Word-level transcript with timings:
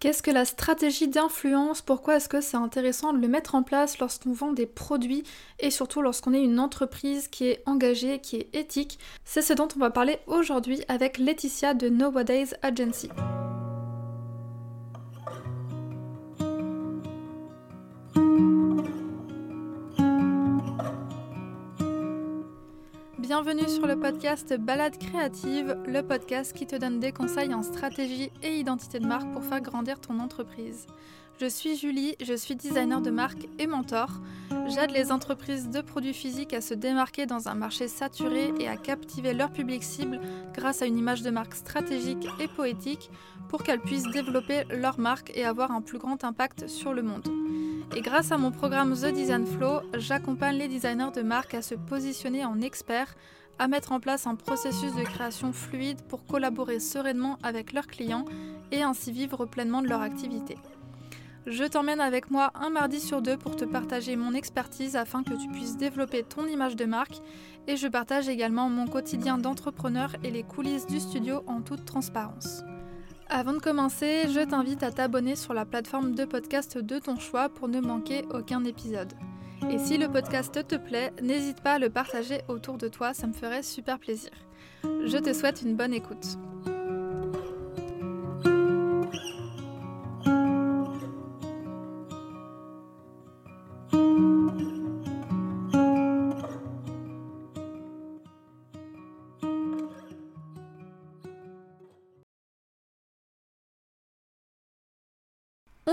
Qu'est-ce 0.00 0.22
que 0.22 0.30
la 0.30 0.44
stratégie 0.44 1.08
d'influence? 1.08 1.82
Pourquoi 1.82 2.16
est-ce 2.16 2.28
que 2.28 2.40
c'est 2.40 2.56
intéressant 2.56 3.12
de 3.12 3.18
le 3.18 3.26
mettre 3.26 3.56
en 3.56 3.64
place 3.64 3.98
lorsqu'on 3.98 4.32
vend 4.32 4.52
des 4.52 4.66
produits 4.66 5.24
et 5.58 5.72
surtout 5.72 6.02
lorsqu'on 6.02 6.34
est 6.34 6.42
une 6.42 6.60
entreprise 6.60 7.26
qui 7.26 7.48
est 7.48 7.64
engagée, 7.66 8.20
qui 8.20 8.36
est 8.36 8.54
éthique? 8.54 9.00
C'est 9.24 9.42
ce 9.42 9.54
dont 9.54 9.66
on 9.74 9.80
va 9.80 9.90
parler 9.90 10.20
aujourd'hui 10.28 10.82
avec 10.86 11.18
Laetitia 11.18 11.74
de 11.74 11.88
Nowadays 11.88 12.54
Agency. 12.62 13.10
Bienvenue 23.40 23.68
sur 23.68 23.86
le 23.86 23.96
podcast 23.96 24.52
Balade 24.58 24.98
créative, 24.98 25.76
le 25.86 26.02
podcast 26.02 26.52
qui 26.52 26.66
te 26.66 26.74
donne 26.74 26.98
des 26.98 27.12
conseils 27.12 27.54
en 27.54 27.62
stratégie 27.62 28.32
et 28.42 28.58
identité 28.58 28.98
de 28.98 29.06
marque 29.06 29.32
pour 29.32 29.44
faire 29.44 29.60
grandir 29.60 30.00
ton 30.00 30.18
entreprise. 30.18 30.88
Je 31.40 31.46
suis 31.46 31.76
Julie, 31.76 32.16
je 32.20 32.34
suis 32.34 32.56
designer 32.56 33.00
de 33.00 33.10
marque 33.10 33.46
et 33.60 33.68
mentor. 33.68 34.10
J'aide 34.66 34.90
les 34.90 35.12
entreprises 35.12 35.70
de 35.70 35.80
produits 35.82 36.14
physiques 36.14 36.52
à 36.52 36.60
se 36.60 36.74
démarquer 36.74 37.26
dans 37.26 37.46
un 37.46 37.54
marché 37.54 37.86
saturé 37.86 38.52
et 38.58 38.66
à 38.66 38.76
captiver 38.76 39.34
leur 39.34 39.52
public 39.52 39.84
cible 39.84 40.20
grâce 40.52 40.82
à 40.82 40.86
une 40.86 40.98
image 40.98 41.22
de 41.22 41.30
marque 41.30 41.54
stratégique 41.54 42.26
et 42.40 42.48
poétique 42.48 43.08
pour 43.48 43.62
qu'elles 43.62 43.80
puissent 43.80 44.10
développer 44.10 44.64
leur 44.68 44.98
marque 44.98 45.30
et 45.36 45.44
avoir 45.44 45.70
un 45.70 45.80
plus 45.80 45.98
grand 45.98 46.24
impact 46.24 46.66
sur 46.66 46.92
le 46.92 47.02
monde. 47.02 47.28
Et 47.96 48.00
grâce 48.02 48.32
à 48.32 48.38
mon 48.38 48.50
programme 48.50 48.94
The 48.94 49.06
Design 49.06 49.46
Flow, 49.46 49.80
j'accompagne 49.94 50.58
les 50.58 50.68
designers 50.68 51.10
de 51.14 51.22
marque 51.22 51.54
à 51.54 51.62
se 51.62 51.74
positionner 51.74 52.44
en 52.44 52.60
experts, 52.60 53.14
à 53.58 53.66
mettre 53.66 53.92
en 53.92 54.00
place 54.00 54.26
un 54.26 54.34
processus 54.34 54.94
de 54.94 55.02
création 55.02 55.52
fluide 55.52 56.02
pour 56.02 56.26
collaborer 56.26 56.80
sereinement 56.80 57.38
avec 57.42 57.72
leurs 57.72 57.86
clients 57.86 58.24
et 58.70 58.82
ainsi 58.82 59.10
vivre 59.10 59.46
pleinement 59.46 59.82
de 59.82 59.88
leur 59.88 60.02
activité. 60.02 60.56
Je 61.46 61.64
t'emmène 61.64 62.00
avec 62.00 62.30
moi 62.30 62.52
un 62.54 62.68
mardi 62.68 63.00
sur 63.00 63.22
deux 63.22 63.38
pour 63.38 63.56
te 63.56 63.64
partager 63.64 64.16
mon 64.16 64.34
expertise 64.34 64.96
afin 64.96 65.22
que 65.22 65.32
tu 65.32 65.48
puisses 65.48 65.78
développer 65.78 66.22
ton 66.22 66.46
image 66.46 66.76
de 66.76 66.84
marque 66.84 67.20
et 67.66 67.76
je 67.76 67.88
partage 67.88 68.28
également 68.28 68.68
mon 68.68 68.86
quotidien 68.86 69.38
d'entrepreneur 69.38 70.14
et 70.22 70.30
les 70.30 70.42
coulisses 70.42 70.86
du 70.86 71.00
studio 71.00 71.42
en 71.46 71.62
toute 71.62 71.86
transparence. 71.86 72.62
Avant 73.30 73.52
de 73.52 73.58
commencer, 73.58 74.22
je 74.28 74.40
t'invite 74.40 74.82
à 74.82 74.90
t'abonner 74.90 75.36
sur 75.36 75.52
la 75.52 75.66
plateforme 75.66 76.14
de 76.14 76.24
podcast 76.24 76.78
de 76.78 76.98
ton 76.98 77.18
choix 77.18 77.50
pour 77.50 77.68
ne 77.68 77.78
manquer 77.78 78.24
aucun 78.32 78.64
épisode. 78.64 79.12
Et 79.70 79.78
si 79.78 79.98
le 79.98 80.08
podcast 80.08 80.66
te 80.66 80.76
plaît, 80.76 81.12
n'hésite 81.20 81.60
pas 81.60 81.74
à 81.74 81.78
le 81.78 81.90
partager 81.90 82.40
autour 82.48 82.78
de 82.78 82.88
toi, 82.88 83.12
ça 83.12 83.26
me 83.26 83.34
ferait 83.34 83.62
super 83.62 83.98
plaisir. 83.98 84.30
Je 84.82 85.18
te 85.18 85.34
souhaite 85.34 85.60
une 85.60 85.76
bonne 85.76 85.92
écoute. 85.92 86.38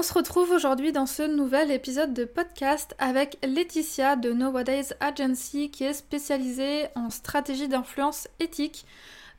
Se 0.06 0.14
retrouve 0.14 0.52
aujourd'hui 0.52 0.92
dans 0.92 1.08
ce 1.08 1.24
nouvel 1.24 1.72
épisode 1.72 2.14
de 2.14 2.26
podcast 2.26 2.96
avec 3.00 3.40
Laetitia 3.44 4.16
de 4.16 4.34
Nowadays 4.34 4.94
Agency 5.00 5.72
qui 5.72 5.84
est 5.84 5.94
spécialisée 5.94 6.86
en 6.94 7.10
stratégie 7.10 7.68
d'influence 7.68 8.28
éthique. 8.40 8.86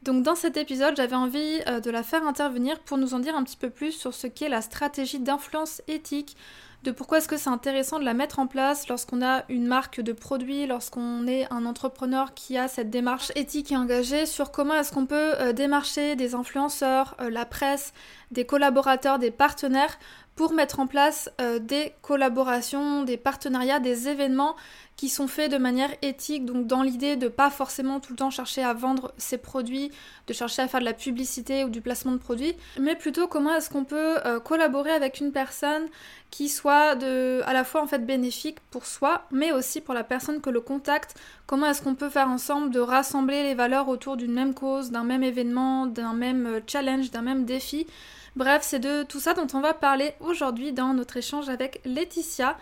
Donc 0.03 0.25
dans 0.25 0.35
cet 0.35 0.57
épisode, 0.57 0.97
j'avais 0.97 1.15
envie 1.15 1.61
euh, 1.69 1.79
de 1.79 1.89
la 1.93 2.03
faire 2.03 2.27
intervenir 2.27 2.81
pour 2.81 2.99
nous 2.99 3.15
en 3.15 3.21
dire 3.21 3.37
un 3.37 3.45
petit 3.45 3.57
peu 3.57 3.71
plus 3.71 3.93
sur 3.93 4.13
ce 4.13 4.27
qu'est 4.27 4.49
la 4.49 4.61
stratégie 4.61 5.21
d'influence 5.21 5.83
éthique, 5.87 6.37
de 6.83 6.91
pourquoi 6.91 7.19
est-ce 7.19 7.29
que 7.29 7.37
c'est 7.37 7.51
intéressant 7.51 7.99
de 7.99 8.05
la 8.05 8.15
mettre 8.15 8.39
en 8.39 8.47
place 8.47 8.89
lorsqu'on 8.89 9.21
a 9.21 9.45
une 9.49 9.67
marque 9.67 10.01
de 10.01 10.13
produit, 10.13 10.67
lorsqu'on 10.67 11.27
est 11.27 11.53
un 11.53 11.67
entrepreneur 11.67 12.35
qui 12.35 12.57
a 12.59 12.69
cette 12.69 12.91
démarche 12.91 13.33
éthique 13.35 13.73
et 13.73 13.77
engagée, 13.77 14.27
sur 14.27 14.53
comment 14.53 14.75
est-ce 14.75 14.93
qu'on 14.93 15.07
peut 15.07 15.35
euh, 15.41 15.53
démarcher 15.53 16.17
des 16.17 16.35
influenceurs, 16.35 17.17
euh, 17.21 17.31
la 17.31 17.45
presse, 17.45 17.93
des 18.31 18.47
collaborateurs, 18.47 19.19
des 19.19 19.31
partenaires 19.31 19.99
pour 20.37 20.53
mettre 20.53 20.81
en 20.81 20.87
place 20.87 21.31
euh, 21.41 21.59
des 21.59 21.95
collaborations, 22.03 23.03
des 23.03 23.17
partenariats, 23.17 23.81
des 23.81 24.09
événements 24.09 24.55
qui 24.97 25.09
sont 25.09 25.29
faits 25.29 25.51
de 25.51 25.59
manière 25.59 25.91
éthique, 26.03 26.45
donc 26.45 26.67
dans 26.67 26.83
l'idée 26.83 27.17
de 27.17 27.29
pas 27.29 27.51
forcément 27.51 28.01
tout 28.01 28.13
le 28.13 28.17
temps 28.17 28.31
chercher 28.31 28.63
à 28.63 28.73
vendre 28.73 29.13
ses 29.19 29.39
produits, 29.39 29.91
de 30.27 30.33
chercher 30.33 30.63
à 30.63 30.69
faire 30.69 30.81
de 30.81 30.87
la 30.87 30.95
publicité 30.95 31.65
ou 31.65 31.69
du 31.69 31.81
placement 31.81 32.13
de 32.13 32.19
produits, 32.19 32.55
mais 32.79 32.97
plutôt 32.97 33.27
comment 33.27 33.55
est-ce 33.55 33.69
qu'on 33.69 33.85
peut 33.85 34.19
euh, 34.25 34.41
collaborer 34.41 34.91
avec 34.91 35.21
une 35.21 35.33
personne 35.33 35.87
qui 36.31 36.49
soit 36.49 36.97
de, 36.97 37.43
à 37.47 37.53
la 37.53 37.65
fois 37.65 37.83
en 37.83 37.87
fait 37.87 38.05
bénéfique 38.05 38.59
pour 38.71 38.87
soi, 38.87 39.25
mais 39.31 39.53
aussi 39.53 39.81
pour 39.81 39.95
la 39.95 40.05
personne 40.05 40.41
que 40.41 40.51
le 40.51 40.61
contacte. 40.61 41.15
Comment 41.47 41.67
est-ce 41.67 41.83
qu'on 41.83 41.95
peut 41.95 42.11
faire 42.11 42.29
ensemble 42.29 42.71
de 42.71 42.81
rassembler 42.81 43.43
les 43.43 43.55
valeurs 43.55 43.89
autour 43.89 44.17
d'une 44.17 44.33
même 44.33 44.55
cause, 44.55 44.91
d'un 44.91 45.05
même 45.05 45.23
événement, 45.23 45.87
d'un 45.87 46.15
même 46.15 46.47
euh, 46.47 46.61
challenge, 46.67 47.11
d'un 47.11 47.23
même 47.23 47.45
défi 47.45 47.87
Bref, 48.37 48.61
c'est 48.63 48.79
de 48.79 49.03
tout 49.03 49.19
ça 49.19 49.33
dont 49.33 49.47
on 49.55 49.61
va 49.61 49.73
parler 49.73 50.13
aujourd'hui 50.21 50.75
dans 50.75 50.93
notre 50.93 51.17
échange 51.17 51.49
avec 51.49 51.81
Laetitia. 51.87 52.59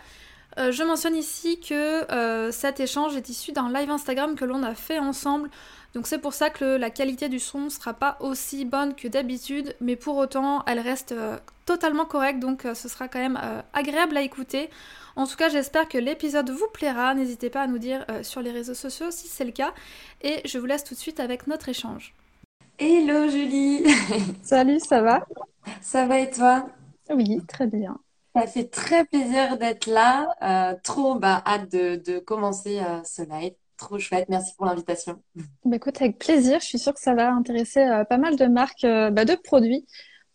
Euh, 0.57 0.71
je 0.71 0.83
mentionne 0.83 1.17
ici 1.17 1.59
que 1.59 2.09
euh, 2.13 2.49
cet 2.49 2.79
échange 2.79 3.17
est 3.17 3.27
issu 3.27 3.51
d'un 3.51 3.69
live 3.73 3.89
Instagram 3.89 4.35
que 4.35 4.45
l'on 4.45 4.63
a 4.63 4.73
fait 4.73 4.99
ensemble. 4.99 5.49
Donc 5.93 6.07
c'est 6.07 6.19
pour 6.19 6.33
ça 6.33 6.49
que 6.49 6.63
la 6.63 6.89
qualité 6.89 7.27
du 7.27 7.39
son 7.39 7.59
ne 7.59 7.69
sera 7.69 7.93
pas 7.93 8.15
aussi 8.21 8.63
bonne 8.63 8.95
que 8.95 9.09
d'habitude, 9.09 9.75
mais 9.81 9.97
pour 9.97 10.15
autant 10.15 10.63
elle 10.65 10.79
reste 10.79 11.11
euh, 11.11 11.37
totalement 11.65 12.05
correcte, 12.05 12.39
donc 12.39 12.65
ce 12.73 12.87
sera 12.87 13.09
quand 13.09 13.19
même 13.19 13.39
agréable 13.73 14.15
à 14.15 14.21
écouter. 14.21 14.69
En 15.17 15.27
tout 15.27 15.35
cas 15.35 15.49
j'espère 15.49 15.89
que 15.89 15.97
l'épisode 15.97 16.51
vous 16.51 16.67
plaira, 16.71 17.15
n'hésitez 17.15 17.49
pas 17.49 17.63
à 17.63 17.67
nous 17.67 17.79
dire 17.79 18.05
sur 18.21 18.41
les 18.41 18.51
réseaux 18.51 18.75
sociaux 18.75 19.09
si 19.09 19.27
c'est 19.27 19.45
le 19.45 19.51
cas, 19.51 19.73
et 20.21 20.41
je 20.45 20.59
vous 20.59 20.67
laisse 20.67 20.83
tout 20.83 20.93
de 20.93 20.99
suite 20.99 21.19
avec 21.19 21.47
notre 21.47 21.67
échange. 21.67 22.13
Hello 22.77 23.29
Julie 23.29 23.85
Salut, 24.43 24.81
ça 24.81 25.01
va? 25.01 25.25
Ça 25.81 26.05
va 26.05 26.19
et 26.19 26.29
toi? 26.29 26.67
Oui, 27.09 27.39
très 27.47 27.67
bien. 27.67 27.97
Ça 28.35 28.47
fait 28.47 28.65
très 28.65 29.05
plaisir 29.05 29.57
d'être 29.57 29.85
là. 29.87 30.35
Euh, 30.41 30.75
trop 30.83 31.15
bah, 31.15 31.41
hâte 31.45 31.71
de, 31.71 32.19
commencer 32.19 32.79
euh, 32.79 33.01
ce 33.05 33.21
live. 33.21 33.53
Trop 33.77 33.97
chouette. 33.97 34.27
Merci 34.27 34.53
pour 34.57 34.65
l'invitation. 34.65 35.21
Bah, 35.63 35.77
écoute, 35.77 36.01
avec 36.01 36.19
plaisir. 36.19 36.59
Je 36.59 36.65
suis 36.65 36.79
sûre 36.79 36.93
que 36.93 36.99
ça 36.99 37.13
va 37.13 37.31
intéresser 37.31 37.79
euh, 37.79 38.03
pas 38.03 38.17
mal 38.17 38.35
de 38.35 38.45
marques 38.45 38.83
bah, 38.83 39.23
de 39.23 39.35
produits 39.35 39.85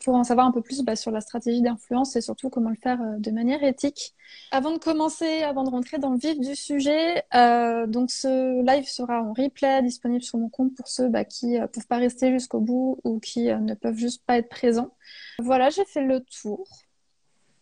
pour 0.05 0.15
en 0.15 0.25
savoir 0.25 0.47
un 0.47 0.53
peu 0.53 0.62
plus 0.62 0.83
bah, 0.83 0.97
sur 0.97 1.11
la 1.11 1.21
stratégie 1.21 1.61
d'influence 1.61 2.16
et 2.16 2.21
surtout 2.21 2.49
comment 2.49 2.71
le 2.71 2.77
faire 2.77 3.00
euh, 3.00 3.19
de 3.19 3.31
manière 3.31 3.62
éthique. 3.62 4.15
Avant 4.50 4.72
de 4.72 4.78
commencer, 4.78 5.43
avant 5.43 5.65
de 5.65 5.71
rentrer 5.71 5.99
dans 5.99 6.11
le 6.11 6.19
vif 6.19 6.38
du 6.38 6.56
sujet, 6.56 7.22
euh, 7.34 7.87
donc 7.87 8.11
ce 8.11 8.62
live 8.65 8.87
sera 8.87 9.22
en 9.22 9.33
replay 9.33 9.83
disponible 9.83 10.22
sur 10.22 10.38
mon 10.38 10.49
compte 10.49 10.75
pour 10.75 10.88
ceux 10.88 11.09
bah, 11.09 11.25
qui 11.25 11.49
ne 11.49 11.61
euh, 11.61 11.66
peuvent 11.66 11.87
pas 11.87 11.99
rester 11.99 12.33
jusqu'au 12.33 12.61
bout 12.61 12.99
ou 13.05 13.21
qui 13.21 13.44
ne 13.47 13.75
peuvent 13.75 13.99
juste 13.99 14.25
pas 14.25 14.38
être 14.38 14.49
présents. 14.49 14.94
Voilà, 15.38 15.71
j'ai 15.71 15.84
fait 15.84 16.03
le 16.03 16.21
tour. 16.21 16.67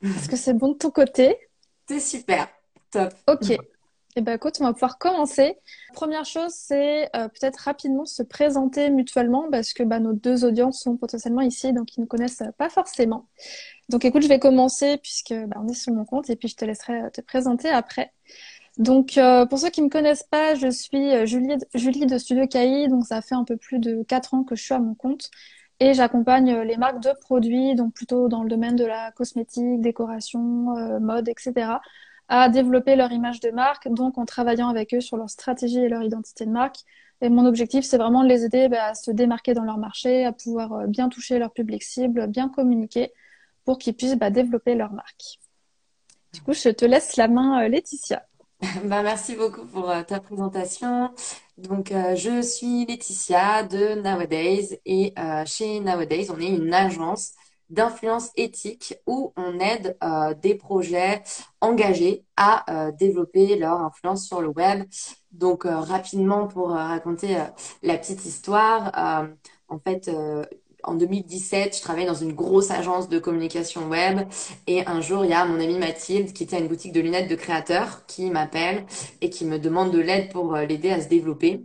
Est-ce 0.02 0.28
que 0.28 0.36
c'est 0.36 0.54
bon 0.54 0.72
de 0.72 0.78
ton 0.78 0.90
côté? 0.90 1.36
C'est 1.88 2.00
super, 2.00 2.48
top. 2.90 3.12
Ok. 3.26 3.56
Eh 4.18 4.20
ben 4.20 4.34
écoute, 4.34 4.56
on 4.58 4.64
va 4.64 4.72
pouvoir 4.72 4.98
commencer. 4.98 5.58
Première 5.94 6.24
chose, 6.24 6.50
c'est 6.50 7.04
euh, 7.14 7.28
peut-être 7.28 7.58
rapidement 7.58 8.04
se 8.04 8.24
présenter 8.24 8.90
mutuellement 8.90 9.46
parce 9.48 9.72
que 9.72 9.84
bah, 9.84 10.00
nos 10.00 10.12
deux 10.12 10.44
audiences 10.44 10.82
sont 10.82 10.96
potentiellement 10.96 11.40
ici, 11.40 11.72
donc 11.72 11.96
ils 11.96 12.00
ne 12.00 12.06
connaissent 12.06 12.42
pas 12.58 12.68
forcément. 12.68 13.28
Donc 13.88 14.04
écoute, 14.04 14.22
je 14.22 14.28
vais 14.28 14.40
commencer 14.40 14.98
puisque 14.98 15.34
bah, 15.34 15.58
on 15.62 15.68
est 15.68 15.74
sur 15.74 15.92
mon 15.92 16.04
compte 16.04 16.30
et 16.30 16.34
puis 16.34 16.48
je 16.48 16.56
te 16.56 16.64
laisserai 16.64 17.12
te 17.12 17.20
présenter 17.20 17.68
après. 17.68 18.12
Donc 18.76 19.16
euh, 19.18 19.46
pour 19.46 19.60
ceux 19.60 19.70
qui 19.70 19.82
ne 19.82 19.86
me 19.86 19.90
connaissent 19.90 20.26
pas, 20.28 20.56
je 20.56 20.68
suis 20.68 21.14
euh, 21.14 21.24
Julie, 21.24 22.06
de 22.06 22.18
Studio 22.18 22.48
KI, 22.48 22.88
donc 22.88 23.06
ça 23.06 23.22
fait 23.22 23.36
un 23.36 23.44
peu 23.44 23.56
plus 23.56 23.78
de 23.78 24.02
quatre 24.02 24.34
ans 24.34 24.42
que 24.42 24.56
je 24.56 24.64
suis 24.64 24.74
à 24.74 24.80
mon 24.80 24.96
compte 24.96 25.30
et 25.78 25.94
j'accompagne 25.94 26.62
les 26.62 26.76
marques 26.76 27.00
de 27.04 27.10
produits, 27.20 27.76
donc 27.76 27.94
plutôt 27.94 28.26
dans 28.26 28.42
le 28.42 28.48
domaine 28.48 28.74
de 28.74 28.84
la 28.84 29.12
cosmétique, 29.12 29.80
décoration, 29.80 30.40
mode, 30.98 31.28
etc 31.28 31.76
à 32.28 32.48
développer 32.48 32.94
leur 32.94 33.10
image 33.10 33.40
de 33.40 33.50
marque, 33.50 33.88
donc 33.88 34.18
en 34.18 34.26
travaillant 34.26 34.68
avec 34.68 34.92
eux 34.94 35.00
sur 35.00 35.16
leur 35.16 35.30
stratégie 35.30 35.78
et 35.78 35.88
leur 35.88 36.02
identité 36.02 36.44
de 36.44 36.50
marque. 36.50 36.80
Et 37.20 37.30
mon 37.30 37.46
objectif, 37.46 37.84
c'est 37.84 37.96
vraiment 37.96 38.22
de 38.22 38.28
les 38.28 38.44
aider 38.44 38.68
bah, 38.68 38.88
à 38.88 38.94
se 38.94 39.10
démarquer 39.10 39.54
dans 39.54 39.64
leur 39.64 39.78
marché, 39.78 40.24
à 40.24 40.32
pouvoir 40.32 40.72
euh, 40.72 40.86
bien 40.86 41.08
toucher 41.08 41.38
leur 41.38 41.52
public 41.52 41.82
cible, 41.82 42.26
bien 42.28 42.48
communiquer 42.48 43.12
pour 43.64 43.78
qu'ils 43.78 43.94
puissent 43.94 44.16
bah, 44.16 44.30
développer 44.30 44.74
leur 44.74 44.92
marque. 44.92 45.40
Du 46.32 46.42
coup, 46.42 46.52
je 46.52 46.68
te 46.68 46.84
laisse 46.84 47.16
la 47.16 47.26
main, 47.26 47.64
euh, 47.64 47.68
Laetitia. 47.68 48.24
bah, 48.84 49.02
merci 49.02 49.34
beaucoup 49.34 49.64
pour 49.64 49.90
euh, 49.90 50.02
ta 50.02 50.20
présentation. 50.20 51.10
Donc, 51.56 51.92
je 51.92 52.40
suis 52.40 52.86
Laetitia 52.86 53.64
de 53.64 54.00
Nowadays 54.00 54.80
et 54.86 55.12
chez 55.44 55.80
Nowadays, 55.80 56.30
on 56.30 56.38
est 56.38 56.50
une 56.50 56.72
agence 56.72 57.32
d'influence 57.70 58.30
éthique 58.36 58.96
où 59.06 59.32
on 59.36 59.58
aide 59.60 59.96
euh, 60.02 60.34
des 60.34 60.54
projets 60.54 61.22
engagés 61.60 62.24
à 62.36 62.64
euh, 62.70 62.92
développer 62.92 63.56
leur 63.56 63.80
influence 63.80 64.26
sur 64.26 64.40
le 64.40 64.48
web. 64.48 64.84
Donc 65.32 65.66
euh, 65.66 65.76
rapidement 65.78 66.46
pour 66.46 66.70
raconter 66.70 67.36
la 67.82 67.98
petite 67.98 68.24
histoire, 68.24 68.92
en 69.68 69.78
fait, 69.78 70.10
en 70.84 70.94
2017, 70.94 71.76
je 71.76 71.82
travaillais 71.82 72.06
dans 72.06 72.14
une 72.14 72.32
grosse 72.32 72.70
agence 72.70 73.08
de 73.08 73.18
communication 73.18 73.88
web 73.88 74.20
et 74.66 74.86
un 74.86 75.00
jour, 75.00 75.24
il 75.24 75.30
y 75.30 75.34
a 75.34 75.44
mon 75.44 75.60
amie 75.60 75.78
Mathilde 75.78 76.32
qui 76.32 76.46
tient 76.46 76.58
une 76.58 76.68
boutique 76.68 76.92
de 76.92 77.00
lunettes 77.00 77.28
de 77.28 77.34
créateurs 77.34 78.06
qui 78.06 78.30
m'appelle 78.30 78.86
et 79.20 79.28
qui 79.28 79.44
me 79.44 79.58
demande 79.58 79.90
de 79.90 79.98
l'aide 79.98 80.32
pour 80.32 80.56
l'aider 80.56 80.90
à 80.90 81.00
se 81.00 81.08
développer 81.08 81.64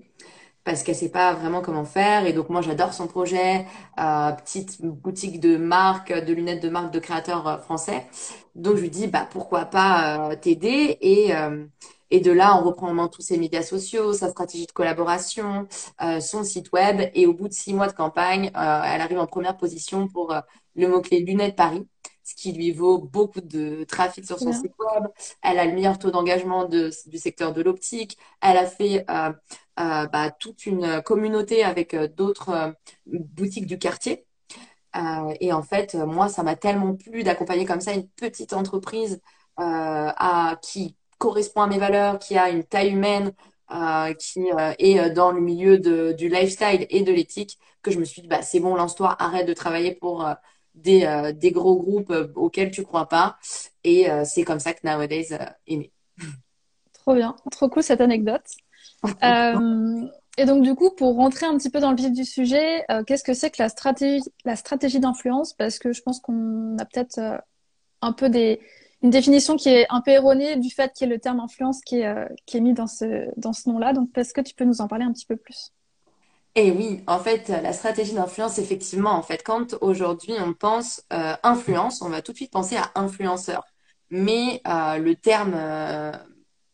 parce 0.63 0.83
qu'elle 0.83 0.95
sait 0.95 1.10
pas 1.12 1.33
vraiment 1.33 1.62
comment 1.62 1.86
faire. 1.86 2.25
Et 2.25 2.33
donc 2.33 2.50
moi 2.50 2.62
j'adore 2.62 2.94
son 2.94 3.07
projet, 3.07 3.65
euh, 4.00 4.31
petite 4.31 4.81
boutique 4.81 5.39
de 5.39 5.57
marque, 5.57 6.13
de 6.13 6.33
lunettes 6.33 6.63
de 6.63 6.69
marque 6.69 6.94
de 6.94 7.00
créateurs 7.00 7.48
euh, 7.48 7.57
français. 7.57 8.06
Donc 8.56 8.75
je 8.77 8.81
lui 8.81 8.89
dis 8.89 9.07
bah 9.07 9.27
pourquoi 9.30 9.65
pas 9.65 10.31
euh, 10.31 10.36
t'aider? 10.36 10.98
Et 11.01 11.36
euh, 11.36 11.65
et 12.12 12.19
de 12.19 12.31
là 12.31 12.56
on 12.57 12.63
reprend 12.63 12.89
en 12.89 12.94
main 12.94 13.07
tous 13.07 13.21
ses 13.21 13.38
médias 13.38 13.63
sociaux, 13.63 14.13
sa 14.13 14.30
stratégie 14.30 14.68
de 14.68 14.71
collaboration, 14.71 15.68
son 16.21 16.44
site 16.44 16.71
web 16.71 17.01
et 17.15 17.25
au 17.25 17.33
bout 17.33 17.48
de 17.48 17.54
six 17.54 17.74
mois 17.74 17.88
de 17.88 17.94
campagne, 17.94 18.51
elle 18.54 19.01
arrive 19.01 19.18
en 19.19 19.25
première 19.25 19.57
position 19.57 20.07
pour 20.07 20.36
le 20.75 20.88
mot 20.88 21.01
clé 21.01 21.21
lunettes 21.21 21.56
Paris 21.56 21.88
ce 22.24 22.36
qui 22.36 22.54
lui 22.54 22.72
vaut 22.72 22.98
beaucoup 23.00 23.42
de 23.42 23.84
trafic 23.84 24.25
sur 24.25 24.40
son 24.40 24.54
site 24.54 24.74
web. 24.80 25.08
Elle 25.42 25.60
a 25.60 25.66
le 25.66 25.74
meilleur 25.74 26.00
taux 26.00 26.12
d'engagement 26.12 26.66
du 26.66 27.18
secteur 27.18 27.54
de 27.54 27.62
l'optique. 27.62 28.18
Elle 28.42 28.58
a 28.58 28.66
fait 28.66 29.06
euh, 29.10 29.31
euh, 29.80 30.08
bah, 30.08 30.31
toute 30.31 30.66
une 30.66 31.02
communauté 31.02 31.64
avec 31.64 31.94
euh, 31.94 32.08
d'autres 32.08 32.75
boutiques 33.06 33.68
du 33.68 33.78
quartier. 33.78 34.25
et 35.40 35.52
en 35.54 35.64
fait, 35.64 35.96
moi, 35.96 36.30
ça 36.30 36.44
m'a 36.44 36.56
tellement 36.56 36.96
plu 36.96 37.24
d'accompagner 37.24 37.66
comme 37.66 37.81
ça 37.81 37.94
une 37.94 38.08
petite 38.08 38.54
entreprise 38.54 39.22
à, 39.58 40.58
qui 40.62 40.96
correspond 41.18 41.62
à 41.62 41.68
mes 41.68 41.80
valeurs, 41.80 42.20
qui 42.20 42.38
a 42.38 42.50
une 42.50 42.64
taille 42.64 42.92
humaine, 42.92 43.34
qui 44.20 44.46
est 44.80 45.10
dans 45.12 45.31
le 45.31 45.42
milieu 45.42 45.80
de, 45.80 46.14
du 46.14 46.30
lifestyle 46.30 46.86
et 46.90 47.02
de 47.02 47.12
l'éthique, 47.12 47.60
que 47.81 47.92
je 47.92 48.00
me 48.00 48.06
suis 48.06 48.22
dit, 48.22 48.28
bah, 48.28 48.44
c'est 48.44 48.60
bon, 48.60 48.75
lance-toi, 48.75 49.16
arrête 49.20 49.48
de 49.48 49.54
travailler 49.54 49.96
pour 49.96 50.28
des, 50.75 51.06
euh, 51.06 51.31
des 51.31 51.52
gros 51.52 51.75
groupes 51.75 52.12
euh, 52.12 52.31
auxquels 52.36 52.72
tu 52.72 52.84
crois 52.84 53.08
pas. 53.08 53.38
Et 53.84 54.10
euh, 54.10 54.24
c'est 54.25 54.44
comme 54.44 54.60
ça 54.60 54.74
que 54.74 54.80
Nowadays 54.84 55.30
est 55.68 55.78
né. 55.78 55.92
Trop 56.94 57.16
bien, 57.16 57.36
trop 57.52 57.68
cool 57.68 57.84
cette 57.84 58.00
anecdote. 58.00 58.46
et 60.38 60.46
donc 60.46 60.64
du 60.64 60.74
coup, 60.74 60.90
pour 60.92 61.16
rentrer 61.16 61.46
un 61.46 61.58
petit 61.58 61.70
peu 61.70 61.81
dans 61.81 61.92
le 61.92 61.98
vif 61.98 62.14
du 62.14 62.24
sujet, 62.24 62.86
qu'est-ce 63.06 63.25
que 63.25 63.34
c'est 63.34 63.52
que 63.52 63.62
la 63.62 63.68
stratégie, 63.68 64.24
la 64.46 64.56
stratégie 64.56 65.02
d'influence? 65.02 65.52
Parce 65.52 65.80
que 65.80 65.92
je 65.92 66.02
pense 66.02 66.22
qu'on 66.22 66.78
a 66.78 66.86
peut-être 66.86 67.20
un 68.02 68.14
peu 68.14 68.30
des, 68.30 68.62
une 69.02 69.10
définition 69.10 69.58
qui 69.58 69.68
est 69.68 69.86
un 69.90 70.00
peu 70.00 70.12
erronée 70.12 70.56
du 70.56 70.70
fait 70.70 70.94
qu'il 70.94 71.10
y 71.10 71.12
ait 71.12 71.14
le 71.14 71.20
terme 71.20 71.42
influence 71.42 71.81
qui 71.81 71.98
est, 71.98 72.16
qui 72.46 72.56
est 72.56 72.62
mis 72.62 72.74
dans 72.74 72.88
ce, 72.88 73.28
dans 73.36 73.52
ce 73.52 73.68
nom-là. 73.68 73.92
Donc, 73.92 74.18
est-ce 74.18 74.34
que 74.34 74.40
tu 74.40 74.56
peux 74.56 74.64
nous 74.64 74.80
en 74.80 74.88
parler 74.88 75.04
un 75.04 75.12
petit 75.12 75.25
peu 75.25 75.36
plus? 75.36 75.74
Et 76.56 76.72
oui, 76.72 77.02
en 77.08 77.20
fait, 77.20 77.50
la 77.50 77.74
stratégie 77.74 78.14
d'influence, 78.14 78.60
effectivement, 78.60 79.12
en 79.12 79.24
fait, 79.24 79.42
quand 79.44 79.76
aujourd'hui 79.82 80.34
on 80.40 80.54
pense 80.54 81.02
euh, 81.12 81.36
influence, 81.42 82.02
on 82.04 82.10
va 82.10 82.22
tout 82.22 82.32
de 82.32 82.38
suite 82.38 82.52
penser 82.52 82.76
à 82.76 82.92
influenceur. 82.96 83.64
Mais 84.12 84.62
euh, 84.68 85.00
le 85.00 85.16
terme, 85.16 85.54
euh, 85.56 86.12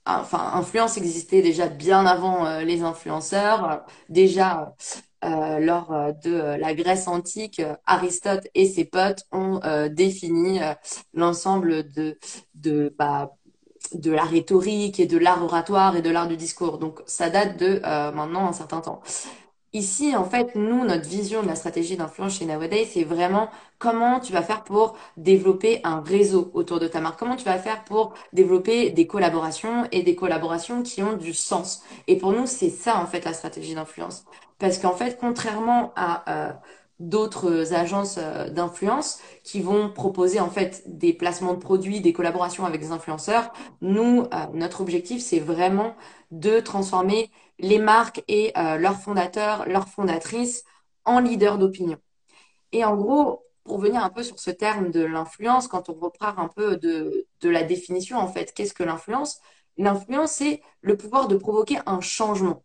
enfin, 0.06 0.52
influence 0.54 0.98
existait 0.98 1.42
déjà 1.42 1.68
bien 1.68 2.06
avant 2.06 2.60
les 2.60 2.82
influenceurs. 2.82 3.86
déjà, 4.10 4.76
lors 5.24 6.14
de 6.24 6.58
la 6.60 6.74
Grèce 6.74 7.08
antique, 7.08 7.62
Aristote 7.86 8.48
et 8.56 8.66
ses 8.68 8.86
potes 8.86 9.24
ont 9.32 9.62
défini 9.90 10.60
l'ensemble 11.14 11.90
de, 11.92 12.18
de, 12.56 12.94
bah, 12.98 13.32
de 13.94 14.12
la 14.12 14.24
rhétorique 14.24 15.00
et 15.00 15.08
de 15.08 15.18
l'art 15.18 15.44
oratoire 15.44 15.96
et 15.96 16.02
de 16.02 16.10
l'art 16.10 16.28
du 16.28 16.38
discours. 16.38 16.80
Donc, 16.80 17.02
ça 17.06 17.30
date 17.30 17.58
de 17.58 17.80
maintenant 18.14 18.48
un 18.48 18.54
certain 18.54 18.82
temps. 18.82 19.02
Ici, 19.74 20.16
en 20.16 20.24
fait, 20.26 20.56
nous, 20.56 20.84
notre 20.84 21.08
vision 21.08 21.44
de 21.44 21.48
la 21.48 21.54
stratégie 21.56 21.96
d'influence 21.96 22.40
chez 22.40 22.46
Nowadays, 22.46 22.86
c'est 22.92 23.04
vraiment 23.04 23.50
comment 23.78 24.20
tu 24.20 24.34
vas 24.34 24.42
faire 24.42 24.64
pour 24.64 24.96
développer 25.16 25.80
un 25.84 26.02
réseau 26.02 26.50
autour 26.56 26.80
de 26.80 26.88
ta 26.88 27.00
marque. 27.02 27.20
Comment 27.20 27.36
tu 27.36 27.46
vas 27.46 27.60
faire 27.60 27.84
pour 27.84 28.16
développer 28.34 28.90
des 28.90 29.06
collaborations 29.06 29.88
et 29.92 30.02
des 30.02 30.16
collaborations 30.16 30.82
qui 30.82 31.04
ont 31.04 31.16
du 31.16 31.36
sens. 31.36 31.84
Et 32.08 32.18
pour 32.18 32.32
nous, 32.32 32.48
c'est 32.48 32.72
ça, 32.72 32.98
en 32.98 33.06
fait, 33.06 33.26
la 33.26 33.34
stratégie 33.34 33.76
d'influence. 33.76 34.26
Parce 34.58 34.80
qu'en 34.80 34.94
fait, 34.96 35.20
contrairement 35.20 35.94
à 35.96 36.50
euh, 36.50 36.54
d'autres 37.00 37.74
agences 37.74 38.18
euh, 38.18 38.50
d'influence 38.50 39.20
qui 39.44 39.62
vont 39.62 39.90
proposer, 39.92 40.40
en 40.40 40.50
fait, 40.50 40.82
des 40.88 41.14
placements 41.14 41.54
de 41.54 41.60
produits, 41.60 42.02
des 42.02 42.12
collaborations 42.14 42.66
avec 42.66 42.82
des 42.82 42.92
influenceurs, 42.92 43.54
nous, 43.82 44.22
euh, 44.34 44.38
notre 44.54 44.82
objectif, 44.82 45.22
c'est 45.22 45.40
vraiment 45.40 45.96
de 46.32 46.60
transformer 46.60 47.30
les 47.60 47.80
marques 47.80 48.24
et 48.28 48.52
euh, 48.58 48.78
leurs 48.78 49.00
fondateurs, 49.00 49.68
leurs 49.68 49.88
fondatrices 49.88 50.64
en 51.06 51.20
leaders 51.20 51.58
d'opinion. 51.58 51.98
Et 52.72 52.86
en 52.86 52.96
gros, 52.96 53.46
pour 53.64 53.80
venir 53.80 54.04
un 54.04 54.10
peu 54.10 54.24
sur 54.24 54.40
ce 54.40 54.52
terme 54.52 54.92
de 54.92 55.02
l'influence, 55.04 55.68
quand 55.68 55.90
on 55.90 55.94
reprend 55.94 56.38
un 56.38 56.48
peu 56.48 56.78
de, 56.78 57.28
de 57.42 57.50
la 57.50 57.64
définition, 57.64 58.18
en 58.18 58.28
fait, 58.28 58.54
qu'est-ce 58.54 58.74
que 58.74 58.84
l'influence? 58.84 59.40
L'influence, 59.78 60.32
c'est 60.34 60.62
le 60.82 60.98
pouvoir 60.98 61.28
de 61.28 61.36
provoquer 61.36 61.80
un 61.86 62.02
changement. 62.02 62.64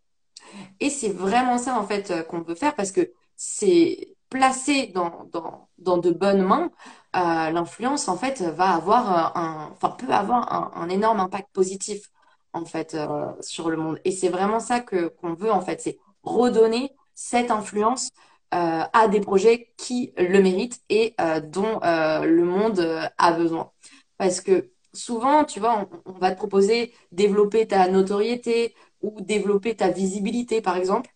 Et 0.80 0.90
c'est 0.90 1.08
vraiment 1.10 1.58
ça, 1.58 1.78
en 1.78 1.86
fait, 1.86 2.10
euh, 2.10 2.22
qu'on 2.22 2.42
veut 2.42 2.54
faire 2.54 2.74
parce 2.74 2.92
que 2.92 3.12
c'est 3.36 4.16
placé 4.30 4.88
dans, 4.88 5.24
dans, 5.32 5.68
dans, 5.78 5.98
de 5.98 6.10
bonnes 6.10 6.42
mains, 6.42 6.70
euh, 7.16 7.50
l'influence, 7.50 8.08
en 8.08 8.16
fait, 8.16 8.42
va 8.42 8.70
avoir 8.74 9.36
un, 9.36 9.70
enfin, 9.72 9.90
peut 9.90 10.12
avoir 10.12 10.76
un 10.76 10.88
énorme 10.88 11.20
impact 11.20 11.50
positif 11.52 12.10
en 12.54 12.64
fait 12.64 12.94
euh, 12.94 13.26
sur 13.40 13.70
le 13.70 13.76
monde. 13.76 14.00
Et 14.04 14.12
c'est 14.12 14.28
vraiment 14.30 14.60
ça 14.60 14.80
que 14.80 15.08
qu'on 15.08 15.34
veut 15.34 15.52
en 15.52 15.60
fait, 15.60 15.80
c'est 15.82 15.98
redonner 16.22 16.92
cette 17.14 17.50
influence 17.50 18.10
euh, 18.54 18.84
à 18.92 19.08
des 19.08 19.20
projets 19.20 19.74
qui 19.76 20.12
le 20.16 20.40
méritent 20.40 20.80
et 20.88 21.14
euh, 21.20 21.40
dont 21.40 21.80
le 21.82 22.44
monde 22.44 23.10
a 23.18 23.32
besoin. 23.32 23.72
Parce 24.16 24.40
que 24.40 24.70
souvent, 24.92 25.44
tu 25.44 25.60
vois, 25.60 25.88
on, 26.06 26.12
va 26.12 26.30
te 26.30 26.36
proposer 26.36 26.94
développer 27.12 27.66
ta 27.66 27.88
notoriété 27.88 28.74
ou 29.02 29.20
développer 29.20 29.76
ta 29.76 29.90
visibilité, 29.90 30.62
par 30.62 30.76
exemple. 30.76 31.10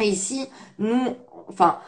Et 0.00 0.08
ici, 0.08 0.46
nous, 0.78 1.16
enfin, 1.48 1.80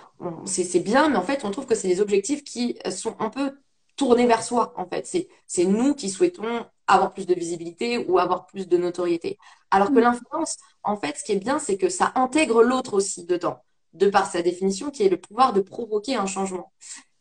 c'est 0.47 0.81
bien, 0.81 1.09
mais 1.09 1.17
en 1.17 1.23
fait, 1.23 1.45
on 1.45 1.51
trouve 1.51 1.67
que 1.67 1.75
c'est 1.75 1.89
des 1.89 2.01
objectifs 2.01 2.45
qui 2.45 2.79
sont 2.91 3.17
un 3.21 3.31
peu 3.31 3.59
tournés 3.97 4.27
vers 4.27 4.43
soi, 4.43 4.73
en 4.77 4.87
fait. 4.87 5.07
C'est 5.47 5.65
nous 5.65 5.95
qui 5.95 6.11
souhaitons 6.11 6.67
avoir 6.87 7.13
plus 7.13 7.27
de 7.27 7.35
visibilité 7.35 7.99
ou 7.99 8.19
avoir 8.19 8.47
plus 8.47 8.69
de 8.69 8.77
notoriété. 8.77 9.39
Alors 9.71 9.89
que 9.89 9.99
mm. 9.99 10.01
l'influence, 10.01 10.57
en 10.83 10.97
fait, 10.97 11.17
ce 11.17 11.25
qui 11.25 11.33
est 11.33 11.37
bien, 11.37 11.59
c'est 11.59 11.77
que 11.77 11.89
ça 11.89 12.13
intègre 12.15 12.63
l'autre 12.63 12.95
aussi 12.95 13.25
dedans, 13.25 13.59
de 13.93 14.09
par 14.09 14.31
sa 14.31 14.43
définition, 14.43 14.91
qui 14.91 15.03
est 15.05 15.09
le 15.09 15.21
pouvoir 15.21 15.53
de 15.53 15.61
provoquer 15.61 16.15
un 16.17 16.27
changement. 16.27 16.73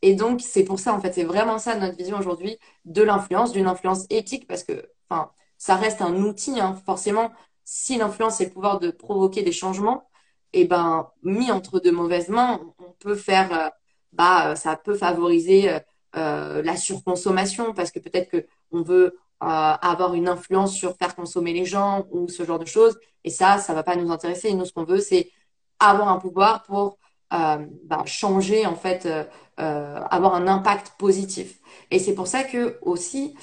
Et 0.01 0.13
donc, 0.13 0.41
c'est 0.41 0.63
pour 0.63 0.79
ça, 0.79 0.93
en 0.93 0.99
fait, 0.99 1.13
c'est 1.13 1.23
vraiment 1.23 1.57
ça 1.57 1.75
notre 1.75 1.97
vision 1.97 2.17
aujourd'hui 2.19 2.59
de 2.85 3.01
l'influence, 3.01 3.51
d'une 3.51 3.67
influence 3.67 4.05
éthique, 4.09 4.47
parce 4.47 4.63
que, 4.63 4.87
enfin, 5.09 5.31
ça 5.57 5.75
reste 5.75 6.01
un 6.01 6.15
outil, 6.15 6.59
hein. 6.59 6.79
forcément. 6.85 7.31
Si 7.63 7.97
l'influence 7.97 8.39
est 8.41 8.45
le 8.45 8.51
pouvoir 8.51 8.79
de 8.79 8.91
provoquer 8.91 9.41
des 9.41 9.51
changements, 9.51 10.07
et 10.53 10.61
eh 10.61 10.65
ben, 10.65 11.09
mis 11.23 11.51
entre 11.51 11.79
de 11.79 11.91
mauvaises 11.91 12.29
mains, 12.29 12.61
on 12.79 12.91
peut 12.99 13.15
faire, 13.15 13.51
euh, 13.51 13.69
bah, 14.13 14.55
ça 14.55 14.77
peut 14.77 14.95
favoriser 14.95 15.69
euh, 15.69 15.79
euh, 16.15 16.61
la 16.61 16.77
surconsommation, 16.77 17.73
parce 17.73 17.91
que 17.91 17.99
peut-être 17.99 18.29
que 18.29 18.45
on 18.71 18.81
veut 18.81 19.17
avoir 19.47 20.13
une 20.13 20.27
influence 20.27 20.73
sur 20.73 20.95
faire 20.97 21.15
consommer 21.15 21.53
les 21.53 21.65
gens 21.65 22.05
ou 22.11 22.27
ce 22.27 22.43
genre 22.43 22.59
de 22.59 22.65
choses. 22.65 22.97
Et 23.23 23.29
ça, 23.29 23.57
ça 23.57 23.73
va 23.73 23.83
pas 23.83 23.95
nous 23.95 24.11
intéresser. 24.11 24.53
nous, 24.53 24.65
ce 24.65 24.73
qu'on 24.73 24.83
veut, 24.83 24.99
c'est 24.99 25.31
avoir 25.79 26.09
un 26.09 26.19
pouvoir 26.19 26.63
pour 26.63 26.97
euh, 27.33 27.65
bah, 27.85 28.03
changer, 28.05 28.65
en 28.65 28.75
fait, 28.75 29.05
euh, 29.05 29.23
euh, 29.59 29.99
avoir 30.11 30.35
un 30.35 30.47
impact 30.47 30.93
positif. 30.97 31.59
Et 31.91 31.99
c'est 31.99 32.13
pour 32.13 32.27
ça 32.27 32.43
que 32.43 32.77
aussi, 32.81 33.35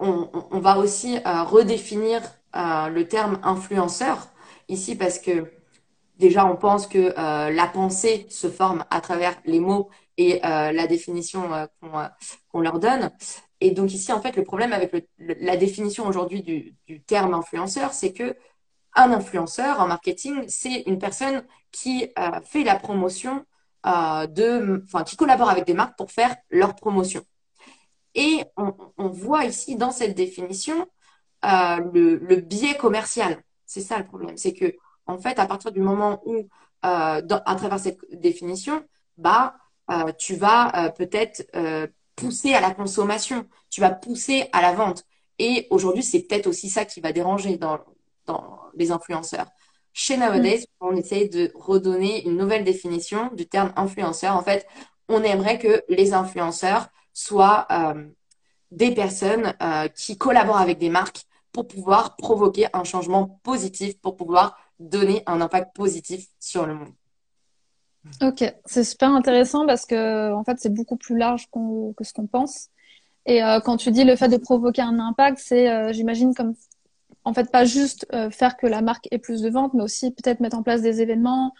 on 0.00 0.60
va 0.60 0.78
aussi 0.78 1.18
redéfinir 1.24 2.22
le 2.54 3.02
terme 3.02 3.40
influenceur 3.42 4.28
ici 4.68 4.94
parce 4.94 5.18
que 5.18 5.50
déjà, 6.18 6.46
on 6.46 6.56
pense 6.56 6.86
que 6.86 7.12
la 7.50 7.66
pensée 7.66 8.26
se 8.30 8.48
forme 8.48 8.84
à 8.90 9.00
travers 9.00 9.36
les 9.44 9.58
mots 9.58 9.88
et 10.16 10.40
la 10.42 10.86
définition 10.86 11.50
qu'on 11.80 12.60
leur 12.60 12.78
donne. 12.78 13.10
Et 13.60 13.72
donc 13.72 13.92
ici, 13.92 14.12
en 14.12 14.20
fait, 14.20 14.36
le 14.36 14.44
problème 14.44 14.72
avec 14.72 15.08
la 15.18 15.56
définition 15.56 16.06
aujourd'hui 16.06 16.42
du, 16.42 17.02
terme 17.06 17.34
influenceur, 17.34 17.92
c'est 17.92 18.12
que 18.12 18.36
un 18.94 19.12
influenceur 19.12 19.80
en 19.80 19.88
marketing, 19.88 20.44
c'est 20.48 20.82
une 20.82 20.98
personne 20.98 21.44
qui 21.70 22.08
euh, 22.18 22.40
fait 22.42 22.64
la 22.64 22.76
promotion 22.76 23.44
euh, 23.86 24.26
de, 24.26 24.82
enfin, 24.86 25.04
qui 25.04 25.16
collabore 25.16 25.50
avec 25.50 25.64
des 25.66 25.74
marques 25.74 25.96
pour 25.96 26.10
faire 26.10 26.34
leur 26.50 26.74
promotion. 26.74 27.22
Et 28.14 28.44
on, 28.56 29.08
voit 29.08 29.44
ici 29.44 29.76
dans 29.76 29.92
cette 29.92 30.16
définition 30.16 30.88
euh, 31.44 31.76
le, 31.92 32.36
biais 32.36 32.76
commercial. 32.76 33.42
C'est 33.66 33.80
ça 33.80 33.98
le 33.98 34.04
problème, 34.04 34.36
c'est 34.36 34.54
que 34.54 34.74
en 35.06 35.18
fait, 35.18 35.38
à 35.38 35.46
partir 35.46 35.72
du 35.72 35.80
moment 35.80 36.22
où, 36.26 36.48
à 36.82 37.22
travers 37.56 37.78
cette 37.78 37.98
définition, 38.12 38.84
bah, 39.16 39.56
tu 40.18 40.36
vas 40.36 40.92
peut-être 40.96 41.46
pousser 42.18 42.54
à 42.54 42.60
la 42.60 42.72
consommation, 42.72 43.46
tu 43.70 43.80
vas 43.80 43.90
pousser 43.90 44.48
à 44.52 44.60
la 44.60 44.72
vente. 44.72 45.04
Et 45.38 45.68
aujourd'hui, 45.70 46.02
c'est 46.02 46.22
peut-être 46.22 46.48
aussi 46.48 46.68
ça 46.68 46.84
qui 46.84 47.00
va 47.00 47.12
déranger 47.12 47.56
dans, 47.56 47.78
dans 48.26 48.60
les 48.74 48.90
influenceurs. 48.90 49.46
chez 49.92 50.16
Nowadays, 50.16 50.66
on 50.80 50.96
essaye 50.96 51.28
de 51.28 51.50
redonner 51.54 52.26
une 52.26 52.36
nouvelle 52.36 52.64
définition 52.64 53.30
du 53.34 53.46
terme 53.46 53.72
influenceur. 53.76 54.36
En 54.36 54.42
fait, 54.42 54.66
on 55.08 55.22
aimerait 55.22 55.58
que 55.58 55.82
les 55.88 56.12
influenceurs 56.12 56.88
soient 57.14 57.66
euh, 57.70 58.06
des 58.70 58.92
personnes 58.94 59.54
euh, 59.62 59.88
qui 59.88 60.18
collaborent 60.18 60.58
avec 60.58 60.78
des 60.78 60.90
marques 60.90 61.22
pour 61.52 61.66
pouvoir 61.66 62.16
provoquer 62.16 62.66
un 62.72 62.84
changement 62.84 63.40
positif, 63.42 64.00
pour 64.00 64.16
pouvoir 64.16 64.56
donner 64.78 65.22
un 65.26 65.40
impact 65.40 65.74
positif 65.74 66.26
sur 66.38 66.66
le 66.66 66.74
monde. 66.74 66.97
Ok, 68.22 68.44
c'est 68.64 68.84
super 68.84 69.10
intéressant 69.10 69.66
parce 69.66 69.84
que 69.84 70.32
en 70.32 70.44
fait 70.44 70.56
c'est 70.58 70.72
beaucoup 70.72 70.96
plus 70.96 71.16
large 71.16 71.48
que 71.50 72.04
ce 72.04 72.12
qu'on 72.12 72.26
pense. 72.26 72.68
Et 73.26 73.44
euh, 73.44 73.60
quand 73.60 73.76
tu 73.76 73.90
dis 73.90 74.04
le 74.04 74.16
fait 74.16 74.28
de 74.28 74.38
provoquer 74.38 74.82
un 74.82 74.98
impact, 74.98 75.38
c'est 75.38 75.70
euh, 75.70 75.92
j'imagine 75.92 76.34
comme 76.34 76.54
en 77.24 77.34
fait 77.34 77.50
pas 77.50 77.64
juste 77.64 78.06
euh, 78.14 78.30
faire 78.30 78.56
que 78.56 78.66
la 78.66 78.80
marque 78.80 79.06
ait 79.10 79.18
plus 79.18 79.42
de 79.42 79.50
ventes, 79.50 79.74
mais 79.74 79.82
aussi 79.82 80.10
peut-être 80.10 80.40
mettre 80.40 80.56
en 80.56 80.62
place 80.62 80.80
des 80.82 81.02
événements, 81.02 81.54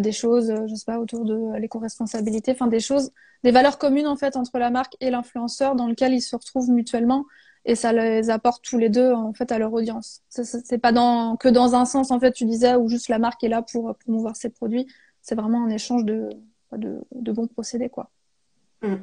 des 0.00 0.12
choses, 0.12 0.54
je 0.66 0.74
sais 0.74 0.84
pas, 0.86 0.98
autour 0.98 1.26
de 1.26 1.58
l'éco-responsabilité, 1.58 2.52
enfin 2.52 2.68
des 2.68 2.80
choses, 2.80 3.10
des 3.42 3.50
valeurs 3.50 3.76
communes 3.76 4.06
en 4.06 4.16
fait 4.16 4.34
entre 4.34 4.58
la 4.58 4.70
marque 4.70 4.96
et 5.00 5.10
l'influenceur 5.10 5.74
dans 5.74 5.86
lequel 5.86 6.14
ils 6.14 6.22
se 6.22 6.34
retrouvent 6.34 6.70
mutuellement 6.70 7.26
et 7.66 7.74
ça 7.74 7.92
les 7.92 8.30
apporte 8.30 8.64
tous 8.64 8.78
les 8.78 8.88
deux 8.88 9.12
en 9.12 9.34
fait 9.34 9.52
à 9.52 9.58
leur 9.58 9.72
audience. 9.74 10.22
C'est 10.28 10.78
pas 10.78 10.92
que 10.92 11.48
dans 11.48 11.74
un 11.74 11.84
sens 11.84 12.10
en 12.10 12.18
fait 12.18 12.32
tu 12.32 12.46
disais 12.46 12.76
où 12.76 12.88
juste 12.88 13.08
la 13.08 13.18
marque 13.18 13.44
est 13.44 13.48
là 13.48 13.60
pour 13.60 13.94
promouvoir 13.96 14.36
ses 14.36 14.48
produits. 14.48 14.86
C'est 15.24 15.34
vraiment 15.34 15.64
un 15.64 15.70
échange 15.70 16.04
de, 16.04 16.28
de, 16.72 17.00
de 17.10 17.32
bons 17.32 17.48
procédés 17.48 17.88
quoi. 17.88 18.10
Mmh. 18.82 18.96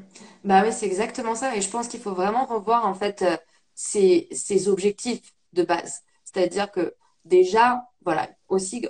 Bah 0.44 0.62
oui, 0.64 0.72
c'est 0.72 0.86
exactement 0.86 1.34
ça. 1.34 1.56
Et 1.56 1.62
je 1.62 1.70
pense 1.70 1.88
qu'il 1.88 2.00
faut 2.00 2.14
vraiment 2.14 2.46
revoir 2.46 2.86
en 2.86 2.94
fait 2.94 3.24
euh, 3.24 3.36
ces, 3.74 4.28
ces 4.32 4.70
objectifs 4.70 5.34
de 5.54 5.64
base. 5.64 6.04
C'est-à-dire 6.24 6.72
que 6.72 6.94
déjà, 7.26 7.90
voilà, 8.06 8.30
aussi 8.48 8.88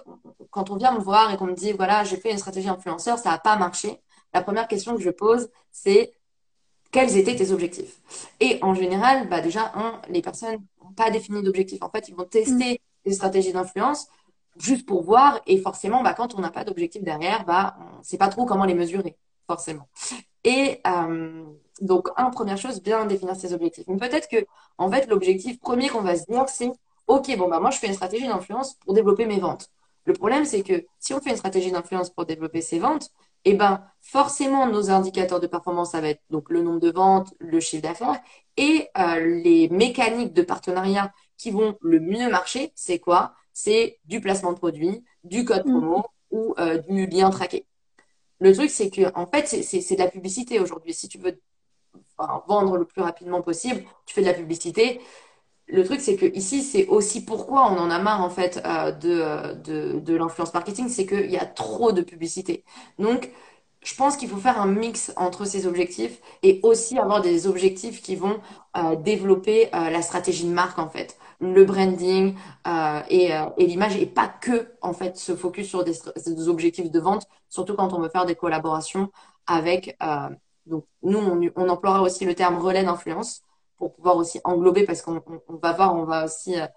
quand 0.49 0.69
on 0.71 0.75
vient 0.75 0.93
me 0.93 0.99
voir 0.99 1.33
et 1.33 1.37
qu'on 1.37 1.45
me 1.45 1.53
dit 1.53 1.71
voilà, 1.71 2.03
j'ai 2.03 2.17
fait 2.17 2.31
une 2.31 2.37
stratégie 2.37 2.67
influenceur, 2.67 3.17
ça 3.17 3.31
n'a 3.31 3.39
pas 3.39 3.55
marché. 3.55 4.01
La 4.33 4.41
première 4.41 4.67
question 4.67 4.95
que 4.97 5.01
je 5.01 5.09
pose, 5.09 5.49
c'est 5.71 6.13
quels 6.91 7.15
étaient 7.15 7.37
tes 7.37 7.51
objectifs? 7.51 8.01
Et 8.41 8.59
en 8.61 8.73
général, 8.73 9.29
bah 9.29 9.39
déjà, 9.39 9.71
un, 9.75 10.01
les 10.09 10.21
personnes 10.21 10.57
n'ont 10.83 10.91
pas 10.91 11.09
défini 11.09 11.41
d'objectifs. 11.41 11.81
En 11.81 11.89
fait, 11.89 12.09
ils 12.09 12.15
vont 12.15 12.25
tester 12.25 12.73
mm. 12.73 13.09
des 13.09 13.13
stratégies 13.13 13.53
d'influence 13.53 14.09
juste 14.57 14.85
pour 14.85 15.03
voir. 15.03 15.41
Et 15.47 15.57
forcément, 15.57 16.03
bah, 16.03 16.13
quand 16.13 16.35
on 16.35 16.39
n'a 16.39 16.51
pas 16.51 16.63
d'objectif 16.63 17.03
derrière, 17.03 17.45
bah, 17.45 17.75
on 17.95 17.99
ne 17.99 18.03
sait 18.03 18.17
pas 18.17 18.29
trop 18.29 18.45
comment 18.45 18.65
les 18.65 18.73
mesurer, 18.73 19.17
forcément. 19.47 19.87
Et 20.43 20.81
euh, 20.87 21.43
donc, 21.81 22.09
première 22.31 22.57
chose, 22.57 22.81
bien 22.81 23.05
définir 23.05 23.35
ses 23.35 23.53
objectifs. 23.53 23.85
Mais 23.87 23.97
peut-être 23.97 24.27
que, 24.27 24.45
en 24.77 24.89
fait, 24.89 25.07
l'objectif 25.07 25.59
premier 25.59 25.89
qu'on 25.89 26.01
va 26.01 26.15
se 26.15 26.25
dire, 26.25 26.47
c'est 26.47 26.71
OK, 27.07 27.35
bon, 27.37 27.49
bah, 27.49 27.59
moi, 27.59 27.71
je 27.71 27.77
fais 27.77 27.87
une 27.87 27.93
stratégie 27.93 28.27
d'influence 28.27 28.75
pour 28.75 28.93
développer 28.93 29.25
mes 29.25 29.39
ventes. 29.39 29.69
Le 30.05 30.13
problème, 30.13 30.45
c'est 30.45 30.63
que 30.63 30.85
si 30.99 31.13
on 31.13 31.19
fait 31.21 31.31
une 31.31 31.37
stratégie 31.37 31.71
d'influence 31.71 32.09
pour 32.09 32.25
développer 32.25 32.61
ses 32.61 32.79
ventes, 32.79 33.09
eh 33.45 33.53
ben, 33.53 33.83
forcément, 34.01 34.67
nos 34.67 34.91
indicateurs 34.91 35.39
de 35.39 35.47
performance, 35.47 35.91
ça 35.91 36.01
va 36.01 36.09
être 36.09 36.21
donc 36.29 36.49
le 36.49 36.61
nombre 36.61 36.79
de 36.79 36.91
ventes, 36.91 37.33
le 37.39 37.59
chiffre 37.59 37.83
d'affaires 37.83 38.19
et 38.57 38.89
euh, 38.97 39.19
les 39.43 39.67
mécaniques 39.69 40.33
de 40.33 40.43
partenariat 40.43 41.11
qui 41.37 41.51
vont 41.51 41.75
le 41.81 41.99
mieux 41.99 42.29
marcher, 42.29 42.71
c'est 42.75 42.99
quoi? 42.99 43.33
C'est 43.53 43.99
du 44.05 44.21
placement 44.21 44.53
de 44.53 44.57
produits, 44.57 45.03
du 45.23 45.45
code 45.45 45.65
mm. 45.65 45.71
promo 45.71 46.05
ou 46.31 46.53
euh, 46.59 46.77
du 46.77 47.05
lien 47.07 47.29
traqué. 47.29 47.65
Le 48.39 48.53
truc, 48.53 48.69
c'est 48.69 48.89
que 48.89 49.13
en 49.15 49.27
fait, 49.27 49.47
c'est 49.47 49.95
de 49.95 49.99
la 49.99 50.09
publicité 50.09 50.59
aujourd'hui. 50.59 50.93
Si 50.93 51.07
tu 51.07 51.17
veux 51.19 51.39
vendre 52.47 52.77
le 52.77 52.85
plus 52.85 53.01
rapidement 53.01 53.41
possible, 53.41 53.83
tu 54.05 54.13
fais 54.13 54.21
de 54.21 54.27
la 54.27 54.33
publicité. 54.33 55.01
Le 55.67 55.83
truc, 55.83 56.01
c'est 56.01 56.15
que 56.15 56.25
ici, 56.25 56.63
c'est 56.63 56.87
aussi 56.87 57.23
pourquoi 57.23 57.71
on 57.71 57.77
en 57.77 57.89
a 57.89 57.99
marre 57.99 58.21
en 58.21 58.29
fait 58.29 58.61
euh, 58.65 58.91
de, 58.91 59.53
de, 59.61 59.99
de 59.99 60.15
l'influence 60.15 60.53
marketing, 60.53 60.89
c'est 60.89 61.05
qu'il 61.05 61.29
y 61.31 61.37
a 61.37 61.45
trop 61.45 61.91
de 61.91 62.01
publicité. 62.01 62.63
Donc, 62.99 63.31
je 63.83 63.95
pense 63.95 64.15
qu'il 64.15 64.29
faut 64.29 64.37
faire 64.37 64.59
un 64.61 64.67
mix 64.67 65.11
entre 65.15 65.45
ces 65.45 65.65
objectifs 65.65 66.19
et 66.43 66.59
aussi 66.63 66.97
avoir 66.99 67.21
des 67.21 67.47
objectifs 67.47 68.01
qui 68.01 68.15
vont 68.15 68.39
euh, 68.77 68.95
développer 68.95 69.67
euh, 69.73 69.89
la 69.89 70.01
stratégie 70.01 70.45
de 70.45 70.51
marque 70.51 70.77
en 70.77 70.89
fait, 70.89 71.17
le 71.41 71.65
branding 71.65 72.35
et, 73.09 73.31
et 73.57 73.65
l'image 73.65 73.97
et 73.97 74.05
pas 74.05 74.27
que 74.27 74.71
en 74.81 74.93
fait 74.93 75.17
se 75.17 75.35
focus 75.35 75.67
sur 75.67 75.83
des, 75.83 76.47
objectifs 76.47 76.91
de 76.91 76.99
vente, 76.99 77.27
surtout 77.49 77.75
quand 77.75 77.93
on 77.93 77.99
veut 77.99 78.09
faire 78.09 78.25
des 78.25 78.35
collaborations 78.35 79.11
avec 79.47 79.97
donc 80.65 80.85
nous 81.01 81.51
on, 81.55 81.69
emploiera 81.69 82.01
aussi 82.01 82.25
le 82.25 82.35
terme 82.35 82.59
relais 82.59 82.83
d'influence 82.83 83.41
pour 83.81 83.93
pouvoir 83.95 84.15
aussi 84.17 84.39
englober, 84.43 84.85
parce 84.85 85.01
qu'on 85.01 85.23
va 85.49 85.73
voir, 85.73 85.95
on 85.95 86.03
va 86.03 86.25
aussi, 86.25 86.55
euh, 86.55 86.67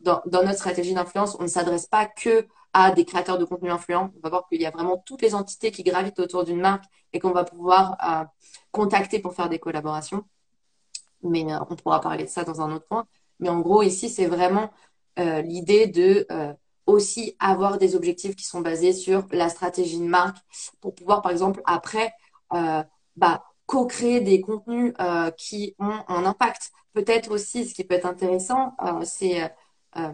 dans, 0.00 0.22
notre 0.24 0.54
stratégie 0.54 0.94
d'influence, 0.94 1.36
on 1.38 1.42
ne 1.42 1.48
s'adresse 1.48 1.86
pas 1.86 2.06
que 2.06 2.46
à 2.72 2.90
des 2.90 3.04
créateurs 3.04 3.36
de 3.36 3.44
contenu 3.44 3.70
influents. 3.70 4.10
On 4.16 4.20
va 4.22 4.30
voir 4.30 4.48
qu'il 4.48 4.62
y 4.62 4.64
a 4.64 4.70
vraiment 4.70 4.96
toutes 5.04 5.20
les 5.20 5.34
entités 5.34 5.70
qui 5.70 5.82
gravitent 5.82 6.18
autour 6.20 6.44
d'une 6.44 6.60
marque 6.60 6.84
et 7.12 7.20
qu'on 7.20 7.32
va 7.32 7.44
pouvoir 7.44 7.98
euh, 8.02 8.24
contacter 8.70 9.18
pour 9.18 9.34
faire 9.34 9.50
des 9.50 9.58
collaborations. 9.58 10.24
Mais 11.22 11.52
euh, 11.52 11.58
on 11.68 11.76
pourra 11.76 12.00
parler 12.00 12.24
de 12.24 12.30
ça 12.30 12.44
dans 12.44 12.62
un 12.62 12.72
autre 12.72 12.86
point. 12.86 13.06
Mais 13.42 13.50
en 13.50 13.60
gros, 13.60 13.82
ici, 13.82 14.08
c'est 14.08 14.26
vraiment 14.26 14.70
l'idée 15.18 15.86
de 15.86 16.26
aussi 16.86 17.36
avoir 17.38 17.78
des 17.78 17.94
objectifs 17.96 18.34
qui 18.36 18.44
sont 18.44 18.60
basés 18.60 18.92
sur 18.92 19.26
la 19.30 19.48
stratégie 19.48 19.98
de 19.98 20.06
marque 20.06 20.38
pour 20.80 20.94
pouvoir, 20.94 21.22
par 21.22 21.32
exemple, 21.32 21.60
après, 21.66 22.12
bah, 23.16 23.44
co-créer 23.72 24.20
des 24.20 24.40
contenus 24.42 24.92
euh, 25.00 25.30
qui 25.30 25.74
ont 25.78 26.04
un 26.08 26.24
impact. 26.26 26.72
Peut-être 26.92 27.30
aussi, 27.30 27.64
ce 27.66 27.74
qui 27.74 27.84
peut 27.84 27.94
être 27.94 28.06
intéressant, 28.06 28.74
euh, 28.84 29.02
c'est 29.04 29.50
euh, 29.96 30.12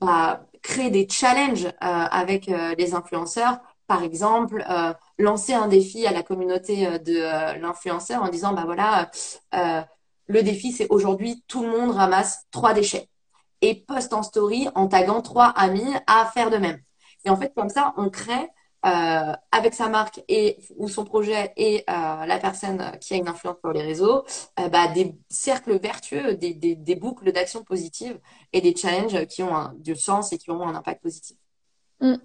bah, 0.00 0.46
créer 0.62 0.90
des 0.90 1.08
challenges 1.08 1.68
avec 1.80 2.46
les 2.46 2.94
influenceurs. 2.94 3.60
Par 3.86 4.02
exemple, 4.02 4.64
lancer 5.18 5.52
un 5.54 5.68
défi 5.68 6.06
à 6.06 6.12
la 6.12 6.22
communauté 6.22 6.98
de 7.00 7.58
l'influenceur 7.60 8.22
en 8.22 8.28
disant, 8.28 8.52
bah 8.52 8.64
voilà, 8.64 9.10
le 10.26 10.42
défi, 10.42 10.72
c'est 10.72 10.88
aujourd'hui, 10.88 11.42
tout 11.46 11.62
le 11.62 11.68
monde 11.68 11.90
ramasse 11.90 12.46
trois 12.50 12.74
déchets 12.74 13.08
et 13.60 13.74
poste 13.74 14.12
en 14.12 14.22
story 14.22 14.68
en 14.74 14.88
taguant 14.88 15.22
trois 15.22 15.48
amis 15.50 15.94
à 16.06 16.26
faire 16.26 16.50
de 16.50 16.56
même. 16.56 16.80
Et 17.24 17.30
en 17.30 17.36
fait, 17.36 17.52
comme 17.54 17.68
ça, 17.68 17.94
on 17.96 18.10
crée 18.10 18.50
euh, 18.84 19.32
avec 19.52 19.74
sa 19.74 19.88
marque 19.88 20.24
et 20.26 20.58
ou 20.76 20.88
son 20.88 21.04
projet 21.04 21.52
et 21.56 21.84
euh, 21.88 22.26
la 22.26 22.38
personne 22.40 22.82
qui 23.00 23.14
a 23.14 23.16
une 23.16 23.28
influence 23.28 23.58
sur 23.60 23.72
les 23.72 23.82
réseaux, 23.82 24.24
euh, 24.58 24.68
bah, 24.68 24.88
des 24.88 25.14
cercles 25.28 25.78
vertueux, 25.78 26.34
des, 26.34 26.96
boucles 26.96 27.30
d'action 27.30 27.62
positive 27.62 28.18
et 28.52 28.60
des 28.60 28.74
challenges 28.74 29.24
qui 29.26 29.44
ont 29.44 29.70
du 29.78 29.94
sens 29.94 30.32
et 30.32 30.38
qui 30.38 30.50
ont 30.50 30.66
un 30.66 30.74
impact 30.74 31.00
positif. 31.00 31.36
Mmh. 32.00 32.16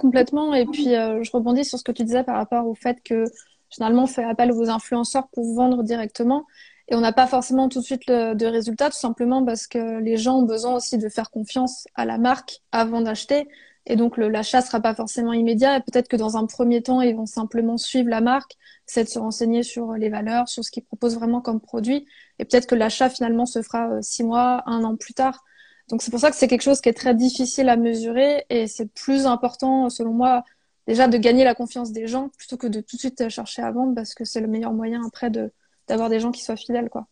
Complètement. 0.00 0.54
Et 0.54 0.64
puis, 0.64 0.84
je 0.84 1.30
rebondis 1.32 1.64
sur 1.64 1.78
ce 1.78 1.84
que 1.84 1.92
tu 1.92 2.04
disais 2.04 2.22
par 2.22 2.36
rapport 2.36 2.66
au 2.66 2.74
fait 2.74 3.02
que 3.02 3.24
généralement, 3.68 4.04
on 4.04 4.06
fait 4.06 4.24
appel 4.24 4.52
aux 4.52 4.70
influenceurs 4.70 5.26
pour 5.32 5.54
vendre 5.54 5.82
directement. 5.82 6.46
Et 6.88 6.94
on 6.94 7.00
n'a 7.00 7.12
pas 7.12 7.26
forcément 7.26 7.68
tout 7.68 7.80
de 7.80 7.84
suite 7.84 8.06
de 8.08 8.46
résultats, 8.46 8.90
tout 8.90 8.96
simplement 8.96 9.44
parce 9.44 9.66
que 9.66 9.98
les 9.98 10.16
gens 10.16 10.38
ont 10.38 10.44
besoin 10.44 10.76
aussi 10.76 10.98
de 10.98 11.08
faire 11.08 11.30
confiance 11.30 11.86
à 11.94 12.04
la 12.04 12.18
marque 12.18 12.60
avant 12.70 13.00
d'acheter. 13.00 13.48
Et 13.86 13.96
donc 13.96 14.16
l'achat 14.18 14.62
sera 14.62 14.80
pas 14.80 14.94
forcément 14.94 15.32
immédiat. 15.32 15.76
Et 15.76 15.80
peut-être 15.80 16.08
que 16.08 16.16
dans 16.16 16.36
un 16.36 16.46
premier 16.46 16.82
temps, 16.82 17.00
ils 17.00 17.14
vont 17.16 17.26
simplement 17.26 17.76
suivre 17.76 18.08
la 18.08 18.20
marque, 18.20 18.52
c'est 18.86 19.04
de 19.04 19.08
se 19.08 19.18
renseigner 19.18 19.62
sur 19.62 19.92
les 19.94 20.08
valeurs, 20.08 20.48
sur 20.48 20.64
ce 20.64 20.70
qu'ils 20.70 20.84
proposent 20.84 21.16
vraiment 21.16 21.40
comme 21.40 21.60
produit. 21.60 22.06
Et 22.38 22.44
peut-être 22.44 22.66
que 22.66 22.74
l'achat 22.74 23.08
finalement 23.10 23.46
se 23.46 23.62
fera 23.62 23.90
euh, 23.90 24.02
six 24.02 24.24
mois, 24.24 24.62
un 24.66 24.84
an 24.84 24.96
plus 24.96 25.14
tard. 25.14 25.44
Donc 25.88 26.02
c'est 26.02 26.10
pour 26.10 26.20
ça 26.20 26.30
que 26.30 26.36
c'est 26.36 26.48
quelque 26.48 26.62
chose 26.62 26.80
qui 26.80 26.88
est 26.88 26.94
très 26.94 27.14
difficile 27.14 27.68
à 27.68 27.76
mesurer 27.76 28.44
et 28.50 28.66
c'est 28.66 28.92
plus 28.92 29.26
important, 29.26 29.88
selon 29.88 30.12
moi, 30.12 30.42
déjà 30.88 31.06
de 31.06 31.16
gagner 31.16 31.44
la 31.44 31.54
confiance 31.54 31.92
des 31.92 32.08
gens 32.08 32.28
plutôt 32.36 32.56
que 32.56 32.66
de 32.66 32.80
tout 32.80 32.96
de 32.96 33.00
suite 33.00 33.28
chercher 33.28 33.62
à 33.62 33.70
vendre 33.70 33.94
parce 33.94 34.14
que 34.14 34.24
c'est 34.24 34.40
le 34.40 34.48
meilleur 34.48 34.72
moyen 34.72 35.04
après 35.06 35.30
de 35.30 35.52
d'avoir 35.88 36.08
des 36.08 36.20
gens 36.20 36.32
qui 36.32 36.42
soient 36.42 36.56
fidèles, 36.56 36.90
quoi. 36.90 37.06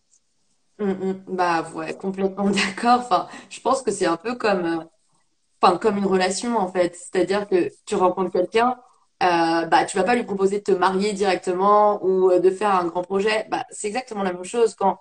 Mmh, 0.79 0.91
mmh. 0.91 1.23
Bah 1.29 1.65
ouais, 1.73 1.95
complètement 1.97 2.49
d'accord. 2.49 3.29
Je 3.49 3.61
pense 3.61 3.81
que 3.81 3.91
c'est 3.91 4.05
un 4.05 4.17
peu 4.17 4.35
comme 4.35 4.65
euh, 4.65 4.83
comme 5.81 5.97
une 5.97 6.05
relation 6.05 6.57
en 6.57 6.71
fait. 6.71 6.95
C'est-à-dire 6.95 7.47
que 7.47 7.69
tu 7.85 7.95
rencontres 7.95 8.31
quelqu'un, 8.31 8.77
euh, 9.23 9.65
bah 9.65 9.85
tu 9.85 9.97
vas 9.97 10.03
pas 10.03 10.15
lui 10.15 10.23
proposer 10.23 10.59
de 10.59 10.63
te 10.63 10.71
marier 10.71 11.13
directement 11.13 12.03
ou 12.05 12.31
euh, 12.31 12.39
de 12.39 12.49
faire 12.51 12.75
un 12.75 12.85
grand 12.85 13.03
projet. 13.03 13.47
Bah 13.49 13.65
c'est 13.71 13.87
exactement 13.87 14.23
la 14.23 14.33
même 14.33 14.43
chose 14.43 14.75
quand 14.75 14.99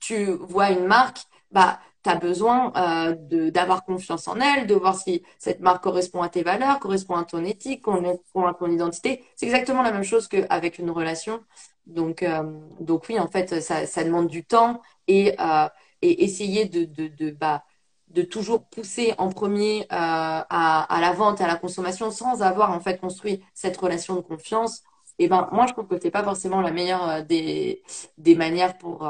tu 0.00 0.26
vois 0.26 0.70
une 0.70 0.86
marque, 0.86 1.20
bah 1.50 1.80
tu 2.04 2.10
as 2.10 2.16
besoin 2.16 2.72
euh, 2.76 3.14
de 3.14 3.50
d'avoir 3.50 3.84
confiance 3.84 4.28
en 4.28 4.38
elle, 4.40 4.66
de 4.66 4.74
voir 4.74 4.96
si 4.96 5.22
cette 5.38 5.60
marque 5.60 5.82
correspond 5.82 6.22
à 6.22 6.28
tes 6.28 6.42
valeurs, 6.42 6.78
correspond 6.80 7.16
à 7.16 7.24
ton 7.24 7.44
éthique, 7.44 7.82
correspond 7.82 8.46
à 8.46 8.54
ton 8.54 8.66
identité. 8.70 9.24
C'est 9.36 9.46
exactement 9.46 9.82
la 9.82 9.92
même 9.92 10.04
chose 10.04 10.28
qu'avec 10.28 10.78
une 10.78 10.90
relation. 10.90 11.42
Donc 11.86 12.22
euh, 12.22 12.42
donc 12.80 13.06
oui, 13.08 13.18
en 13.18 13.28
fait, 13.28 13.60
ça 13.60 13.86
ça 13.86 14.04
demande 14.04 14.28
du 14.28 14.44
temps 14.44 14.80
et 15.06 15.34
euh, 15.40 15.68
et 16.02 16.24
essayer 16.24 16.66
de 16.66 16.84
de, 16.84 17.08
de 17.08 17.30
bah 17.30 17.64
de 18.08 18.22
toujours 18.22 18.64
pousser 18.68 19.14
en 19.18 19.30
premier 19.30 19.82
euh, 19.82 19.86
à, 19.90 20.94
à, 20.94 21.00
la 21.00 21.12
vente, 21.12 21.40
à 21.40 21.46
la 21.48 21.56
consommation, 21.56 22.10
sans 22.10 22.42
avoir 22.42 22.70
en 22.70 22.80
fait 22.80 22.98
construit 23.00 23.42
cette 23.54 23.76
relation 23.76 24.14
de 24.16 24.20
confiance, 24.20 24.82
et 25.18 25.24
eh 25.24 25.28
ben 25.28 25.48
moi 25.52 25.66
je 25.66 25.72
trouve 25.72 25.86
que 25.88 25.98
c'est 26.00 26.10
pas 26.10 26.22
forcément 26.24 26.60
la 26.60 26.70
meilleure 26.72 27.24
des, 27.24 27.82
des 28.18 28.34
manières 28.36 28.78
pour 28.78 29.06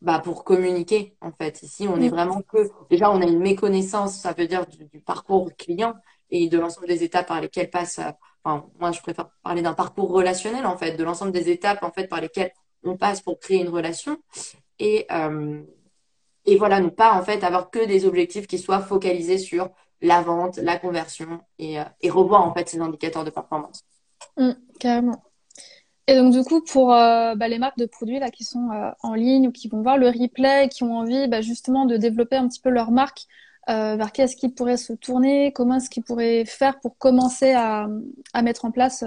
bah, 0.00 0.20
pour 0.20 0.44
communiquer 0.44 1.16
en 1.20 1.32
fait. 1.32 1.62
Ici, 1.62 1.86
on 1.88 2.00
est 2.00 2.08
vraiment 2.08 2.42
que 2.42 2.70
déjà 2.90 3.10
on 3.10 3.20
a 3.20 3.26
une 3.26 3.40
méconnaissance, 3.40 4.16
ça 4.20 4.32
veut 4.32 4.46
dire 4.46 4.66
du, 4.66 5.00
parcours 5.00 5.50
client, 5.56 5.94
et 6.30 6.48
de 6.48 6.58
l'ensemble 6.58 6.86
des 6.88 7.02
étapes 7.04 7.28
par 7.28 7.40
lesquelles 7.40 7.70
passe. 7.70 8.00
Moi, 8.44 8.92
je 8.92 9.00
préfère 9.00 9.28
parler 9.42 9.62
d'un 9.62 9.74
parcours 9.74 10.10
relationnel 10.10 10.66
en 10.66 10.76
fait, 10.76 10.96
de 10.96 11.04
l'ensemble 11.04 11.32
des 11.32 11.50
étapes 11.50 11.82
en 11.82 11.90
fait 11.90 12.06
par 12.06 12.20
lesquelles 12.20 12.52
on 12.84 12.96
passe 12.96 13.20
pour 13.20 13.38
créer 13.38 13.60
une 13.60 13.68
relation. 13.68 14.18
Et 14.78 15.06
et 16.44 16.56
voilà, 16.56 16.80
ne 16.80 16.88
pas 16.88 17.12
en 17.12 17.22
fait 17.22 17.44
avoir 17.44 17.70
que 17.70 17.84
des 17.84 18.06
objectifs 18.06 18.46
qui 18.46 18.58
soient 18.58 18.80
focalisés 18.80 19.36
sur 19.36 19.68
la 20.00 20.22
vente, 20.22 20.56
la 20.56 20.78
conversion 20.78 21.40
et, 21.58 21.76
et 22.00 22.08
revoir 22.08 22.42
en 22.42 22.54
fait 22.54 22.70
ces 22.70 22.80
indicateurs 22.80 23.24
de 23.24 23.30
performance. 23.30 23.84
Mmh, 24.38 24.52
carrément. 24.80 25.22
Et 26.08 26.14
donc, 26.14 26.32
du 26.32 26.42
coup, 26.42 26.62
pour 26.62 26.94
euh, 26.94 27.34
bah, 27.34 27.48
les 27.48 27.58
marques 27.58 27.76
de 27.76 27.84
produits 27.84 28.18
là, 28.18 28.30
qui 28.30 28.42
sont 28.42 28.70
euh, 28.70 28.90
en 29.02 29.12
ligne 29.12 29.48
ou 29.48 29.52
qui 29.52 29.68
vont 29.68 29.82
voir 29.82 29.98
le 29.98 30.08
replay, 30.08 30.68
qui 30.70 30.82
ont 30.82 30.96
envie 30.96 31.28
bah, 31.28 31.42
justement 31.42 31.84
de 31.84 31.98
développer 31.98 32.36
un 32.36 32.48
petit 32.48 32.60
peu 32.60 32.70
leur 32.70 32.90
marque, 32.90 33.26
euh, 33.68 33.96
vers 33.96 34.12
qui 34.12 34.22
est-ce 34.22 34.36
qu'ils 34.36 34.54
pourraient 34.54 34.76
se 34.76 34.92
tourner? 34.92 35.52
Comment 35.52 35.76
est-ce 35.76 35.90
qu'ils 35.90 36.02
pourraient 36.02 36.44
faire 36.44 36.80
pour 36.80 36.96
commencer 36.98 37.52
à, 37.52 37.88
mettre 38.42 38.64
en 38.64 38.70
place 38.70 39.04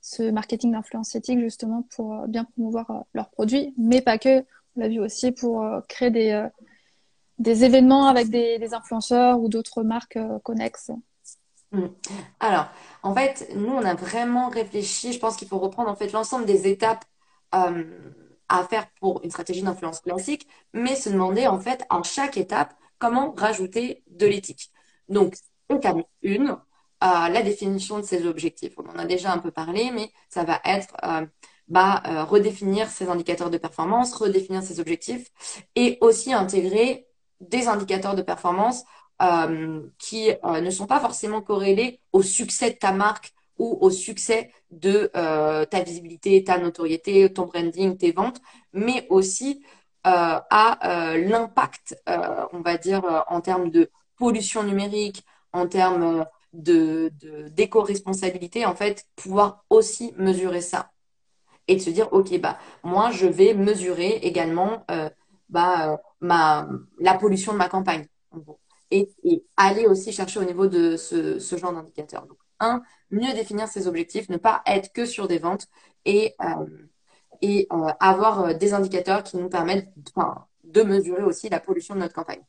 ce 0.00 0.30
marketing 0.30 0.72
d'influence 0.72 1.14
éthique 1.14 1.40
justement 1.40 1.82
pour 1.94 2.28
bien 2.28 2.44
promouvoir 2.44 3.04
leurs 3.14 3.30
produits, 3.30 3.74
mais 3.76 4.00
pas 4.00 4.18
que. 4.18 4.40
On 4.76 4.80
l'a 4.80 4.88
vu 4.88 5.00
aussi 5.00 5.32
pour 5.32 5.64
créer 5.88 6.10
des, 6.10 7.64
événements 7.64 8.06
avec 8.06 8.28
des, 8.28 8.74
influenceurs 8.74 9.40
ou 9.40 9.48
d'autres 9.48 9.82
marques 9.82 10.18
connexes. 10.42 10.92
Mm. 11.72 11.86
Alors, 12.40 12.66
en 13.02 13.14
fait, 13.14 13.48
nous, 13.54 13.72
on 13.72 13.84
a 13.84 13.94
vraiment 13.94 14.48
réfléchi. 14.48 15.12
Je 15.12 15.18
pense 15.18 15.36
qu'il 15.36 15.48
faut 15.48 15.58
reprendre 15.58 15.90
en 15.90 15.96
fait 15.96 16.12
l'ensemble 16.12 16.46
des 16.46 16.68
étapes 16.68 17.04
euh, 17.54 17.84
à 18.48 18.64
faire 18.64 18.86
pour 19.00 19.22
une 19.24 19.30
stratégie 19.30 19.62
d'influence 19.62 20.00
classique, 20.00 20.46
mais 20.72 20.94
se 20.94 21.08
demander 21.08 21.46
en 21.46 21.58
fait 21.58 21.84
en 21.90 22.02
chaque 22.02 22.36
étape 22.36 22.74
comment 22.98 23.32
rajouter 23.32 24.02
de 24.08 24.26
l'éthique. 24.26 24.70
Donc, 25.08 25.34
étape 25.70 25.98
1, 26.24 26.30
euh, 26.30 26.58
la 27.00 27.42
définition 27.42 27.98
de 27.98 28.04
ses 28.04 28.26
objectifs. 28.26 28.74
On 28.78 28.88
en 28.88 28.98
a 28.98 29.04
déjà 29.04 29.32
un 29.32 29.38
peu 29.38 29.50
parlé, 29.50 29.90
mais 29.92 30.10
ça 30.28 30.44
va 30.44 30.60
être 30.64 30.94
euh, 31.04 31.26
bah, 31.68 32.02
redéfinir 32.24 32.88
ses 32.88 33.08
indicateurs 33.08 33.50
de 33.50 33.58
performance, 33.58 34.14
redéfinir 34.14 34.62
ses 34.62 34.80
objectifs 34.80 35.30
et 35.74 35.98
aussi 36.00 36.32
intégrer 36.32 37.06
des 37.40 37.68
indicateurs 37.68 38.14
de 38.14 38.22
performance 38.22 38.84
euh, 39.22 39.82
qui 39.98 40.30
euh, 40.44 40.60
ne 40.60 40.70
sont 40.70 40.86
pas 40.86 41.00
forcément 41.00 41.40
corrélés 41.40 42.00
au 42.12 42.22
succès 42.22 42.70
de 42.70 42.76
ta 42.76 42.92
marque 42.92 43.32
ou 43.58 43.78
au 43.80 43.90
succès 43.90 44.50
de 44.70 45.10
euh, 45.16 45.64
ta 45.64 45.82
visibilité, 45.82 46.44
ta 46.44 46.58
notoriété, 46.58 47.32
ton 47.32 47.46
branding, 47.46 47.96
tes 47.96 48.12
ventes, 48.12 48.42
mais 48.74 49.06
aussi 49.08 49.62
à 50.08 51.16
l'impact, 51.16 52.00
on 52.52 52.60
va 52.60 52.76
dire, 52.76 53.24
en 53.28 53.40
termes 53.40 53.70
de 53.70 53.90
pollution 54.16 54.62
numérique, 54.62 55.24
en 55.52 55.66
termes 55.66 56.26
de 56.52 57.12
d'éco-responsabilité, 57.50 58.64
en 58.66 58.74
fait, 58.74 59.04
pouvoir 59.16 59.64
aussi 59.70 60.14
mesurer 60.16 60.60
ça 60.60 60.90
et 61.68 61.76
de 61.76 61.80
se 61.80 61.90
dire, 61.90 62.12
OK, 62.12 62.38
bah, 62.40 62.58
moi, 62.84 63.10
je 63.10 63.26
vais 63.26 63.54
mesurer 63.54 64.18
également 64.22 64.84
bah, 65.48 66.00
la 66.20 67.14
pollution 67.18 67.52
de 67.52 67.58
ma 67.58 67.68
campagne. 67.68 68.06
Et, 68.90 69.08
aller 69.56 69.86
aussi 69.86 70.12
chercher 70.12 70.40
au 70.40 70.44
niveau 70.44 70.66
de 70.66 70.96
ce, 70.96 71.38
genre 71.56 71.72
d'indicateur. 71.72 72.26
Donc, 72.26 72.38
un, 72.60 72.82
mieux 73.10 73.32
définir 73.34 73.68
ses 73.68 73.88
objectifs, 73.88 74.28
ne 74.28 74.36
pas 74.36 74.62
être 74.66 74.92
que 74.92 75.04
sur 75.04 75.28
des 75.28 75.38
ventes 75.38 75.66
et, 76.04 76.34
euh, 76.40 76.66
et 77.42 77.66
euh, 77.72 77.88
avoir 78.00 78.44
euh, 78.44 78.54
des 78.54 78.74
indicateurs 78.74 79.22
qui 79.22 79.36
nous 79.36 79.48
permettent 79.48 79.88
enfin, 80.14 80.46
de 80.64 80.82
mesurer 80.82 81.22
aussi 81.22 81.48
la 81.48 81.60
pollution 81.60 81.94
de 81.94 82.00
notre 82.00 82.14
campagne. 82.14 82.42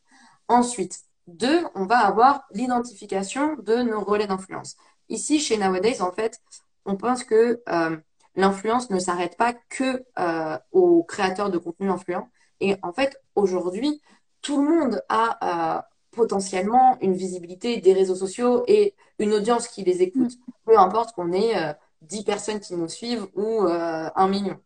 Ensuite, 0.47 0.99
deux, 1.27 1.65
on 1.75 1.85
va 1.85 1.99
avoir 1.99 2.45
l'identification 2.51 3.55
de 3.57 3.77
nos 3.77 4.01
relais 4.01 4.27
d'influence. 4.27 4.75
Ici, 5.09 5.39
chez 5.39 5.57
Nowadays, 5.57 6.01
en 6.01 6.11
fait, 6.11 6.41
on 6.85 6.95
pense 6.95 7.23
que 7.23 7.61
euh, 7.69 7.97
l'influence 8.35 8.89
ne 8.89 8.99
s'arrête 8.99 9.37
pas 9.37 9.53
que 9.69 10.05
euh, 10.19 10.57
aux 10.71 11.03
créateurs 11.03 11.49
de 11.49 11.57
contenu 11.57 11.89
influents. 11.89 12.29
Et 12.59 12.75
en 12.81 12.93
fait, 12.93 13.21
aujourd'hui, 13.35 14.01
tout 14.41 14.61
le 14.61 14.69
monde 14.69 15.01
a 15.09 15.85
potentiellement 16.17 16.97
une 17.01 17.13
visibilité 17.13 17.77
des 17.77 17.93
réseaux 17.93 18.15
sociaux 18.15 18.63
et 18.67 18.95
une 19.19 19.33
audience 19.33 19.67
qui 19.67 19.83
les 19.83 20.01
écoute, 20.01 20.33
mm. 20.35 20.51
peu 20.65 20.77
importe 20.77 21.13
qu'on 21.13 21.31
ait 21.31 21.75
10 22.01 22.19
euh, 22.19 22.23
personnes 22.23 22.59
qui 22.59 22.75
nous 22.75 22.89
suivent 22.89 23.27
ou 23.35 23.63
euh, 23.63 24.09
un 24.13 24.27
million. 24.27 24.59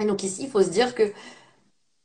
Et 0.00 0.04
donc 0.04 0.22
ici, 0.22 0.44
il 0.44 0.50
faut 0.50 0.62
se 0.62 0.70
dire 0.70 0.94
que 0.94 1.12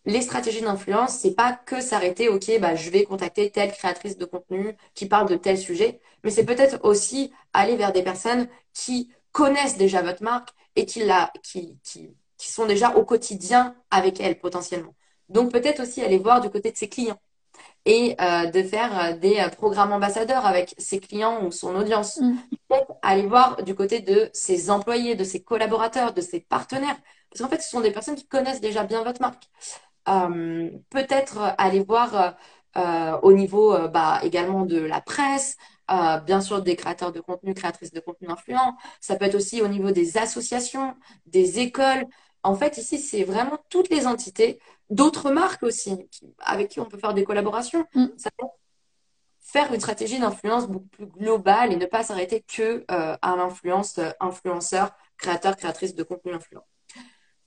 les 0.06 0.22
stratégies 0.22 0.62
d'influence, 0.62 1.18
c'est 1.18 1.36
pas 1.36 1.54
que 1.54 1.80
s'arrêter, 1.82 2.28
ok, 2.28 2.60
bah, 2.60 2.76
je 2.76 2.90
vais 2.90 3.04
contacter 3.06 3.50
telle 3.52 3.72
créatrice 3.72 4.18
de 4.18 4.26
contenu 4.26 4.76
qui 4.96 5.08
parle 5.08 5.30
de 5.30 5.36
tel 5.36 5.58
sujet, 5.58 6.02
mais 6.24 6.30
c'est 6.30 6.46
peut-être 6.46 6.80
aussi 6.84 7.32
aller 7.54 7.76
vers 7.78 7.94
des 7.94 8.04
personnes 8.04 8.48
qui 8.74 9.12
connaissent 9.32 9.78
déjà 9.78 10.02
votre 10.02 10.24
marque 10.24 10.50
et 10.76 10.86
qui, 10.86 11.06
la, 11.06 11.32
qui, 11.42 11.78
qui, 11.84 12.10
qui 12.38 12.52
sont 12.52 12.66
déjà 12.66 12.96
au 12.96 13.06
quotidien 13.06 13.76
avec 13.92 14.20
elle 14.20 14.40
potentiellement. 14.40 14.96
Donc 15.30 15.52
peut-être 15.52 15.82
aussi 15.82 16.02
aller 16.02 16.18
voir 16.18 16.42
du 16.42 16.50
côté 16.50 16.72
de 16.72 16.78
ses 16.78 16.90
clients 16.90 17.20
et 17.86 18.16
euh, 18.22 18.46
de 18.46 18.64
faire 18.64 19.00
euh, 19.00 19.18
des 19.18 19.40
euh, 19.40 19.50
programmes 19.50 19.92
ambassadeurs 19.92 20.46
avec 20.46 20.74
ses 20.78 21.00
clients 21.00 21.46
ou 21.46 21.52
son 21.52 21.76
audience. 21.76 22.20
Mm. 22.20 22.36
Peut-être 22.70 22.94
aller 23.02 23.26
voir 23.28 23.64
du 23.64 23.76
côté 23.76 24.00
de 24.00 24.30
ses 24.34 24.70
employés, 24.70 25.16
de 25.16 25.24
ses 25.24 25.44
collaborateurs, 25.44 26.14
de 26.14 26.22
ses 26.22 26.40
partenaires. 26.40 26.98
Parce 27.34 27.42
qu'en 27.42 27.56
fait, 27.56 27.62
ce 27.62 27.70
sont 27.70 27.82
des 27.82 27.92
personnes 27.92 28.16
qui 28.16 28.28
connaissent 28.28 28.62
déjà 28.62 28.84
bien 28.84 29.04
votre 29.04 29.22
marque. 29.22 29.50
Euh, 30.08 30.70
peut-être 30.90 31.40
aller 31.58 31.80
voir 31.80 32.36
euh, 32.78 33.18
au 33.22 33.34
niveau 33.34 33.78
bah, 33.90 34.20
également 34.24 34.66
de 34.66 34.80
la 34.80 35.02
presse, 35.02 35.58
bien 36.26 36.42
sûr 36.42 36.62
des 36.62 36.76
créateurs 36.76 37.12
de 37.12 37.20
contenu, 37.20 37.54
créatrices 37.54 37.92
de 37.92 38.00
contenu 38.00 38.30
influents. 38.30 38.76
Ça 39.02 39.16
peut 39.16 39.26
être 39.26 39.36
aussi 39.36 39.62
au 39.62 39.68
niveau 39.68 39.92
des 39.92 40.18
associations, 40.18 40.96
des 41.26 41.60
écoles. 41.60 42.06
En 42.44 42.56
fait, 42.56 42.78
ici, 42.78 43.00
c'est 43.00 43.24
vraiment 43.24 43.58
toutes 43.70 43.90
les 43.90 44.06
entités 44.06 44.60
d'autres 44.90 45.32
marques 45.32 45.64
aussi, 45.64 45.98
avec 46.40 46.70
qui 46.70 46.80
on 46.80 46.86
peut 46.86 46.98
faire 46.98 47.14
des 47.14 47.24
collaborations. 47.24 47.86
Mm. 47.96 48.08
Ça 48.18 48.30
faire 49.54 49.72
une 49.72 49.80
stratégie 49.80 50.20
d'influence 50.20 50.68
beaucoup 50.68 50.88
plus 50.88 51.06
globale 51.06 51.72
et 51.72 51.76
ne 51.76 51.86
pas 51.86 52.04
s'arrêter 52.04 52.42
que 52.42 52.84
euh, 52.90 53.18
à 53.22 53.36
l'influence 53.36 54.00
euh, 54.00 54.10
influenceur, 54.20 54.92
créateur, 55.18 55.56
créatrice 55.56 55.94
de 55.94 56.04
contenu 56.04 56.34
influent. 56.34 56.66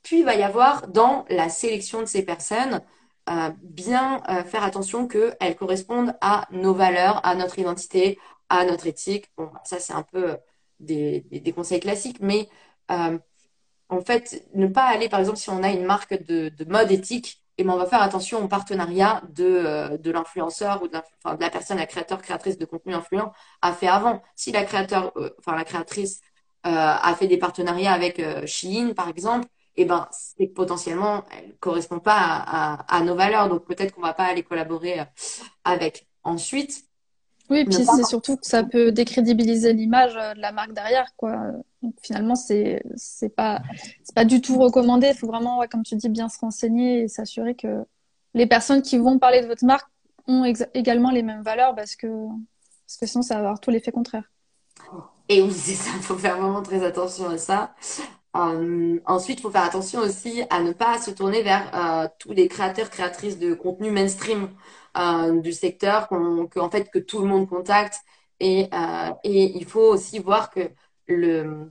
Puis 0.07 0.21
il 0.21 0.25
va 0.25 0.37
y 0.37 0.43
avoir 0.43 0.89
dans 0.89 1.25
la 1.31 1.49
sélection 1.49 2.01
de 2.01 2.07
ces 2.07 2.25
personnes 2.25 2.81
euh, 3.29 3.51
bien 3.63 4.23
faire 4.47 4.63
attention 4.63 5.09
qu'elles 5.09 5.57
correspondent 5.57 6.15
à 6.21 6.47
nos 6.53 6.75
valeurs, 6.75 7.21
à 7.27 7.35
notre 7.35 7.59
identité, 7.59 8.19
à 8.49 8.65
notre 8.65 8.87
éthique. 8.87 9.31
Bon, 9.37 9.51
ça 9.65 9.81
c'est 9.81 9.95
un 9.95 10.05
peu 10.05 10.37
des, 10.79 11.23
des, 11.31 11.53
conseils 11.53 11.81
classiques, 11.81 12.19
mais 12.21 12.49
en 13.89 14.01
fait, 14.01 14.47
ne 14.55 14.67
pas 14.67 14.85
aller, 14.85 15.09
par 15.09 15.21
exemple, 15.21 15.39
si 15.39 15.51
on 15.51 15.63
a 15.63 15.71
une 15.71 15.85
marque 15.85 16.23
de, 16.25 16.53
mode 16.69 16.91
éthique, 16.91 17.43
et 17.59 17.65
ben 17.65 17.73
on 17.73 17.79
va 17.79 17.87
faire 17.87 18.03
attention 18.03 18.45
au 18.45 18.49
partenariat 18.49 19.23
de, 19.31 19.45
euh, 19.45 19.97
de 19.97 20.11
l'influenceur 20.11 20.83
ou 20.83 20.89
de 20.89 20.93
la, 21.25 21.51
personne, 21.51 21.79
la 21.79 21.87
créateur, 21.87 22.21
créatrice 22.21 22.59
de 22.59 22.67
contenu 22.67 22.93
influent 22.95 23.33
a 23.63 23.73
fait 23.73 23.87
avant. 23.89 24.23
Si 24.35 24.53
la 24.53 24.65
créateur, 24.65 25.13
euh, 25.17 25.31
enfin 25.39 25.57
la 25.57 25.65
créatrice 25.65 26.21
euh, 26.67 26.71
a 26.71 27.15
fait 27.15 27.29
des 27.29 27.39
partenariats 27.39 27.95
avec 27.95 28.21
Shein, 28.47 28.93
par 28.95 29.09
exemple, 29.09 29.47
et 29.77 29.85
ben 29.85 30.09
c'est 30.11 30.47
potentiellement 30.47 31.25
elle 31.37 31.55
correspond 31.59 31.99
pas 31.99 32.17
à, 32.19 32.97
à 32.97 33.03
nos 33.03 33.15
valeurs, 33.15 33.49
donc 33.49 33.65
peut-être 33.65 33.95
qu'on 33.95 34.03
va 34.03 34.15
pas 34.15 34.25
aller 34.25 34.43
collaborer 34.43 35.01
avec. 35.65 36.07
Ensuite, 36.25 36.87
oui, 37.49 37.65
puis 37.65 37.75
c'est 37.75 38.05
surtout 38.05 38.37
que 38.37 38.47
ça 38.47 38.65
peut 38.65 38.91
décrédibiliser 38.91 39.73
l'image 39.73 40.17
euh, 40.17 40.35
de 40.35 40.41
la 40.41 40.51
marque 40.51 40.73
derrière, 40.73 41.15
quoi. 41.17 41.37
Donc, 41.83 41.95
finalement, 42.03 42.35
c'est 42.35 42.83
c'est 42.97 43.29
pas 43.29 43.63
c'est 44.03 44.15
pas 44.15 44.25
du 44.25 44.41
tout 44.41 44.59
recommandé. 44.59 45.09
Il 45.09 45.15
faut 45.17 45.29
vraiment, 45.29 45.63
comme 45.71 45.85
tu 45.85 45.95
dis, 45.95 46.09
bien 46.09 46.29
se 46.29 46.39
renseigner 46.41 47.03
et 47.03 47.09
s'assurer 47.09 47.55
que 47.55 47.85
les 48.35 48.47
personnes 48.47 48.83
qui 48.83 48.99
vont 48.99 49.19
parler 49.19 49.43
de 49.43 49.47
votre 49.47 49.65
marque 49.65 49.89
ont 50.27 50.45
également 50.75 51.11
les 51.11 51.23
mêmes 51.23 51.43
valeurs, 51.43 51.75
parce 51.77 51.95
que 51.95 52.09
parce 52.87 52.97
que 52.99 53.07
sinon, 53.07 53.23
ça 53.23 53.35
va 53.35 53.41
avoir 53.41 53.61
tout 53.61 53.71
l'effet 53.71 53.93
contraire. 53.93 54.25
Et 55.29 55.41
oui, 55.41 55.53
c'est 55.55 55.75
ça. 55.75 55.91
Il 55.95 56.03
faut 56.03 56.19
faire 56.19 56.39
vraiment 56.39 56.63
très 56.63 56.85
attention 56.85 57.29
à 57.29 57.39
ça. 57.39 57.75
Euh, 58.37 59.01
ensuite, 59.07 59.39
il 59.41 59.43
faut 59.43 59.51
faire 59.51 59.65
attention 59.65 60.01
aussi 60.01 60.43
à 60.51 60.63
ne 60.63 60.73
pas 60.73 60.99
se 60.99 61.11
tourner 61.11 61.43
vers 61.43 61.71
euh, 61.75 62.09
tous 62.19 62.33
les 62.33 62.49
créateurs, 62.49 62.91
créatrices 62.91 63.39
de 63.39 63.55
contenu 63.55 63.91
mainstream. 63.91 64.51
Euh, 64.99 65.41
du 65.41 65.53
secteur 65.53 66.09
que, 66.09 66.69
fait 66.71 66.91
que 66.91 66.99
tout 66.99 67.19
le 67.19 67.27
monde 67.27 67.47
contacte 67.47 67.97
et, 68.41 68.71
et 69.25 69.59
il 69.59 69.67
faut 69.67 69.93
aussi 69.93 70.21
voir 70.21 70.51
que 70.51 70.71
le 71.07 71.71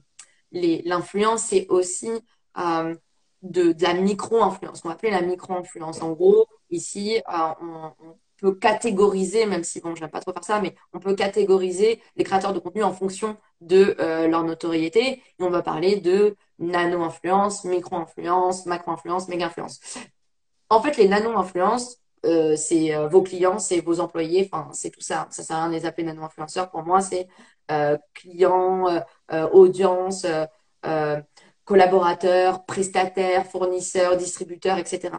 l'influence 0.51 1.41
c'est 1.41 1.65
aussi 1.69 2.12
de, 3.41 3.75
la 3.82 3.93
micro-influence, 3.95 4.82
qu'on 4.82 4.89
va 4.89 4.95
appeler 4.95 5.12
la 5.12 5.21
micro-influence. 5.21 6.01
En 6.01 6.12
gros, 6.13 6.45
ici, 6.69 7.21
on, 7.28 7.91
peut 8.38 8.54
catégoriser, 8.56 9.45
même 9.45 9.63
si 9.63 9.82
bon, 9.82 9.95
j'aime 9.95 10.10
pas 10.10 10.19
trop 10.21 10.34
faire 10.34 10.43
ça, 10.43 10.62
mais 10.62 10.76
on 10.93 11.00
peut 11.00 11.15
catégoriser 11.15 12.02
les 12.15 12.24
créateurs 12.24 12.54
de 12.54 12.60
contenu 12.60 12.84
en 12.84 12.93
fonction 12.93 13.38
de 13.62 13.95
leur 14.28 14.43
notoriété. 14.43 15.21
On 15.39 15.50
va 15.50 15.62
parler 15.62 16.00
de 16.02 16.36
nano-influence, 16.60 17.63
micro-influence, 17.65 18.65
macro-influence, 18.65 19.28
méga-influence. 19.28 19.80
En 20.69 20.82
fait, 20.82 20.98
les 20.98 21.08
nano-influences, 21.08 22.00
euh, 22.26 22.56
c'est 22.56 22.95
euh, 22.95 23.08
vos 23.08 23.21
clients, 23.21 23.60
c'est 23.60 23.82
vos 23.82 24.00
employés, 24.00 24.50
enfin, 24.52 24.69
c'est 24.74 24.89
tout 24.89 25.02
ça. 25.02 25.28
Ça 25.30 25.43
sert 25.43 25.56
à 25.58 25.60
rien 25.62 25.69
de 25.69 25.76
les 25.76 25.86
appeler 25.86 26.08
nano-influenceurs. 26.08 26.71
Pour 26.71 26.84
moi, 26.84 27.02
c'est 27.02 27.28
euh, 27.71 27.98
clients, 28.13 28.86
audience, 29.54 30.26
collaborateurs, 31.65 32.65
prestataires, 32.65 33.45
fournisseurs, 33.48 34.17
distributeurs, 34.17 34.78
etc. 34.78 35.17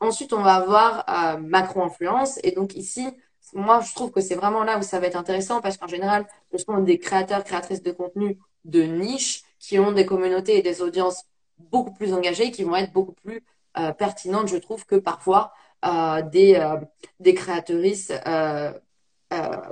Ensuite, 0.00 0.32
on 0.32 0.42
va 0.42 0.54
avoir 0.54 1.38
macro-influence. 1.40 2.38
Et 2.42 2.52
donc 2.52 2.74
ici, 2.74 3.06
moi, 3.54 3.80
je 3.80 3.94
trouve 3.94 4.10
que 4.10 4.20
c'est 4.20 4.34
vraiment 4.34 4.64
là 4.64 4.78
où 4.78 4.82
ça 4.82 5.00
va 5.00 5.06
être 5.06 5.16
intéressant 5.16 5.60
parce 5.60 5.76
qu'en 5.76 5.86
général, 5.88 6.26
ce 6.52 6.58
sont 6.58 6.78
des 6.78 6.98
créateurs, 6.98 7.44
créatrices 7.44 7.82
de 7.82 7.92
contenu 7.92 8.38
de 8.64 8.82
niche 8.82 9.42
qui 9.58 9.78
ont 9.78 9.92
des 9.92 10.06
communautés 10.06 10.58
et 10.58 10.62
des 10.62 10.82
audiences 10.82 11.24
beaucoup 11.58 11.92
plus 11.92 12.12
engagées, 12.14 12.50
qui 12.50 12.64
vont 12.64 12.76
être 12.76 12.92
beaucoup 12.92 13.12
plus 13.12 13.44
euh, 13.78 13.92
pertinentes, 13.92 14.48
je 14.48 14.56
trouve, 14.56 14.86
que 14.86 14.96
parfois 14.96 15.52
euh, 15.84 16.22
des, 16.22 16.54
euh, 16.56 17.32
créatrices 17.34 18.12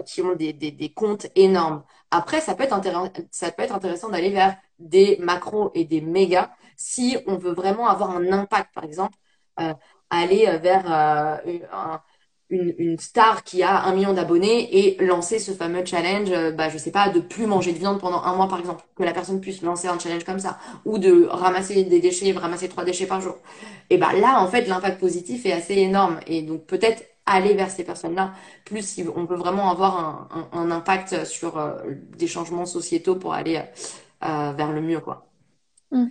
qui 0.07 0.23
ont 0.23 0.35
des, 0.35 0.93
comptes 0.95 1.27
énormes. 1.35 1.83
Après, 2.11 2.41
ça 2.41 2.55
peut 2.55 2.65
être, 2.65 2.81
ça 3.31 3.51
peut 3.51 3.63
être 3.63 3.75
intéressant 3.75 4.09
d'aller 4.09 4.31
vers 4.31 4.57
des 4.79 5.17
macros 5.21 5.71
et 5.75 5.85
des 5.85 6.01
mégas 6.01 6.51
si 6.77 7.19
on 7.27 7.37
veut 7.37 7.53
vraiment 7.53 7.89
avoir 7.89 8.11
un 8.11 8.33
impact, 8.33 8.73
par 8.73 8.85
exemple, 8.85 9.17
aller 10.11 10.47
vers 10.59 10.91
un 10.91 12.03
une, 12.51 12.75
une, 12.79 12.99
star 12.99 13.45
qui 13.45 13.63
a 13.63 13.85
un 13.85 13.95
million 13.95 14.15
d'abonnés 14.15 14.69
et 14.79 15.05
lancer 15.05 15.39
ce 15.39 15.53
fameux 15.53 15.85
challenge, 15.85 16.31
euh, 16.31 16.51
bah, 16.51 16.69
je 16.71 16.79
sais 16.79 16.91
pas, 16.91 17.11
de 17.11 17.21
plus 17.21 17.47
manger 17.47 17.73
de 17.73 17.79
viande 17.79 18.01
pendant 18.01 18.23
un 18.23 18.35
mois 18.35 18.49
par 18.49 18.59
exemple, 18.59 18.85
que 18.97 19.03
la 19.03 19.13
personne 19.13 19.41
puisse 19.41 19.63
lancer 19.63 19.89
un 19.89 19.99
challenge 19.99 20.25
comme 20.25 20.39
ça, 20.39 20.59
ou 20.85 20.99
de 20.99 21.27
ramasser 21.27 21.85
des 21.85 22.01
déchets, 22.01 22.33
ramasser 22.33 22.69
trois 22.69 22.85
déchets 22.85 23.07
par 23.07 23.21
jour. 23.21 23.37
Et 23.91 23.99
bah 23.99 24.13
là, 24.15 24.41
en 24.41 24.49
fait, 24.49 24.67
l'impact 24.67 24.99
positif 24.99 25.45
est 25.47 25.53
assez 25.53 25.75
énorme. 25.75 26.21
Et 26.27 26.43
donc 26.43 26.65
peut-être 26.67 27.05
aller 27.27 27.55
vers 27.55 27.71
ces 27.71 27.85
personnes-là, 27.85 28.33
plus 28.65 28.87
si 28.87 29.05
on 29.15 29.27
peut 29.27 29.35
vraiment 29.35 29.71
avoir 29.71 30.31
un, 30.33 30.49
un, 30.53 30.71
impact 30.71 31.25
sur 31.27 31.59
euh, 31.59 31.77
des 32.17 32.27
changements 32.27 32.65
sociétaux 32.65 33.17
pour 33.17 33.35
aller 33.35 33.63
euh, 34.25 34.53
vers 34.53 34.73
le 34.73 34.81
mieux, 34.81 35.01
quoi. 35.01 35.27
Mm. 35.91 36.07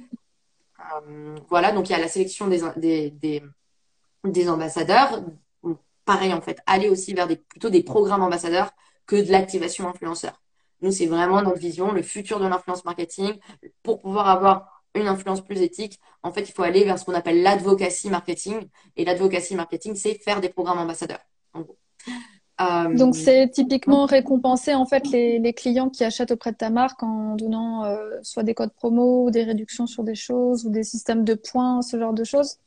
voilà, 1.49 1.71
donc 1.71 1.89
il 1.89 1.93
y 1.93 1.95
a 1.95 1.99
la 1.99 2.07
sélection 2.07 2.47
des, 2.47 2.61
des, 2.77 3.11
des, 3.11 3.43
des 4.23 4.49
ambassadeurs 4.49 5.21
pareil 6.07 6.33
en 6.33 6.41
fait, 6.41 6.59
aller 6.65 6.89
aussi 6.89 7.13
vers 7.13 7.27
plutôt 7.27 7.69
des 7.69 7.83
programmes 7.83 8.23
ambassadeurs 8.23 8.71
que 9.05 9.15
de 9.15 9.31
l'activation 9.31 9.87
influenceur. 9.87 10.41
Nous, 10.81 10.91
c'est 10.91 11.05
vraiment 11.05 11.41
notre 11.41 11.59
vision, 11.59 11.91
le 11.91 12.01
futur 12.01 12.39
de 12.39 12.47
l'influence 12.47 12.85
marketing. 12.85 13.33
Pour 13.83 13.99
pouvoir 13.99 14.29
avoir 14.29 14.83
une 14.95 15.07
influence 15.07 15.41
plus 15.41 15.61
éthique, 15.61 15.99
en 16.23 16.31
fait, 16.31 16.41
il 16.41 16.51
faut 16.51 16.63
aller 16.63 16.83
vers 16.83 16.97
ce 16.97 17.05
qu'on 17.05 17.13
appelle 17.13 17.41
l'advocacy 17.41 18.09
marketing. 18.09 18.67
Et 18.95 19.05
l'advocacy 19.05 19.55
marketing, 19.55 19.95
c'est 19.95 20.15
faire 20.15 20.39
des 20.39 20.49
programmes 20.49 20.79
ambassadeurs. 20.79 21.19
Euh, 22.59 22.95
Donc 22.95 23.15
c'est 23.15 23.49
typiquement 23.51 24.05
récompenser 24.05 24.73
en 24.73 24.87
fait 24.87 25.07
les, 25.09 25.53
clients 25.53 25.89
qui 25.89 26.03
achètent 26.03 26.31
auprès 26.31 26.51
de 26.51 26.57
ta 26.57 26.71
marque 26.71 27.03
en 27.03 27.35
donnant 27.35 27.85
euh, 27.85 28.17
soit 28.23 28.41
des 28.41 28.55
codes 28.55 28.73
promo 28.73 29.25
ou 29.25 29.31
des 29.31 29.43
réductions 29.43 29.85
sur 29.85 30.03
des 30.03 30.15
choses 30.15 30.65
ou 30.65 30.71
des 30.71 30.83
systèmes 30.83 31.23
de 31.23 31.35
points, 31.35 31.83
ce 31.83 31.99
genre 31.99 32.13
de 32.13 32.23
choses. 32.23 32.57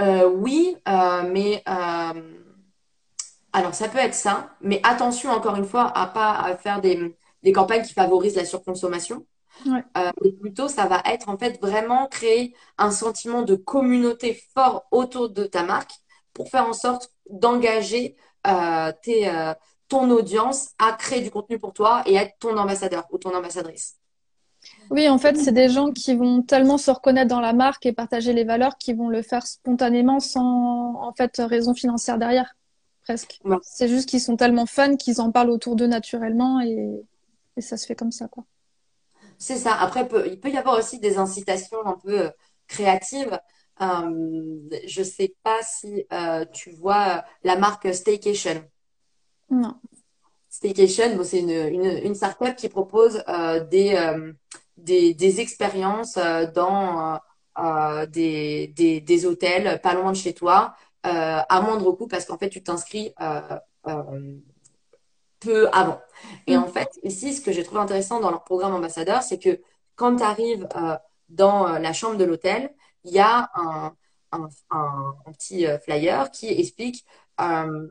Euh, 0.00 0.28
oui, 0.28 0.76
euh, 0.88 1.22
mais 1.30 1.62
euh, 1.68 2.22
alors 3.52 3.74
ça 3.74 3.88
peut 3.88 3.98
être 3.98 4.14
ça, 4.14 4.50
mais 4.60 4.80
attention 4.82 5.30
encore 5.30 5.56
une 5.56 5.64
fois 5.64 5.96
à 5.96 6.06
pas 6.06 6.32
à 6.32 6.56
faire 6.56 6.80
des, 6.80 7.16
des 7.42 7.52
campagnes 7.52 7.84
qui 7.84 7.92
favorisent 7.92 8.36
la 8.36 8.44
surconsommation. 8.44 9.26
Ouais. 9.66 9.84
plutôt, 10.40 10.66
ça 10.66 10.86
va 10.86 11.00
être 11.04 11.28
en 11.28 11.38
fait 11.38 11.60
vraiment 11.60 12.08
créer 12.08 12.56
un 12.76 12.90
sentiment 12.90 13.42
de 13.42 13.54
communauté 13.54 14.42
fort 14.52 14.84
autour 14.90 15.30
de 15.30 15.44
ta 15.44 15.62
marque 15.62 15.92
pour 16.32 16.48
faire 16.48 16.66
en 16.66 16.72
sorte 16.72 17.12
d'engager 17.30 18.16
tes, 19.02 19.54
ton 19.88 20.10
audience 20.10 20.70
à 20.80 20.92
créer 20.92 21.20
du 21.20 21.30
contenu 21.30 21.60
pour 21.60 21.72
toi 21.72 22.02
et 22.06 22.16
être 22.16 22.36
ton 22.40 22.56
ambassadeur 22.56 23.06
ou 23.12 23.18
ton 23.18 23.32
ambassadrice. 23.32 23.96
Oui, 24.90 25.08
en 25.08 25.18
fait, 25.18 25.36
c'est 25.36 25.52
des 25.52 25.68
gens 25.68 25.92
qui 25.92 26.14
vont 26.14 26.42
tellement 26.42 26.78
se 26.78 26.90
reconnaître 26.90 27.28
dans 27.28 27.40
la 27.40 27.52
marque 27.52 27.86
et 27.86 27.92
partager 27.92 28.32
les 28.32 28.44
valeurs 28.44 28.76
qui 28.78 28.92
vont 28.92 29.08
le 29.08 29.22
faire 29.22 29.46
spontanément 29.46 30.20
sans, 30.20 30.94
en 31.00 31.12
fait, 31.12 31.36
raison 31.38 31.74
financière 31.74 32.18
derrière, 32.18 32.54
presque. 33.02 33.40
C'est 33.62 33.88
juste 33.88 34.08
qu'ils 34.08 34.20
sont 34.20 34.36
tellement 34.36 34.66
fans 34.66 34.96
qu'ils 34.96 35.20
en 35.20 35.30
parlent 35.30 35.50
autour 35.50 35.76
d'eux 35.76 35.86
naturellement 35.86 36.60
et... 36.60 37.02
et, 37.56 37.60
ça 37.60 37.76
se 37.76 37.86
fait 37.86 37.94
comme 37.94 38.12
ça, 38.12 38.28
quoi. 38.28 38.44
C'est 39.38 39.56
ça. 39.56 39.74
Après, 39.74 40.08
il 40.26 40.38
peut 40.38 40.50
y 40.50 40.56
avoir 40.56 40.78
aussi 40.78 41.00
des 41.00 41.18
incitations 41.18 41.84
un 41.84 41.98
peu 42.02 42.20
euh, 42.20 42.30
créatives. 42.68 43.38
Euh, 43.80 44.60
je 44.86 45.02
sais 45.02 45.34
pas 45.42 45.58
si 45.62 46.04
euh, 46.12 46.44
tu 46.52 46.70
vois 46.70 47.24
la 47.42 47.56
marque 47.56 47.92
Staycation. 47.92 48.62
Non. 49.50 49.74
Staycation, 50.48 51.16
bon, 51.16 51.24
c'est 51.24 51.40
une, 51.40 51.50
une, 51.50 52.00
une 52.04 52.14
startup 52.14 52.54
qui 52.54 52.68
propose 52.68 53.24
euh, 53.28 53.64
des, 53.64 53.96
des, 54.76 55.14
des 55.14 55.40
expériences 55.40 56.16
euh, 56.16 56.46
dans 56.50 57.14
euh, 57.14 57.18
euh, 57.58 58.06
des, 58.06 58.68
des, 58.68 59.00
des, 59.00 59.26
hôtels 59.26 59.80
pas 59.80 59.94
loin 59.94 60.12
de 60.12 60.16
chez 60.16 60.34
toi 60.34 60.74
à 61.02 61.60
moindre 61.60 61.92
coût 61.92 62.08
parce 62.08 62.24
qu'en 62.24 62.38
fait, 62.38 62.48
tu 62.48 62.62
t'inscris 62.62 63.14
peu 65.40 65.68
avant. 65.72 66.00
Et 66.46 66.56
en 66.56 66.66
fait, 66.66 66.88
ici, 67.02 67.34
ce 67.34 67.42
que 67.42 67.52
j'ai 67.52 67.62
trouvé 67.62 67.80
intéressant 67.82 68.20
dans 68.20 68.30
leur 68.30 68.42
programme 68.42 68.74
ambassadeur, 68.74 69.22
c'est 69.22 69.38
que 69.38 69.60
quand 69.96 70.16
tu 70.16 70.22
arrives 70.22 70.66
dans 71.28 71.66
la 71.78 71.92
chambre 71.92 72.16
de 72.16 72.24
l'hôtel, 72.24 72.74
il 73.04 73.12
y 73.12 73.18
a 73.18 73.50
un, 73.54 73.94
un, 74.32 74.48
un, 74.70 75.32
petit 75.32 75.66
flyer 75.84 76.30
qui 76.30 76.48
explique 76.48 77.04
euh, 77.40 77.88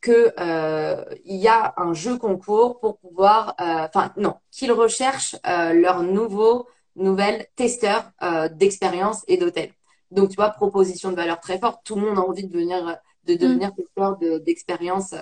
que 0.00 0.32
euh, 0.38 1.04
il 1.24 1.36
y 1.36 1.48
a 1.48 1.74
un 1.76 1.92
jeu 1.92 2.16
concours 2.16 2.80
pour 2.80 2.98
pouvoir, 2.98 3.54
euh, 3.60 3.86
enfin 3.86 4.12
non, 4.16 4.36
qu'ils 4.50 4.72
recherchent 4.72 5.36
euh, 5.46 5.72
leurs 5.72 6.02
nouveaux 6.02 6.66
nouvelles 6.96 7.46
testeurs 7.56 8.10
d'expérience 8.52 9.24
et 9.28 9.36
d'hôtel. 9.36 9.72
Donc 10.10 10.30
tu 10.30 10.36
vois, 10.36 10.50
proposition 10.50 11.10
de 11.10 11.16
valeur 11.16 11.40
très 11.40 11.58
forte. 11.58 11.80
Tout 11.84 11.94
le 11.94 12.02
monde 12.02 12.18
a 12.18 12.22
envie 12.22 12.46
de 12.46 12.52
devenir 12.52 12.98
de 13.24 13.34
devenir 13.34 13.68
mm. 13.68 13.74
testeur 13.74 14.18
d'expérience 14.40 15.14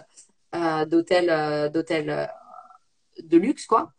d'hôtel 0.87 1.71
d'hôtel 1.71 2.31
de 3.23 3.37
luxe 3.37 3.67
quoi. 3.67 3.93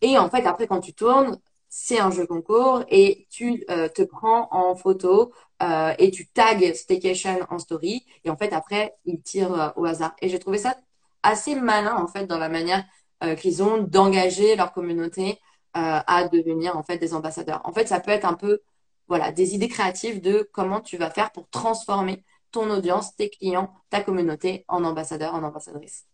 Et 0.00 0.18
en 0.18 0.28
fait 0.28 0.44
après 0.46 0.66
quand 0.66 0.80
tu 0.80 0.94
tournes, 0.94 1.38
c'est 1.68 2.00
un 2.00 2.10
jeu 2.10 2.26
concours 2.26 2.84
et 2.88 3.26
tu 3.30 3.64
te 3.66 4.02
prends 4.02 4.48
en 4.50 4.74
photo 4.74 5.32
euh, 5.62 5.94
et 5.98 6.10
tu 6.10 6.26
tags 6.26 6.74
Staycation 6.74 7.46
en 7.48 7.58
story 7.58 8.04
et 8.24 8.30
en 8.30 8.36
fait 8.36 8.52
après 8.52 8.96
ils 9.04 9.20
tirent 9.22 9.54
euh, 9.54 9.68
au 9.76 9.84
hasard. 9.84 10.14
Et 10.20 10.28
j'ai 10.28 10.38
trouvé 10.38 10.58
ça 10.58 10.76
assez 11.22 11.54
malin 11.54 11.94
en 11.96 12.08
fait 12.08 12.26
dans 12.26 12.38
la 12.38 12.48
manière 12.48 12.84
euh, 13.22 13.36
qu'ils 13.36 13.62
ont 13.62 13.78
d'engager 13.78 14.56
leur 14.56 14.72
communauté 14.72 15.38
à 15.74 16.28
devenir 16.30 16.76
en 16.76 16.82
fait 16.82 16.98
des 16.98 17.14
ambassadeurs. 17.14 17.62
En 17.64 17.72
fait, 17.72 17.88
ça 17.88 17.98
peut 17.98 18.10
être 18.10 18.26
un 18.26 18.34
peu 18.34 18.60
voilà 19.08 19.32
des 19.32 19.54
idées 19.54 19.68
créatives 19.68 20.20
de 20.20 20.46
comment 20.52 20.80
tu 20.80 20.98
vas 20.98 21.08
faire 21.08 21.32
pour 21.32 21.48
transformer 21.48 22.22
ton 22.50 22.68
audience, 22.68 23.16
tes 23.16 23.30
clients, 23.30 23.72
ta 23.88 24.02
communauté 24.02 24.66
en 24.68 24.84
ambassadeur, 24.84 25.34
en 25.34 25.42
ambassadrice. 25.42 26.04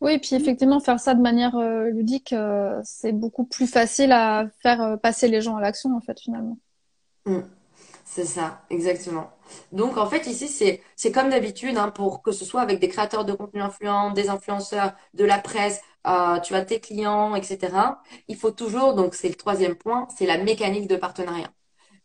Oui, 0.00 0.18
puis 0.18 0.34
effectivement, 0.34 0.80
faire 0.80 0.98
ça 0.98 1.14
de 1.14 1.20
manière 1.20 1.56
ludique, 1.92 2.34
c'est 2.82 3.12
beaucoup 3.12 3.44
plus 3.44 3.68
facile 3.68 4.10
à 4.10 4.48
faire 4.64 4.98
passer 5.00 5.28
les 5.28 5.40
gens 5.40 5.54
à 5.54 5.60
l'action, 5.60 5.94
en 5.94 6.00
fait, 6.00 6.18
finalement. 6.18 6.58
Mmh. 7.26 7.42
C'est 8.12 8.24
ça, 8.24 8.64
exactement. 8.70 9.30
Donc 9.70 9.96
en 9.96 10.06
fait 10.10 10.26
ici 10.26 10.48
c'est 10.48 10.82
c'est 10.96 11.12
comme 11.12 11.30
d'habitude 11.30 11.76
hein, 11.76 11.90
pour 11.90 12.22
que 12.22 12.32
ce 12.32 12.44
soit 12.44 12.60
avec 12.60 12.80
des 12.80 12.88
créateurs 12.88 13.24
de 13.24 13.32
contenu 13.32 13.60
influents, 13.62 14.10
des 14.10 14.28
influenceurs, 14.28 14.92
de 15.14 15.24
la 15.24 15.38
presse, 15.38 15.80
euh, 16.08 16.40
tu 16.40 16.54
as 16.56 16.64
tes 16.64 16.80
clients, 16.80 17.36
etc. 17.36 18.02
Il 18.26 18.36
faut 18.36 18.50
toujours 18.50 18.94
donc 18.94 19.14
c'est 19.14 19.28
le 19.28 19.36
troisième 19.36 19.76
point, 19.76 20.08
c'est 20.18 20.26
la 20.26 20.38
mécanique 20.38 20.88
de 20.88 20.96
partenariat. 20.96 21.52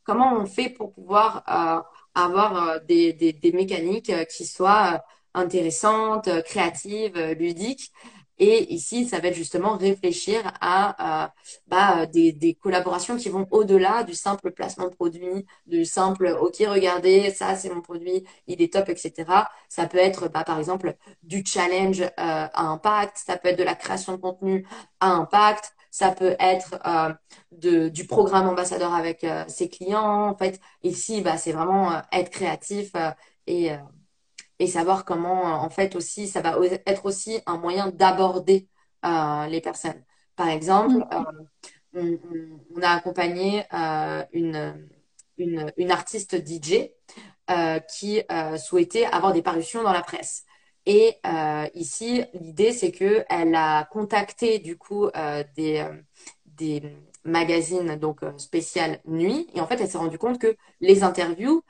Comment 0.03 0.33
on 0.37 0.45
fait 0.47 0.69
pour 0.69 0.93
pouvoir 0.93 1.43
euh, 1.49 1.81
avoir 2.15 2.69
euh, 2.69 2.79
des, 2.87 3.13
des, 3.13 3.33
des 3.33 3.51
mécaniques 3.53 4.11
qui 4.29 4.45
soient 4.47 5.03
intéressantes, 5.35 6.29
créatives, 6.45 7.17
ludiques? 7.39 7.91
Et 8.37 8.73
ici, 8.73 9.07
ça 9.07 9.19
va 9.19 9.29
être 9.29 9.35
justement 9.35 9.77
réfléchir 9.77 10.41
à, 10.59 11.33
bah, 11.67 12.05
des, 12.05 12.33
des, 12.33 12.53
collaborations 12.55 13.15
qui 13.17 13.29
vont 13.29 13.47
au-delà 13.51 14.03
du 14.03 14.13
simple 14.13 14.51
placement 14.51 14.85
de 14.89 14.95
produit, 14.95 15.45
du 15.67 15.85
simple 15.85 16.35
OK, 16.41 16.57
regardez, 16.67 17.31
ça 17.31 17.55
c'est 17.55 17.69
mon 17.69 17.81
produit, 17.81 18.25
il 18.47 18.61
est 18.61 18.73
top, 18.73 18.89
etc. 18.89 19.47
Ça 19.69 19.87
peut 19.87 19.97
être 19.97 20.27
bah, 20.29 20.43
par 20.43 20.59
exemple 20.59 20.95
du 21.23 21.43
challenge 21.45 22.01
euh, 22.01 22.09
à 22.17 22.63
impact, 22.63 23.17
ça 23.25 23.37
peut 23.37 23.49
être 23.49 23.59
de 23.59 23.63
la 23.63 23.75
création 23.75 24.13
de 24.13 24.17
contenu 24.17 24.67
à 24.99 25.11
impact, 25.11 25.73
ça 25.91 26.11
peut 26.11 26.35
être 26.39 26.75
euh, 26.85 27.13
de, 27.51 27.87
du 27.89 28.05
programme 28.05 28.47
ambassadeur 28.49 28.93
avec 28.93 29.23
euh, 29.23 29.45
ses 29.47 29.69
clients. 29.69 30.29
En 30.29 30.35
fait, 30.37 30.59
ici, 30.83 31.21
bah, 31.21 31.37
c'est 31.37 31.53
vraiment 31.53 32.01
être 32.11 32.29
créatif 32.31 32.91
et 33.47 33.71
et 34.59 34.67
savoir 34.67 35.05
comment, 35.05 35.47
euh, 35.47 35.57
en 35.57 35.69
fait, 35.69 35.95
aussi, 35.95 36.27
ça 36.27 36.41
va 36.41 36.57
être 36.85 37.05
aussi 37.05 37.41
un 37.45 37.57
moyen 37.57 37.89
d'aborder 37.89 38.67
euh, 39.05 39.47
les 39.47 39.61
personnes. 39.61 40.03
Par 40.35 40.49
exemple, 40.49 41.05
euh, 41.95 42.17
on, 42.75 42.81
a 42.81 42.89
accompagné 42.89 43.63
une, 44.33 44.87
une, 45.37 45.71
une, 45.77 45.91
artiste 45.91 46.35
DJ 46.45 46.89
qui 47.89 48.21
souhaitait 48.57 49.05
avoir 49.05 49.31
des 49.31 49.41
parutions 49.41 49.81
dans 49.81 49.93
la 49.93 50.01
presse. 50.01 50.43
Et 50.85 51.15
ici, 51.73 52.25
l'idée, 52.33 52.73
c'est 52.73 52.91
qu'elle 52.91 53.55
a 53.55 53.85
contacté 53.85 54.59
du 54.59 54.77
coup 54.77 55.09
des, 55.55 55.85
des 56.45 56.83
magazines 57.23 57.95
donc 57.95 58.19
spécial 58.37 58.99
nuit. 59.05 59.47
Et 59.55 59.61
en 59.61 59.67
fait, 59.67 59.79
elle 59.79 59.89
s'est 59.89 59.97
rendue 59.97 60.17
compte 60.17 60.37
que 60.37 60.57
les 60.81 61.03
interviews 61.03 61.63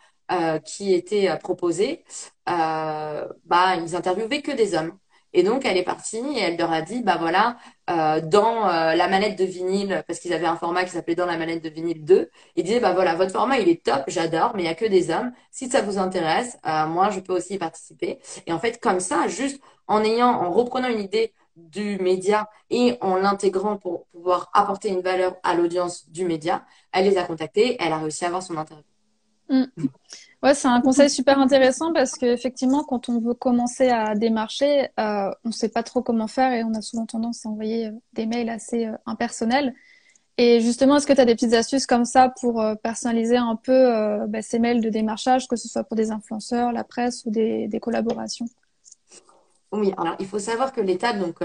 qui 0.65 0.95
étaient 0.95 1.38
proposées, 1.38 2.04
bah, 2.45 3.75
ils 3.77 3.95
interviewaient 3.95 4.41
que 4.41 4.51
des 4.51 4.75
hommes. 4.75 4.97
Et 5.36 5.43
donc, 5.43 5.65
elle 5.65 5.75
est 5.75 5.84
partie 5.84 6.17
et 6.17 6.39
elle 6.39 6.58
leur 6.58 6.71
a 6.71 6.81
dit, 6.81 7.01
bah 7.03 7.17
voilà, 7.19 7.58
euh, 7.89 8.21
dans 8.21 8.69
euh, 8.69 8.95
la 8.95 9.10
manette 9.10 9.38
de 9.38 9.43
vinyle, 9.43 10.01
parce 10.08 10.19
qu'ils 10.19 10.31
avaient 10.31 10.45
un 10.45 10.55
format 10.55 10.86
qui 10.86 10.91
s'appelait 10.91 11.15
dans 11.15 11.25
la 11.25 11.38
manette 11.38 11.62
de 11.62 11.67
vinyle 11.69 12.05
2, 12.05 12.29
ils 12.55 12.63
disaient, 12.63 12.79
bah 12.79 12.93
voilà, 12.93 13.15
votre 13.15 13.34
format, 13.34 13.60
il 13.60 13.67
est 13.67 13.84
top, 13.84 14.03
j'adore, 14.08 14.53
mais 14.55 14.62
il 14.62 14.65
n'y 14.65 14.71
a 14.71 14.75
que 14.75 14.86
des 14.86 15.12
hommes. 15.12 15.34
Si 15.51 15.69
ça 15.69 15.81
vous 15.81 15.97
intéresse, 15.97 16.58
euh, 16.65 16.88
moi, 16.88 17.10
je 17.10 17.19
peux 17.19 17.34
aussi 17.36 17.55
y 17.55 17.58
participer. 17.58 18.19
Et 18.47 18.53
en 18.53 18.60
fait, 18.60 18.79
comme 18.79 19.01
ça, 19.01 19.27
juste 19.27 19.62
en 19.88 20.03
ayant, 20.05 20.29
en 20.29 20.51
reprenant 20.51 20.88
une 20.88 21.01
idée 21.01 21.34
du 21.58 21.97
média 21.99 22.49
et 22.69 22.97
en 23.01 23.17
l'intégrant 23.17 23.75
pour 23.77 24.05
pouvoir 24.08 24.49
apporter 24.53 24.88
une 24.88 25.01
valeur 25.01 25.36
à 25.43 25.53
l'audience 25.55 26.10
du 26.10 26.23
média, 26.23 26.65
elle 26.93 27.10
les 27.10 27.17
a 27.17 27.23
contactés, 27.23 27.75
elle 27.81 27.91
a 27.91 27.97
réussi 27.99 28.23
à 28.23 28.27
avoir 28.29 28.41
son 28.41 28.55
interview. 28.58 28.94
Mm. 29.49 29.65
Ouais, 30.43 30.53
c'est 30.53 30.67
un 30.67 30.81
conseil 30.81 31.10
super 31.10 31.39
intéressant 31.39 31.93
parce 31.93 32.13
qu'effectivement, 32.13 32.84
quand 32.84 33.10
on 33.10 33.19
veut 33.19 33.34
commencer 33.34 33.89
à 33.89 34.15
démarcher, 34.15 34.89
euh, 34.99 35.31
on 35.43 35.49
ne 35.49 35.53
sait 35.53 35.69
pas 35.69 35.84
trop 35.84 36.01
comment 36.01 36.27
faire 36.27 36.51
et 36.53 36.63
on 36.63 36.73
a 36.73 36.81
souvent 36.81 37.05
tendance 37.05 37.45
à 37.45 37.49
envoyer 37.49 37.88
euh, 37.88 37.91
des 38.13 38.25
mails 38.25 38.49
assez 38.49 38.86
euh, 38.86 38.95
impersonnels. 39.05 39.73
Et 40.38 40.60
justement, 40.60 40.97
est-ce 40.97 41.08
que 41.08 41.13
tu 41.13 41.21
as 41.21 41.25
des 41.25 41.36
petites 41.36 41.53
astuces 41.53 41.88
comme 41.88 42.05
ça 42.05 42.34
pour 42.41 42.62
personnaliser 42.84 43.38
un 43.38 43.55
peu 43.55 44.27
bah, 44.27 44.41
ces 44.41 44.60
mails 44.60 44.81
de 44.81 44.89
démarchage, 44.89 45.47
que 45.47 45.55
ce 45.55 45.69
soit 45.69 45.86
pour 45.86 45.95
des 45.95 46.12
influenceurs, 46.12 46.73
la 46.73 46.84
presse 46.84 47.23
ou 47.25 47.31
des, 47.31 47.79
collaborations? 47.81 48.45
Oui, 49.71 49.93
alors 49.97 50.17
il 50.19 50.25
faut 50.25 50.39
savoir 50.39 50.73
que 50.73 50.81
l'étape, 50.81 51.19
donc 51.19 51.39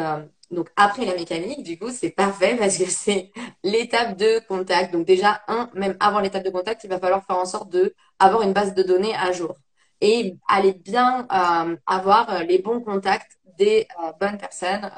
donc 0.51 0.69
après 0.77 1.05
la 1.05 1.15
mécanique, 1.15 1.63
du 1.63 1.79
coup, 1.79 1.91
c'est 1.91 2.11
parfait 2.11 2.57
parce 2.59 2.77
que 2.77 2.87
c'est 2.87 3.31
l'étape 3.63 4.17
de 4.17 4.41
contact. 4.49 4.93
Donc 4.93 5.07
déjà, 5.07 5.43
un, 5.49 5.71
même 5.75 5.97
avant 6.01 6.21
l'étape 6.21 6.45
de 6.45 6.51
contact, 6.51 6.85
il 6.85 6.91
va 6.91 6.99
falloir 6.99 7.25
faire 7.25 7.39
en 7.39 7.45
sorte 7.45 7.71
de 7.71 7.95
avoir 8.19 8.43
une 8.43 8.53
base 8.53 8.75
de 8.75 8.83
données 8.83 9.15
à 9.15 9.33
jour 9.33 9.57
et 10.01 10.37
aller 10.49 10.73
bien 10.73 11.27
euh, 11.33 11.77
avoir 11.87 12.31
euh, 12.31 12.43
les 12.43 12.59
bons 12.59 12.81
contacts 12.81 13.39
des 13.59 13.87
euh, 14.03 14.13
bonnes 14.19 14.39
personnes 14.39 14.91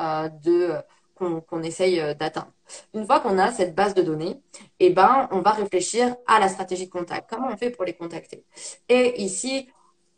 qu'on 1.16 1.62
essaye 1.62 2.16
d'atteindre. 2.16 2.52
Une 2.94 3.06
fois 3.06 3.20
qu'on 3.20 3.38
a 3.38 3.52
cette 3.52 3.74
base 3.74 3.94
de 3.94 4.02
données, 4.02 4.40
eh 4.80 4.90
ben, 4.90 5.28
on 5.30 5.40
va 5.40 5.50
réfléchir 5.50 6.16
à 6.26 6.40
la 6.40 6.48
stratégie 6.48 6.86
de 6.86 6.90
contact. 6.90 7.30
Comment 7.30 7.48
on 7.52 7.56
fait 7.56 7.70
pour 7.70 7.84
les 7.84 7.92
contacter? 7.92 8.44
Et 8.88 9.22
ici, 9.22 9.68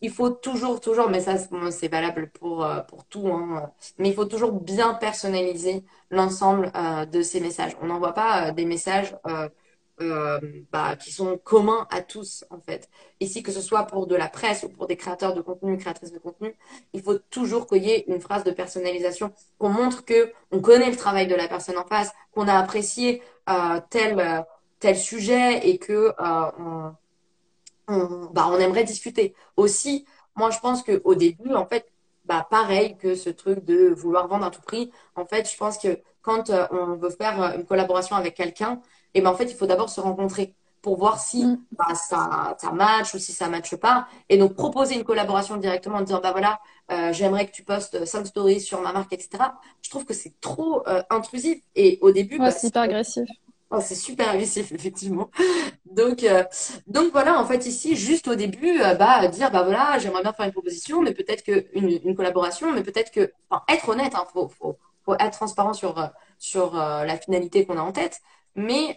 il 0.05 0.11
faut 0.11 0.29
toujours, 0.29 0.81
toujours, 0.81 1.09
mais 1.09 1.21
ça 1.21 1.37
c'est 1.71 1.89
valable 1.89 2.31
pour, 2.31 2.63
euh, 2.65 2.81
pour 2.81 3.05
tout, 3.07 3.27
hein, 3.29 3.73
mais 3.99 4.11
il 4.11 4.15
faut 4.15 4.27
toujours 4.27 4.53
bien 4.53 4.93
personnaliser 4.93 5.83
l'ensemble 6.11 6.71
euh, 6.77 7.07
de 7.07 7.23
ces 7.23 7.41
messages. 7.41 7.75
On 7.81 7.87
n'envoie 7.87 8.13
pas 8.13 8.49
euh, 8.49 8.53
des 8.53 8.67
messages 8.67 9.17
bah, 10.73 10.97
qui 10.97 11.13
sont 11.13 11.39
communs 11.39 11.87
à 11.91 12.03
tous, 12.03 12.45
en 12.51 12.61
fait. 12.61 12.91
Ici, 13.21 13.43
que 13.43 13.53
ce 13.53 13.61
soit 13.63 13.85
pour 13.85 14.07
de 14.07 14.17
la 14.17 14.29
presse 14.29 14.65
ou 14.65 14.69
pour 14.69 14.87
des 14.89 14.97
créateurs 14.97 15.35
de 15.35 15.41
contenu, 15.41 15.79
créatrices 15.79 16.13
de 16.13 16.19
contenu, 16.19 16.55
il 16.93 17.01
faut 17.01 17.19
toujours 17.31 17.67
qu'il 17.67 17.85
y 17.85 17.91
ait 17.91 18.05
une 18.09 18.21
phrase 18.21 18.45
de 18.45 18.51
personnalisation, 18.51 19.33
qu'on 19.59 19.71
montre 19.71 20.05
que 20.05 20.33
on 20.51 20.61
connaît 20.61 20.91
le 20.91 20.97
travail 20.97 21.29
de 21.29 21.35
la 21.35 21.49
personne 21.49 21.79
en 21.79 21.87
face, 21.87 22.13
qu'on 22.33 22.49
a 22.49 22.59
apprécié 22.59 23.23
tel, 23.89 24.45
tel 24.81 24.97
sujet 24.97 25.67
et 25.69 25.79
que 25.79 26.13
on, 26.59 26.93
on, 27.89 28.27
bah, 28.33 28.49
on 28.51 28.59
aimerait 28.59 28.85
discuter. 28.85 29.35
Aussi, 29.57 30.07
moi, 30.37 30.51
je 30.51 30.59
pense 30.59 30.83
qu'au 30.83 31.15
début, 31.15 31.55
en 31.55 31.67
fait, 31.67 31.87
bah, 32.25 32.47
pareil 32.51 32.97
que 32.97 33.15
ce 33.15 33.31
truc 33.31 33.65
de 33.65 33.89
vouloir 33.89 34.29
vendre 34.29 34.47
à 34.47 34.51
tout 34.51 34.63
prix. 34.63 34.91
En 35.15 35.27
fait, 35.27 35.51
je 35.51 35.57
pense 35.57 35.79
que 35.79 36.01
quand 36.23 36.51
euh, 36.51 36.67
on 36.71 36.97
veut 36.97 37.11
faire 37.11 37.41
euh, 37.43 37.55
une 37.57 37.65
collaboration 37.65 38.17
avec 38.17 38.35
quelqu'un, 38.35 38.81
et 39.13 39.19
eh 39.19 39.21
ben, 39.21 39.31
en 39.31 39.35
fait, 39.35 39.45
il 39.45 39.55
faut 39.55 39.67
d'abord 39.67 39.91
se 39.91 40.01
rencontrer 40.01 40.55
pour 40.83 40.99
voir 40.99 41.21
si 41.21 41.45
mm. 41.45 41.61
bah, 41.73 41.95
ça, 41.95 42.57
ça 42.59 42.73
match 42.73 43.15
ou 43.15 43.19
si 43.19 43.33
ça 43.33 43.49
matche 43.49 43.77
pas. 43.77 44.09
Et 44.29 44.39
donc, 44.39 44.55
proposer 44.55 44.97
une 44.97 45.05
collaboration 45.05 45.57
directement 45.57 45.99
en 45.99 46.03
disant, 46.03 46.21
bah 46.21 46.33
voilà, 46.33 46.61
euh, 46.91 47.13
j'aimerais 47.13 47.47
que 47.47 47.53
tu 47.53 47.63
postes 47.63 48.05
5 48.05 48.27
stories 48.27 48.61
sur 48.61 48.81
ma 48.81 48.93
marque, 48.93 49.13
etc. 49.13 49.45
Je 49.83 49.91
trouve 49.91 50.05
que 50.05 50.15
c'est 50.15 50.41
trop 50.41 50.83
intrusif. 51.11 51.63
Et 51.77 51.99
au 52.01 52.11
début, 52.11 52.39
bah, 52.39 52.51
c'est 52.51 52.69
hyper 52.69 52.83
agressif. 52.83 53.29
Oh, 53.71 53.81
c'est 53.81 53.95
super 53.95 54.29
agressif, 54.31 54.73
effectivement. 54.73 55.31
Donc, 55.87 56.23
euh, 56.23 56.45
donc 56.87 57.13
voilà, 57.13 57.41
en 57.41 57.47
fait, 57.47 57.67
ici, 57.67 57.97
juste 57.97 58.29
au 58.29 58.35
début, 58.35 58.81
euh, 58.81 58.95
bah, 58.95 59.27
dire, 59.29 59.51
bah 59.51 59.63
voilà, 59.63 59.99
j'aimerais 59.99 60.23
bien 60.23 60.33
faire 60.33 60.47
une 60.47 60.53
proposition, 60.53 61.03
mais 61.03 61.13
peut-être 61.13 61.43
que 61.43 61.67
une, 61.75 62.15
collaboration, 62.15 62.73
mais 62.73 62.83
peut-être 62.83 63.11
que, 63.11 63.33
enfin, 63.51 63.65
être 63.69 63.89
honnête, 63.89 64.13
il 64.13 64.17
hein, 64.17 64.27
faut, 64.33 64.49
faut, 64.49 65.15
être 65.19 65.33
transparent 65.33 65.73
sur, 65.73 65.99
euh, 65.99 66.07
sur 66.39 66.75
la 66.75 67.17
finalité 67.19 67.67
qu'on 67.67 67.79
a 67.79 67.83
en 67.83 67.93
tête, 67.93 68.21
mais 68.55 68.97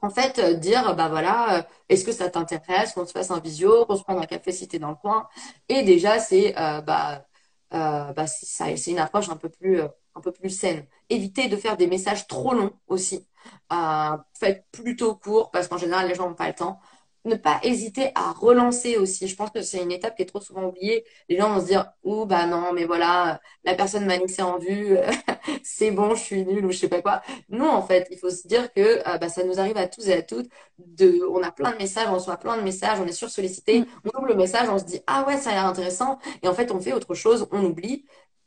en 0.00 0.10
fait, 0.10 0.40
dire, 0.60 0.94
bah 0.94 1.08
voilà, 1.08 1.66
est-ce 1.88 2.04
que 2.04 2.12
ça 2.12 2.30
t'intéresse 2.30 2.92
qu'on 2.92 3.06
se 3.06 3.12
fasse 3.12 3.30
un 3.30 3.40
visio, 3.40 3.84
qu'on 3.86 3.96
se 3.96 4.02
prenne 4.04 4.18
un 4.18 4.26
café 4.26 4.52
si 4.52 4.68
t'es 4.68 4.78
dans 4.78 4.90
le 4.90 4.96
coin, 4.96 5.28
et 5.68 5.82
déjà, 5.82 6.18
c'est, 6.18 6.54
bah, 6.86 7.26
bah, 7.70 8.26
c'est 8.26 8.90
une 8.90 8.98
approche 8.98 9.28
un 9.28 9.36
peu 9.36 9.48
plus 9.48 9.80
un 10.18 10.20
peu 10.20 10.32
plus 10.32 10.50
saine. 10.50 10.86
Évitez 11.10 11.48
de 11.48 11.56
faire 11.56 11.76
des 11.76 11.86
messages 11.86 12.26
trop 12.26 12.52
longs 12.54 12.72
aussi. 12.88 13.26
Euh, 13.72 14.16
faites 14.38 14.66
plutôt 14.72 15.14
court 15.14 15.50
parce 15.50 15.68
qu'en 15.68 15.78
général, 15.78 16.08
les 16.08 16.14
gens 16.14 16.28
n'ont 16.28 16.34
pas 16.34 16.48
le 16.48 16.54
temps. 16.54 16.80
Ne 17.24 17.34
pas 17.36 17.60
hésiter 17.62 18.12
à 18.14 18.32
relancer 18.32 18.96
aussi. 18.96 19.28
Je 19.28 19.36
pense 19.36 19.50
que 19.50 19.60
c'est 19.62 19.82
une 19.82 19.92
étape 19.92 20.16
qui 20.16 20.22
est 20.22 20.26
trop 20.26 20.40
souvent 20.40 20.64
oubliée. 20.68 21.04
Les 21.28 21.36
gens 21.36 21.52
vont 21.52 21.60
se 21.60 21.66
dire, 21.66 21.86
ou 22.02 22.24
bah 22.26 22.46
non, 22.46 22.72
mais 22.72 22.84
voilà, 22.86 23.40
la 23.64 23.74
personne 23.74 24.06
m'a 24.06 24.16
nixé 24.18 24.40
en 24.42 24.58
vue, 24.58 24.96
c'est 25.62 25.90
bon, 25.90 26.14
je 26.14 26.22
suis 26.22 26.44
nulle 26.46 26.64
ou 26.66 26.70
je 26.70 26.78
sais 26.78 26.88
pas 26.88 27.02
quoi. 27.02 27.22
Non, 27.48 27.70
en 27.70 27.82
fait, 27.82 28.06
il 28.10 28.18
faut 28.18 28.30
se 28.30 28.46
dire 28.46 28.72
que 28.72 28.80
euh, 29.06 29.18
bah, 29.18 29.28
ça 29.28 29.44
nous 29.44 29.58
arrive 29.60 29.76
à 29.76 29.88
tous 29.88 30.08
et 30.08 30.14
à 30.14 30.22
toutes. 30.22 30.48
De, 30.78 31.20
on 31.30 31.42
a 31.42 31.50
plein 31.50 31.72
de 31.72 31.76
messages, 31.76 32.08
on 32.08 32.14
reçoit 32.14 32.36
plein 32.38 32.56
de 32.56 32.62
messages, 32.62 32.98
on 33.00 33.06
est 33.06 33.12
sursollicité. 33.12 33.80
Mm. 33.80 33.86
On 34.04 34.18
ouvre 34.18 34.28
le 34.28 34.34
message, 34.36 34.68
on 34.68 34.78
se 34.78 34.84
dit, 34.84 35.00
ah 35.06 35.24
ouais, 35.26 35.36
ça 35.36 35.50
a 35.50 35.54
l'air 35.54 35.66
intéressant. 35.66 36.18
Et 36.42 36.48
en 36.48 36.54
fait, 36.54 36.70
on 36.70 36.80
fait 36.80 36.92
autre 36.92 37.14
chose, 37.14 37.48
on 37.52 37.64
oublie. 37.64 38.04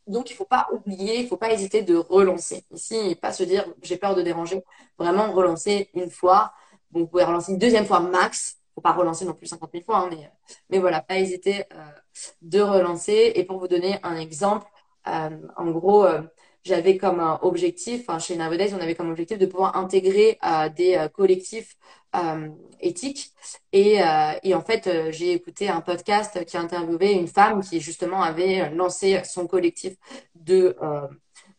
Donc, 0.07 0.29
il 0.29 0.33
ne 0.33 0.37
faut 0.37 0.45
pas 0.45 0.67
oublier, 0.71 1.19
il 1.19 1.23
ne 1.23 1.27
faut 1.27 1.37
pas 1.37 1.51
hésiter 1.51 1.83
de 1.83 1.95
relancer. 1.95 2.65
Ici, 2.71 3.15
pas 3.21 3.31
se 3.33 3.43
dire 3.43 3.65
j'ai 3.81 3.97
peur 3.97 4.15
de 4.15 4.21
déranger. 4.21 4.63
Vraiment 4.97 5.31
relancer 5.31 5.89
une 5.93 6.09
fois. 6.09 6.53
vous 6.91 7.07
pouvez 7.07 7.23
relancer 7.23 7.51
une 7.51 7.57
deuxième 7.59 7.85
fois 7.85 7.99
max. 7.99 8.57
Il 8.57 8.71
ne 8.71 8.73
faut 8.75 8.81
pas 8.81 8.93
relancer 8.93 9.25
non 9.25 9.33
plus 9.33 9.47
50 9.47 9.69
000 9.73 9.83
fois, 9.83 9.97
hein, 9.99 10.09
mais, 10.11 10.31
mais 10.69 10.79
voilà, 10.79 11.01
pas 11.01 11.17
hésiter 11.19 11.65
euh, 11.73 11.91
de 12.41 12.61
relancer. 12.61 13.33
Et 13.35 13.43
pour 13.43 13.59
vous 13.59 13.67
donner 13.67 13.99
un 14.03 14.15
exemple, 14.17 14.67
euh, 15.07 15.29
en 15.57 15.71
gros, 15.71 16.05
euh, 16.05 16.21
j'avais 16.63 16.97
comme 16.97 17.37
objectif, 17.41 18.01
enfin, 18.07 18.19
chez 18.19 18.35
Nowadays, 18.35 18.73
on 18.73 18.79
avait 18.79 18.95
comme 18.95 19.09
objectif 19.09 19.37
de 19.37 19.45
pouvoir 19.45 19.75
intégrer 19.75 20.37
des 20.75 21.07
collectifs 21.13 21.75
euh, 22.13 22.49
éthique. 22.81 23.31
Et, 23.71 24.03
euh, 24.03 24.33
et, 24.43 24.53
en 24.53 24.61
fait, 24.61 24.87
euh, 24.87 25.11
j'ai 25.13 25.31
écouté 25.31 25.69
un 25.69 25.79
podcast 25.79 26.43
qui 26.45 26.57
a 26.57 26.61
interviewé 26.61 27.13
une 27.13 27.27
femme 27.27 27.61
qui 27.63 27.79
justement 27.79 28.21
avait 28.21 28.69
lancé 28.71 29.21
son 29.23 29.47
collectif 29.47 29.95
de 30.35 30.75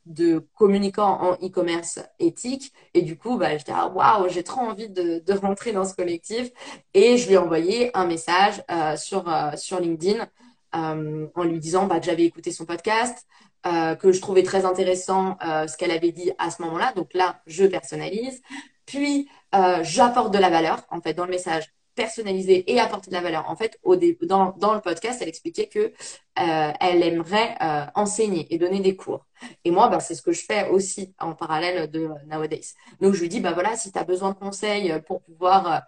de 0.05 0.41
communicants 0.57 1.21
en 1.23 1.33
e-commerce 1.35 2.01
éthique. 2.19 2.73
Et 2.93 3.03
du 3.03 3.17
coup, 3.17 3.39
bah, 3.39 3.57
j'étais, 3.57 3.73
ah, 3.75 3.89
waouh, 3.89 4.29
j'ai 4.29 4.43
trop 4.43 4.61
envie 4.61 4.89
de, 4.89 5.21
de, 5.25 5.33
rentrer 5.33 5.73
dans 5.73 5.85
ce 5.85 5.95
collectif. 5.95 6.51
Et 6.93 7.17
je 7.17 7.29
lui 7.29 7.35
ai 7.35 7.39
envoyé 7.39 7.97
un 7.97 8.07
message 8.07 8.63
sur, 8.97 9.25
sur 9.57 9.81
LinkedIn 9.81 10.27
en 10.73 11.45
lui 11.45 11.61
disant 11.61 11.87
bah, 11.87 12.01
que 12.01 12.07
j'avais 12.07 12.25
écouté 12.25 12.51
son 12.51 12.67
podcast, 12.67 13.27
que 13.65 14.13
je 14.13 14.21
trouvais 14.21 14.43
très 14.43 14.65
intéressant 14.65 15.37
ce 15.41 15.77
qu'elle 15.77 15.91
avait 15.91 16.13
dit 16.13 16.33
à 16.39 16.51
ce 16.51 16.63
moment-là. 16.63 16.93
Donc 16.97 17.15
là, 17.15 17.41
je 17.47 17.65
personnalise. 17.65 18.43
Puis, 18.87 19.29
euh, 19.55 19.81
j'apporte 19.83 20.33
de 20.33 20.39
la 20.39 20.51
valeur, 20.51 20.85
en 20.91 21.01
fait, 21.01 21.15
dans 21.15 21.25
le 21.25 21.31
message 21.31 21.73
personnalisé 21.95 22.71
et 22.73 22.81
apporter 22.81 23.11
de 23.11 23.15
la 23.15 23.21
valeur. 23.21 23.49
En 23.51 23.57
fait, 23.57 23.79
au 23.83 23.97
dans, 23.97 24.55
dans 24.59 24.75
le 24.75 24.81
podcast, 24.81 25.21
elle 25.21 25.29
expliquait 25.29 25.67
que 25.69 25.93
euh, 26.39 26.73
elle 26.81 27.03
aimerait 27.03 27.55
euh, 27.61 27.85
enseigner 27.95 28.53
et 28.53 28.59
donner 28.59 28.81
des 28.81 28.97
cours. 28.97 29.27
Et 29.65 29.71
moi, 29.71 29.89
bah, 29.89 30.01
c'est 30.01 30.15
ce 30.15 30.23
que 30.23 30.33
je 30.33 30.45
fais 30.45 30.69
aussi 30.69 31.15
en 31.19 31.35
parallèle 31.35 31.91
de 31.91 32.09
Nowadays. 32.27 32.75
Donc, 33.01 33.15
je 33.15 33.21
lui 33.21 33.29
dis, 33.29 33.41
bah 33.41 33.53
voilà, 33.53 33.77
si 33.77 33.93
tu 33.93 33.99
as 33.99 34.05
besoin 34.05 34.31
de 34.31 34.39
conseils 34.39 34.95
pour 35.07 35.23
pouvoir 35.23 35.83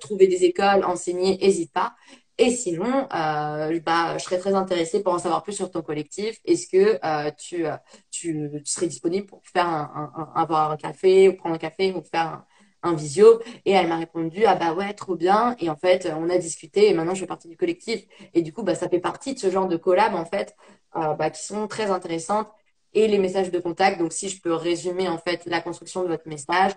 trouver 0.00 0.26
des 0.26 0.44
écoles, 0.44 0.84
enseigner, 0.84 1.38
n'hésite 1.38 1.72
pas. 1.72 1.94
Et 2.40 2.50
sinon, 2.50 3.08
euh, 3.12 3.80
bah, 3.80 4.16
je 4.16 4.22
serais 4.22 4.38
très 4.38 4.54
intéressée 4.54 5.02
pour 5.02 5.12
en 5.12 5.18
savoir 5.18 5.42
plus 5.42 5.54
sur 5.54 5.70
ton 5.72 5.82
collectif. 5.82 6.38
Est-ce 6.44 6.68
que 6.68 6.98
euh, 7.04 7.30
tu, 7.36 7.64
tu, 8.12 8.62
serais 8.64 8.86
disponible 8.86 9.26
pour 9.26 9.42
faire 9.44 9.66
un, 9.66 10.12
un, 10.16 10.40
avoir 10.40 10.70
un 10.70 10.76
café 10.76 11.28
ou 11.28 11.36
prendre 11.36 11.56
un 11.56 11.58
café 11.58 11.92
ou 11.92 12.02
faire 12.02 12.44
un, 12.82 12.94
visio? 12.94 13.40
Et 13.64 13.72
elle 13.72 13.88
m'a 13.88 13.96
répondu 13.96 14.44
ah 14.46 14.54
bah 14.54 14.72
ouais 14.74 14.94
trop 14.94 15.16
bien. 15.16 15.56
Et 15.58 15.68
en 15.68 15.76
fait, 15.76 16.08
on 16.16 16.30
a 16.30 16.38
discuté 16.38 16.88
et 16.88 16.94
maintenant 16.94 17.14
je 17.14 17.20
fais 17.20 17.26
partie 17.26 17.48
du 17.48 17.56
collectif. 17.56 18.06
Et 18.34 18.42
du 18.42 18.52
coup, 18.52 18.62
bah 18.62 18.76
ça 18.76 18.88
fait 18.88 19.00
partie 19.00 19.34
de 19.34 19.38
ce 19.40 19.50
genre 19.50 19.66
de 19.66 19.76
collab 19.76 20.14
en 20.14 20.24
fait 20.24 20.54
euh, 20.96 21.14
bah, 21.14 21.30
qui 21.30 21.42
sont 21.44 21.66
très 21.66 21.90
intéressantes 21.90 22.48
et 22.94 23.08
les 23.08 23.18
messages 23.18 23.50
de 23.50 23.58
contact. 23.58 23.98
Donc 23.98 24.12
si 24.12 24.28
je 24.28 24.40
peux 24.40 24.54
résumer 24.54 25.08
en 25.08 25.18
fait 25.18 25.44
la 25.46 25.60
construction 25.60 26.02
de 26.04 26.08
votre 26.08 26.28
message, 26.28 26.72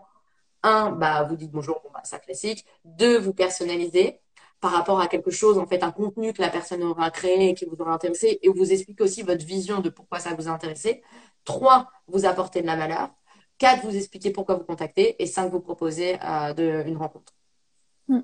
un, 0.64 0.92
bah 0.92 1.24
vous 1.24 1.36
dites 1.36 1.52
bonjour, 1.52 1.82
bon, 1.84 1.92
bah, 1.94 2.02
ça 2.04 2.20
classique. 2.20 2.66
Deux, 2.86 3.18
vous 3.20 3.34
personnalisez 3.34 4.21
par 4.62 4.72
rapport 4.72 5.02
à 5.02 5.08
quelque 5.08 5.32
chose, 5.32 5.58
en 5.58 5.66
fait, 5.66 5.84
un 5.84 5.92
contenu 5.92 6.32
que 6.34 6.42
la 6.42 6.50
personne 6.50 6.84
aura 6.84 7.10
créé 7.10 7.56
qui 7.56 7.66
vous 7.66 7.76
aura 7.80 7.94
intéressé, 7.94 8.40
et 8.42 8.48
vous 8.48 8.72
expliquez 8.72 9.04
aussi 9.04 9.24
votre 9.24 9.44
vision 9.44 9.80
de 9.80 9.90
pourquoi 9.90 10.20
ça 10.20 10.36
vous 10.36 10.48
a 10.48 10.52
intéressé. 10.52 11.02
Trois, 11.44 11.90
vous 12.08 12.26
apportez 12.26 12.62
de 12.62 12.68
la 12.68 12.76
valeur. 12.76 13.10
Quatre, 13.58 13.84
vous 13.86 13.96
expliquez 13.96 14.30
pourquoi 14.30 14.56
vous 14.56 14.64
contactez. 14.64 15.22
Et 15.22 15.26
cinq, 15.26 15.52
vous 15.52 15.60
proposez 15.60 16.18
euh, 16.24 16.86
une 16.86 16.98
rencontre. 16.98 17.34
Mm. 18.08 18.20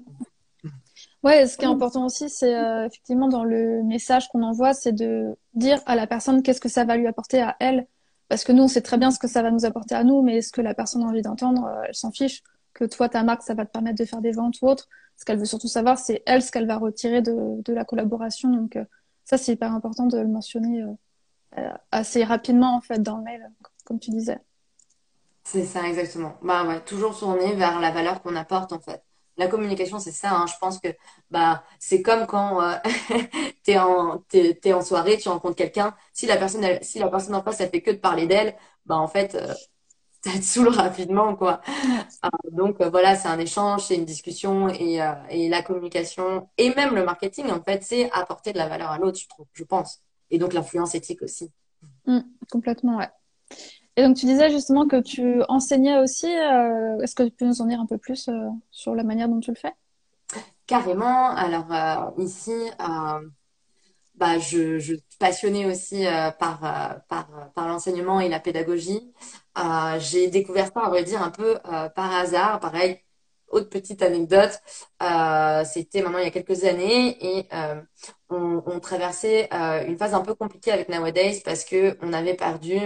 Ouais, 1.23 1.47
ce 1.47 1.57
qui 1.57 1.65
est 1.65 1.67
important 1.67 2.05
aussi, 2.05 2.29
c'est 2.29 2.55
euh, 2.55 2.85
effectivement 2.85 3.27
dans 3.27 3.43
le 3.43 3.81
message 3.83 4.27
qu'on 4.29 4.43
envoie, 4.43 4.73
c'est 4.73 4.93
de 4.93 5.35
dire 5.55 5.81
à 5.87 5.95
la 5.95 6.05
personne 6.05 6.43
qu'est-ce 6.43 6.61
que 6.61 6.69
ça 6.69 6.85
va 6.85 6.97
lui 6.97 7.07
apporter 7.07 7.41
à 7.41 7.55
elle. 7.59 7.87
Parce 8.29 8.43
que 8.43 8.51
nous, 8.51 8.63
on 8.63 8.67
sait 8.67 8.81
très 8.81 8.97
bien 8.97 9.09
ce 9.09 9.17
que 9.17 9.27
ça 9.27 9.41
va 9.41 9.49
nous 9.49 9.65
apporter 9.65 9.95
à 9.95 10.03
nous, 10.03 10.21
mais 10.21 10.41
ce 10.41 10.51
que 10.51 10.61
la 10.61 10.75
personne 10.75 11.01
a 11.03 11.07
envie 11.07 11.23
d'entendre, 11.23 11.65
euh, 11.65 11.85
elle 11.87 11.95
s'en 11.95 12.11
fiche. 12.11 12.43
Que 12.73 12.85
toi, 12.85 13.09
ta 13.09 13.23
marque, 13.23 13.41
ça 13.41 13.55
va 13.55 13.65
te 13.65 13.71
permettre 13.71 13.97
de 13.97 14.05
faire 14.05 14.21
des 14.21 14.31
ventes 14.31 14.61
ou 14.61 14.67
autre. 14.67 14.87
Ce 15.17 15.25
qu'elle 15.25 15.39
veut 15.39 15.45
surtout 15.45 15.67
savoir, 15.67 15.97
c'est 15.97 16.23
elle 16.25 16.41
ce 16.41 16.51
qu'elle 16.51 16.67
va 16.67 16.77
retirer 16.77 17.21
de, 17.21 17.73
la 17.73 17.85
collaboration. 17.85 18.49
Donc 18.49 18.75
euh, 18.75 18.85
ça, 19.25 19.37
c'est 19.37 19.53
hyper 19.53 19.73
important 19.73 20.05
de 20.05 20.17
le 20.17 20.27
mentionner 20.27 20.83
assez 21.91 22.23
rapidement 22.23 22.75
en 22.75 22.81
fait 22.81 23.01
dans 23.01 23.17
le 23.17 23.23
mail, 23.23 23.49
comme 23.83 23.99
tu 23.99 24.11
disais. 24.11 24.39
C'est 25.43 25.65
ça, 25.65 25.87
exactement. 25.87 26.35
Bah 26.43 26.65
ouais, 26.65 26.81
toujours 26.81 27.17
tourner 27.17 27.55
vers 27.55 27.79
la 27.79 27.91
valeur 27.91 28.21
qu'on 28.21 28.35
apporte 28.35 28.73
en 28.73 28.79
fait 28.79 29.03
la 29.37 29.47
communication, 29.47 29.99
c'est 29.99 30.11
ça. 30.11 30.31
Hein. 30.31 30.45
Je 30.47 30.57
pense 30.59 30.79
que 30.79 30.89
bah 31.31 31.63
c'est 31.79 32.01
comme 32.01 32.25
quand 32.25 32.61
euh, 32.61 32.75
tu 33.63 33.71
es 33.71 33.77
en 33.77 34.23
en 34.73 34.81
soirée, 34.81 35.17
tu 35.17 35.29
rencontres 35.29 35.55
quelqu'un. 35.55 35.95
Si 36.13 36.25
la 36.25 36.37
personne 36.37 36.65
si 36.81 36.99
la 36.99 37.07
personne 37.09 37.35
en 37.35 37.43
face 37.43 37.61
elle 37.61 37.69
fait 37.69 37.81
que 37.81 37.91
de 37.91 37.97
parler 37.97 38.27
d'elle, 38.27 38.55
bah 38.85 38.95
en 38.97 39.07
fait 39.07 39.35
euh, 39.35 39.53
ça 40.31 40.37
te 40.37 40.43
saoule 40.43 40.69
rapidement 40.69 41.35
quoi. 41.35 41.61
Euh, 42.25 42.29
donc 42.51 42.81
euh, 42.81 42.89
voilà, 42.89 43.15
c'est 43.15 43.27
un 43.27 43.39
échange, 43.39 43.85
c'est 43.85 43.95
une 43.95 44.05
discussion 44.05 44.69
et, 44.69 44.99
et 45.29 45.49
la 45.49 45.61
communication 45.61 46.49
et 46.57 46.73
même 46.75 46.95
le 46.95 47.03
marketing 47.03 47.51
en 47.51 47.61
fait, 47.61 47.83
c'est 47.83 48.11
apporter 48.11 48.53
de 48.53 48.57
la 48.57 48.67
valeur 48.67 48.91
à 48.91 48.97
l'autre, 48.97 49.19
je 49.19 49.27
trouve, 49.27 49.45
je 49.53 49.63
pense. 49.63 49.99
Et 50.29 50.37
donc 50.37 50.53
l'influence 50.53 50.95
éthique 50.95 51.21
aussi. 51.21 51.51
Mmh, 52.05 52.19
complètement, 52.51 52.97
ouais. 52.97 53.09
Et 53.97 54.03
donc, 54.03 54.15
tu 54.15 54.27
disais 54.27 54.51
justement 54.51 54.87
que 54.87 55.01
tu 55.01 55.41
enseignais 55.49 55.97
aussi. 55.97 56.27
Euh, 56.27 56.99
est-ce 57.01 57.15
que 57.15 57.23
tu 57.23 57.31
peux 57.31 57.45
nous 57.45 57.61
en 57.61 57.65
dire 57.65 57.81
un 57.81 57.87
peu 57.87 57.97
plus 57.97 58.27
euh, 58.27 58.47
sur 58.69 58.93
la 58.93 59.03
manière 59.03 59.27
dont 59.27 59.39
tu 59.39 59.49
le 59.51 59.57
fais? 59.57 59.73
Carrément. 60.67 61.31
Alors, 61.31 61.73
euh, 61.73 62.23
ici, 62.23 62.53
bah, 64.17 64.39
je, 64.39 64.79
suis 64.79 65.03
passionnée 65.19 65.65
aussi 65.65 66.05
par, 66.39 66.59
par, 67.07 67.51
par 67.53 67.67
l'enseignement 67.67 68.19
et 68.19 68.29
la 68.29 68.39
pédagogie. 68.39 69.13
j'ai 69.99 70.29
découvert 70.29 70.67
ça, 70.67 70.83
on 70.87 70.91
va 70.91 71.01
dire, 71.03 71.21
un 71.21 71.31
peu 71.31 71.57
par 71.95 72.13
hasard. 72.13 72.59
Pareil, 72.59 72.99
autre 73.49 73.69
petite 73.69 74.01
anecdote, 74.01 74.59
c'était 75.65 76.01
maintenant 76.01 76.19
il 76.19 76.25
y 76.25 76.27
a 76.27 76.31
quelques 76.31 76.63
années 76.65 77.17
et 77.39 77.47
on, 78.29 78.79
traversait 78.79 79.49
une 79.87 79.97
phase 79.97 80.13
un 80.13 80.21
peu 80.21 80.35
compliquée 80.35 80.71
avec 80.71 80.89
Nowadays 80.89 81.41
parce 81.45 81.63
que 81.65 81.97
on 82.01 82.13
avait 82.13 82.35
perdu 82.35 82.79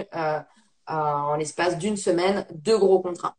en 0.88 1.36
l'espace 1.36 1.78
d'une 1.78 1.98
semaine 1.98 2.46
deux 2.54 2.78
gros 2.78 3.02
contrats. 3.02 3.36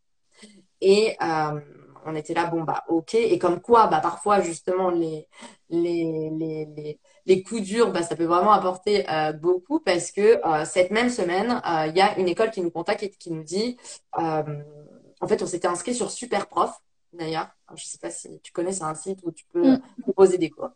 Et 0.83 1.15
euh, 1.21 1.59
on 2.05 2.15
était 2.15 2.33
là, 2.33 2.47
bon, 2.47 2.63
bah, 2.63 2.83
ok. 2.89 3.15
Et 3.15 3.39
comme 3.39 3.61
quoi, 3.61 3.87
bah, 3.87 4.01
parfois, 4.01 4.41
justement, 4.41 4.89
les, 4.89 5.27
les, 5.69 6.29
les, 6.37 6.99
coups 7.43 7.61
durs, 7.61 7.91
bah, 7.91 8.03
ça 8.03 8.15
peut 8.15 8.25
vraiment 8.25 8.51
apporter 8.51 9.09
euh, 9.09 9.31
beaucoup 9.33 9.79
parce 9.79 10.11
que 10.11 10.45
euh, 10.45 10.65
cette 10.65 10.91
même 10.91 11.09
semaine, 11.09 11.61
il 11.87 11.95
y 11.95 12.01
a 12.01 12.17
une 12.19 12.27
école 12.27 12.51
qui 12.51 12.61
nous 12.61 12.71
contacte 12.71 13.03
et 13.03 13.09
qui 13.09 13.31
nous 13.31 13.43
dit, 13.43 13.77
en 14.13 15.27
fait, 15.27 15.41
on 15.41 15.47
s'était 15.47 15.67
inscrit 15.67 15.95
sur 15.95 16.11
Superprof 16.11 16.81
d'ailleurs. 17.13 17.49
Je 17.69 17.73
ne 17.73 17.87
sais 17.87 17.97
pas 17.97 18.09
si 18.09 18.39
tu 18.41 18.51
connais, 18.51 18.71
c'est 18.71 18.83
un 18.83 18.95
site 18.95 19.19
où 19.23 19.31
tu 19.31 19.45
peux 19.51 19.71
mm. 19.73 19.81
proposer 20.01 20.37
des 20.37 20.49
cours. 20.49 20.69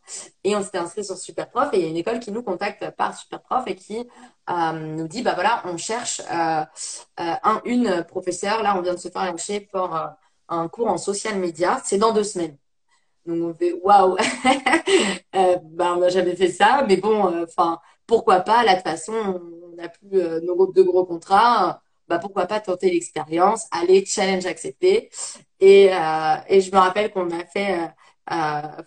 Et 0.44 0.56
on 0.56 0.64
s'était 0.64 0.78
inscrit 0.78 1.04
sur 1.04 1.18
Superprof 1.18 1.70
et 1.74 1.78
il 1.78 1.84
y 1.84 1.86
a 1.86 1.90
une 1.90 1.98
école 1.98 2.20
qui 2.20 2.32
nous 2.32 2.44
contacte 2.44 2.90
par 2.92 3.18
Superprof 3.18 3.68
et 3.68 3.76
qui 3.76 4.08
euh, 4.50 4.72
nous 4.72 5.08
dit, 5.08 5.22
bah 5.22 5.34
voilà, 5.34 5.62
on 5.66 5.78
cherche 5.78 6.22
euh, 6.22 6.64
euh, 7.20 7.34
un, 7.44 7.62
une 7.66 8.04
professeure. 8.04 8.64
Là, 8.64 8.78
on 8.78 8.82
vient 8.82 8.94
de 8.94 9.00
se 9.00 9.10
faire 9.10 9.26
lâcher 9.26 9.62
pour 9.62 9.98
un 10.50 10.68
cours 10.70 10.88
en 10.88 10.98
social 10.98 11.38
media. 11.38 11.82
C'est 11.84 11.98
dans 11.98 12.14
deux 12.14 12.24
semaines. 12.24 12.58
Donc 13.28 13.44
on 13.44 13.54
fait 13.54 13.74
waouh, 13.84 14.18
on 15.34 15.96
n'a 15.98 16.10
jamais 16.10 16.36
fait 16.36 16.50
ça, 16.50 16.86
mais 16.88 16.98
bon, 16.98 17.44
enfin 17.44 17.80
pourquoi 18.08 18.40
pas? 18.42 18.64
Là 18.64 18.74
de 18.74 18.78
toute 18.80 18.88
façon, 18.88 19.14
on 19.14 19.76
n'a 19.76 19.90
plus 19.90 20.22
nos 20.44 20.72
deux 20.72 20.84
gros 20.84 21.06
contrats 21.06 21.82
bah 22.08 22.20
pourquoi 22.20 22.46
pas 22.48 22.60
tenter 22.60 22.90
l'expérience, 22.92 23.68
aller 23.72 24.06
challenge 24.06 24.46
accepté. 24.46 25.10
Et, 25.60 25.90
euh, 25.94 26.36
et 26.48 26.62
je 26.62 26.72
me 26.72 26.78
rappelle 26.78 27.12
qu'on 27.12 27.30
a 27.32 27.46
fait, 27.46 27.80
euh, 28.32 28.38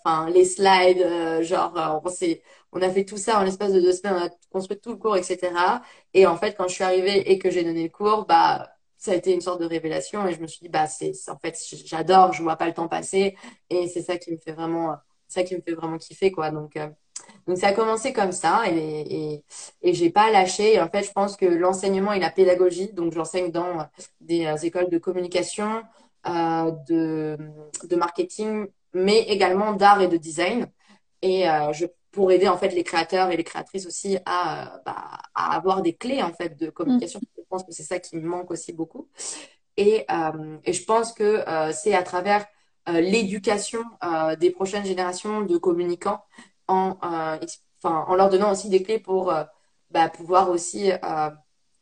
euh, 0.06 0.30
les 0.30 0.44
slides, 0.44 1.42
genre 1.42 2.00
on 2.04 2.08
s'est, 2.08 2.42
on 2.72 2.82
a 2.82 2.90
fait 2.90 3.04
tout 3.04 3.16
ça 3.16 3.40
en 3.40 3.44
l'espace 3.44 3.72
de 3.72 3.80
deux 3.80 3.92
semaines, 3.92 4.14
on 4.22 4.26
a 4.26 4.30
construit 4.50 4.78
tout 4.80 4.90
le 4.90 4.96
cours, 4.96 5.16
etc. 5.16 5.82
Et 6.14 6.26
en 6.26 6.36
fait, 6.36 6.54
quand 6.56 6.68
je 6.68 6.74
suis 6.74 6.84
arrivée 6.84 7.30
et 7.30 7.38
que 7.38 7.50
j'ai 7.50 7.64
donné 7.64 7.84
le 7.84 7.88
cours, 7.90 8.26
bah 8.26 8.70
ça 9.00 9.12
a 9.12 9.14
été 9.16 9.34
une 9.34 9.40
sorte 9.40 9.60
de 9.60 9.66
révélation 9.66 10.26
et 10.28 10.34
je 10.34 10.40
me 10.40 10.46
suis 10.46 10.60
dit 10.62 10.68
bah 10.68 10.86
c'est 10.86 11.12
en 11.28 11.38
fait 11.38 11.56
j'adore, 11.86 12.32
je 12.32 12.42
vois 12.42 12.56
pas 12.56 12.66
le 12.68 12.74
temps 12.74 12.88
passer 12.88 13.36
et 13.70 13.88
c'est 13.88 14.02
ça 14.02 14.18
qui 14.18 14.30
me 14.32 14.36
fait 14.38 14.52
vraiment, 14.52 14.96
ça 15.28 15.42
qui 15.42 15.56
me 15.56 15.60
fait 15.62 15.74
vraiment 15.74 15.98
kiffer 15.98 16.30
quoi. 16.32 16.50
Donc 16.52 16.76
donc 17.46 17.58
ça 17.58 17.68
a 17.68 17.72
commencé 17.72 18.12
comme 18.12 18.32
ça 18.32 18.62
et, 18.70 19.34
et, 19.34 19.44
et 19.82 19.94
j'ai 19.94 20.10
pas 20.10 20.30
lâché. 20.30 20.74
Et 20.74 20.80
en 20.80 20.88
fait, 20.88 21.02
je 21.02 21.12
pense 21.12 21.36
que 21.36 21.46
l'enseignement 21.46 22.12
et 22.12 22.20
la 22.20 22.30
pédagogie, 22.30 22.92
donc 22.92 23.12
j'enseigne 23.12 23.50
dans 23.50 23.88
des 24.20 24.46
euh, 24.46 24.56
écoles 24.56 24.90
de 24.90 24.98
communication, 24.98 25.82
euh, 26.26 26.70
de, 26.88 27.38
de 27.84 27.96
marketing, 27.96 28.66
mais 28.92 29.20
également 29.22 29.72
d'art 29.72 30.00
et 30.02 30.08
de 30.08 30.16
design. 30.16 30.66
Et 31.22 31.48
euh, 31.48 31.72
je 31.72 31.86
pour 32.12 32.32
aider 32.32 32.48
en 32.48 32.58
fait 32.58 32.70
les 32.70 32.82
créateurs 32.82 33.30
et 33.30 33.36
les 33.36 33.44
créatrices 33.44 33.86
aussi 33.86 34.18
à, 34.26 34.80
bah, 34.84 34.96
à 35.34 35.54
avoir 35.54 35.80
des 35.80 35.94
clés 35.94 36.22
en 36.22 36.32
fait 36.32 36.58
de 36.58 36.68
communication. 36.68 37.20
Mm. 37.20 37.39
Je 37.50 37.56
pense 37.56 37.64
que 37.64 37.72
c'est 37.72 37.82
ça 37.82 37.98
qui 37.98 38.16
me 38.16 38.22
manque 38.22 38.52
aussi 38.52 38.72
beaucoup. 38.72 39.08
Et, 39.76 40.04
euh, 40.08 40.58
je 40.64 40.84
pense 40.84 41.12
que 41.12 41.24
euh, 41.48 41.72
c'est 41.72 41.94
à 41.94 42.04
travers 42.04 42.46
euh, 42.88 43.00
l'éducation 43.00 43.82
des 44.38 44.50
prochaines 44.52 44.84
générations 44.84 45.40
de 45.42 45.56
communicants 45.58 46.24
en, 46.68 46.96
en 47.82 48.14
leur 48.14 48.28
donnant 48.30 48.52
aussi 48.52 48.68
des 48.68 48.84
clés 48.84 49.00
pour 49.00 49.32
bah, 49.90 50.08
pouvoir 50.10 50.50
aussi 50.50 50.92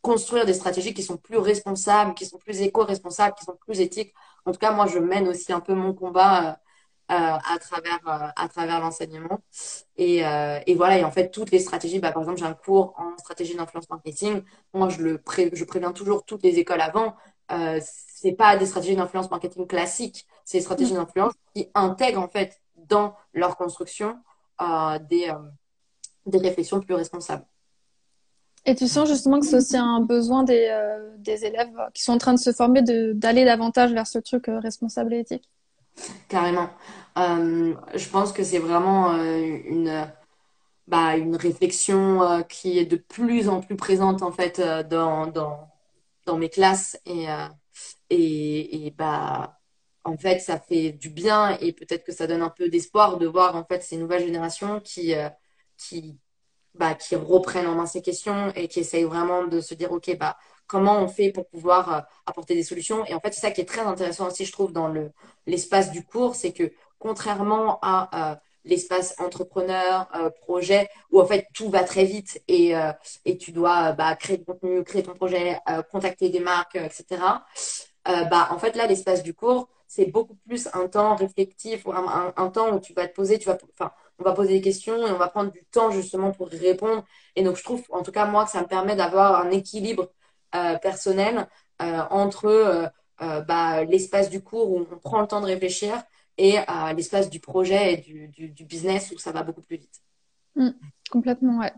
construire 0.01 0.47
des 0.47 0.55
stratégies 0.55 0.95
qui 0.95 1.03
sont 1.03 1.19
plus 1.19 1.37
responsables, 1.37 2.15
qui 2.15 2.25
sont 2.25 2.39
plus 2.39 2.63
éco-responsables, 2.63 3.35
qui 3.35 3.45
sont 3.45 3.57
plus 3.57 3.81
éthiques. 3.81 4.15
En 4.47 4.53
tout 4.53 4.59
cas, 4.59 4.73
moi, 4.73 4.87
je 4.87 4.99
mène 4.99 5.29
aussi 5.29 5.53
un 5.53 5.61
peu 5.61 5.75
mon 5.75 5.93
combat 5.93 6.59
à 7.09 7.59
travers 7.61 7.99
à 8.37 8.49
travers 8.49 8.81
l'enseignement. 8.81 9.41
Et, 9.97 10.19
et, 10.19 10.75
voilà. 10.75 10.99
Et 10.99 11.05
en 11.05 11.11
fait, 11.11 11.31
toutes 11.31 11.51
les 11.51 11.59
stratégies. 11.59 12.01
Bah, 12.01 12.13
par 12.13 12.23
exemple, 12.23 12.39
j'ai 12.39 12.45
un 12.45 12.55
cours 12.55 12.95
en 12.99 13.17
stratégie 13.19 13.57
d'influence 13.57 13.89
marketing. 13.89 14.43
Moi, 14.75 14.89
je 14.91 15.03
le 15.03 15.23
je 15.53 15.65
préviens 15.65 15.93
toujours 15.93 16.25
toutes 16.25 16.43
les 16.43 16.59
écoles 16.59 16.81
avant. 16.81 17.15
Euh, 17.51 17.81
c'est 17.83 18.33
pas 18.33 18.57
des 18.57 18.67
stratégies 18.67 18.97
d'influence 18.97 19.31
marketing 19.31 19.67
classiques. 19.67 20.27
C'est 20.45 20.59
des 20.59 20.63
stratégies 20.63 20.93
mmh. 20.93 20.97
d'influence 20.97 21.33
qui 21.55 21.71
intègrent 21.75 22.21
en 22.21 22.29
fait 22.29 22.61
dans 22.77 23.15
leur 23.33 23.57
construction 23.57 24.19
des, 25.09 25.31
euh, 25.31 25.35
des 26.27 26.39
réflexions 26.39 26.81
plus 26.81 26.95
responsables. 26.95 27.45
Et 28.65 28.75
tu 28.75 28.89
sens 28.89 29.09
justement 29.09 29.41
que 29.41 29.47
c'est 29.47 29.57
aussi 29.57 29.77
un 29.77 30.01
besoin 30.01 30.43
des, 30.43 30.69
euh, 30.71 31.11
des, 31.19 31.45
élèves 31.45 31.73
qui 31.95 32.03
sont 32.03 32.13
en 32.13 32.19
train 32.19 32.35
de 32.35 32.39
se 32.39 32.53
former 32.53 32.83
d'aller 32.83 33.45
davantage 33.45 33.93
vers 33.93 34.07
ce 34.07 34.19
truc 34.19 34.49
euh, 34.49 34.59
responsable 34.59 35.15
et 35.15 35.21
éthique? 35.21 35.49
Carrément. 36.29 36.71
je 37.17 38.09
pense 38.11 38.33
que 38.33 38.45
c'est 38.45 38.59
vraiment 38.59 39.13
une, 39.17 40.13
bah, 40.89 41.17
une 41.17 41.37
réflexion 41.37 42.45
qui 42.49 42.79
est 42.79 42.87
de 42.87 42.97
plus 42.97 43.49
en 43.49 43.61
plus 43.61 43.77
présente 43.77 44.23
en 44.23 44.33
fait 44.33 44.61
dans, 44.91 45.27
dans, 45.29 45.71
dans 46.27 46.39
mes 46.39 46.51
classes 46.51 46.99
et, 47.07 47.27
et, 48.11 48.87
et 48.87 48.91
bah, 48.93 49.59
en 50.05 50.17
fait, 50.17 50.41
ça 50.41 50.59
fait 50.61 50.93
du 50.93 51.11
bien 51.11 51.59
et 51.61 51.73
peut-être 51.73 52.05
que 52.05 52.13
ça 52.13 52.27
donne 52.27 52.43
un 52.43 52.51
peu 52.51 52.69
d'espoir 52.69 53.19
de 53.19 53.27
voir 53.27 53.57
en 53.57 53.65
fait 53.65 53.83
ces 53.83 53.97
nouvelles 53.97 54.25
générations 54.25 54.81
qui, 54.81 55.15
euh, 55.15 55.29
qui, 55.77 56.19
bah, 56.75 56.95
qui 56.95 57.17
reprennent 57.17 57.67
en 57.67 57.75
main 57.77 57.87
ces 57.87 58.03
questions 58.03 58.53
et 58.55 58.69
qui 58.69 58.81
essayent 58.81 59.05
vraiment 59.05 59.47
de 59.47 59.61
se 59.61 59.75
dire, 59.75 59.93
OK, 59.93 60.17
bah, 60.19 60.39
comment 60.69 61.03
on 61.03 61.09
fait 61.09 61.33
pour 61.33 61.49
pouvoir 61.49 61.93
euh, 61.93 62.01
apporter 62.27 62.55
des 62.55 62.63
solutions. 62.63 63.05
Et 63.07 63.15
en 63.15 63.21
fait, 63.21 63.35
c'est 63.35 63.41
ça 63.41 63.51
qui 63.51 63.61
est 63.61 63.65
très 63.65 63.81
intéressant 63.81 64.29
aussi, 64.29 64.45
je 64.45 64.53
trouve, 64.53 64.73
dans 64.73 64.89
le, 64.89 65.11
l'espace 65.47 65.91
du 65.91 66.05
cours, 66.05 66.37
c'est 66.37 66.53
que 66.53 66.73
contrairement 66.99 67.81
à 67.83 68.33
euh, 68.33 68.37
l'espace 68.65 69.15
entrepreneur, 69.19 70.09
projet, 70.43 70.89
où 71.11 71.21
en 71.21 71.27
fait 71.27 71.47
tout 71.55 71.71
va 71.71 71.85
très 71.85 72.05
vite 72.05 72.43
et, 72.49 72.75
et 73.25 73.39
tu 73.39 73.51
dois 73.53 73.93
bah, 73.93 74.15
créer 74.15 74.37
du 74.37 74.45
contenu, 74.45 74.85
créer 74.85 75.03
ton 75.03 75.15
projet, 75.15 75.59
contacter 75.91 76.29
des 76.29 76.41
marques, 76.41 76.77
etc. 76.77 77.23
bah, 78.05 78.49
en 78.51 78.59
fait, 78.59 78.77
là, 78.77 78.87
l'espace 78.87 79.23
du 79.23 79.33
cours, 79.33 79.69
c'est 79.87 80.07
beaucoup 80.07 80.35
plus 80.47 80.69
un 80.75 80.87
temps 80.87 81.17
réflectif, 81.17 81.87
un, 81.87 82.33
un, 82.37 82.49
temps 82.51 82.75
où 82.75 82.81
tu 82.81 82.93
vas 82.93 83.09
te 83.09 83.15
poser, 83.15 83.39
tu 83.39 83.47
vas, 83.47 83.57
enfin, 83.73 83.91
on 84.19 84.25
va 84.25 84.33
poser 84.33 84.55
des 84.55 84.61
questions 84.61 85.07
et 85.07 85.11
on 85.11 85.17
va 85.17 85.29
prendre 85.29 85.51
du 85.51 85.65
temps 85.71 85.91
justement 85.91 86.31
pour 86.31 86.53
y 86.53 86.59
répondre. 86.59 87.05
Et 87.37 87.43
donc, 87.43 87.57
je 87.57 87.65
trouve, 87.65 87.83
en 87.91 88.03
tout 88.03 88.13
cas, 88.13 88.27
moi, 88.27 88.45
que 88.45 88.51
ça 88.51 88.61
me 88.61 88.67
permet 88.67 88.97
d'avoir 88.97 89.41
un 89.41 89.51
équilibre 89.51 90.05
euh, 90.05 90.07
personnel 90.83 91.47
euh, 91.81 92.03
entre 92.11 92.47
euh, 92.47 93.41
bah, 93.43 93.85
l'espace 93.85 94.31
du 94.31 94.43
cours 94.43 94.71
où 94.71 94.87
on 94.91 94.99
prend 94.99 95.21
le 95.21 95.27
temps 95.27 95.41
de 95.41 95.47
réfléchir 95.47 96.03
et 96.37 96.57
l'espace 96.95 97.31
du 97.31 97.41
projet 97.41 97.95
et 97.95 97.97
du, 97.97 98.65
business 98.65 99.11
où 99.11 99.19
ça 99.19 99.33
va 99.33 99.43
beaucoup 99.43 99.63
plus 99.63 99.77
vite. 99.77 100.01
Mm, 100.55 100.71
complètement, 101.11 101.59
ouais. 101.59 101.73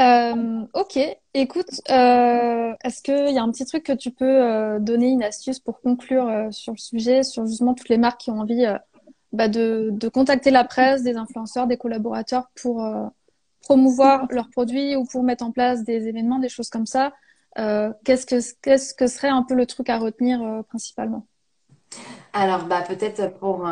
Euh, 0.00 0.66
ok, 0.72 0.98
écoute, 1.34 1.82
euh, 1.90 2.72
est-ce 2.82 3.02
qu'il 3.02 3.34
y 3.34 3.38
a 3.38 3.42
un 3.42 3.50
petit 3.50 3.66
truc 3.66 3.84
que 3.84 3.92
tu 3.92 4.10
peux 4.10 4.24
euh, 4.24 4.78
donner, 4.78 5.08
une 5.08 5.22
astuce 5.22 5.60
pour 5.60 5.80
conclure 5.80 6.48
sur 6.50 6.72
le 6.72 6.78
sujet, 6.78 7.22
sur 7.22 7.46
justement 7.46 7.74
toutes 7.74 7.90
les 7.90 7.98
marques 7.98 8.22
qui 8.22 8.30
ont 8.30 8.40
envie 8.40 8.64
bah, 9.32 9.48
de, 9.48 10.08
contacter 10.08 10.50
la 10.50 10.64
presse, 10.64 11.02
des 11.02 11.16
influenceurs, 11.16 11.66
des 11.66 11.76
collaborateurs 11.76 12.50
pour 12.60 12.84
promouvoir 13.60 14.26
leurs 14.30 14.48
produits 14.48 14.96
ou 14.96 15.04
pour 15.04 15.22
mettre 15.22 15.44
en 15.44 15.52
place 15.52 15.84
des 15.84 16.08
événements, 16.08 16.38
des 16.38 16.48
choses 16.48 16.70
comme 16.70 16.86
ça? 16.86 17.12
Qu'est-ce 17.56 18.26
que 18.26 18.94
que 18.96 19.06
serait 19.06 19.28
un 19.28 19.42
peu 19.42 19.54
le 19.54 19.66
truc 19.66 19.88
à 19.88 19.98
retenir 19.98 20.40
principalement? 20.68 21.26
Alors, 22.32 22.64
bah, 22.66 22.82
peut-être 22.82 23.38
pour 23.38 23.68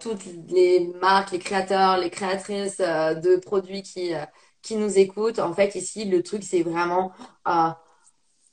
toutes 0.00 0.24
les 0.48 0.88
marques, 1.00 1.30
les 1.32 1.38
créateurs, 1.38 1.96
les 1.98 2.10
créatrices 2.10 2.78
de 2.78 3.36
produits 3.36 3.82
qui, 3.82 4.12
qui 4.62 4.76
nous 4.76 4.98
écoutent. 4.98 5.38
En 5.38 5.52
fait, 5.54 5.74
ici, 5.74 6.04
le 6.04 6.22
truc, 6.22 6.42
c'est 6.42 6.62
vraiment 6.62 7.12
euh, 7.48 7.68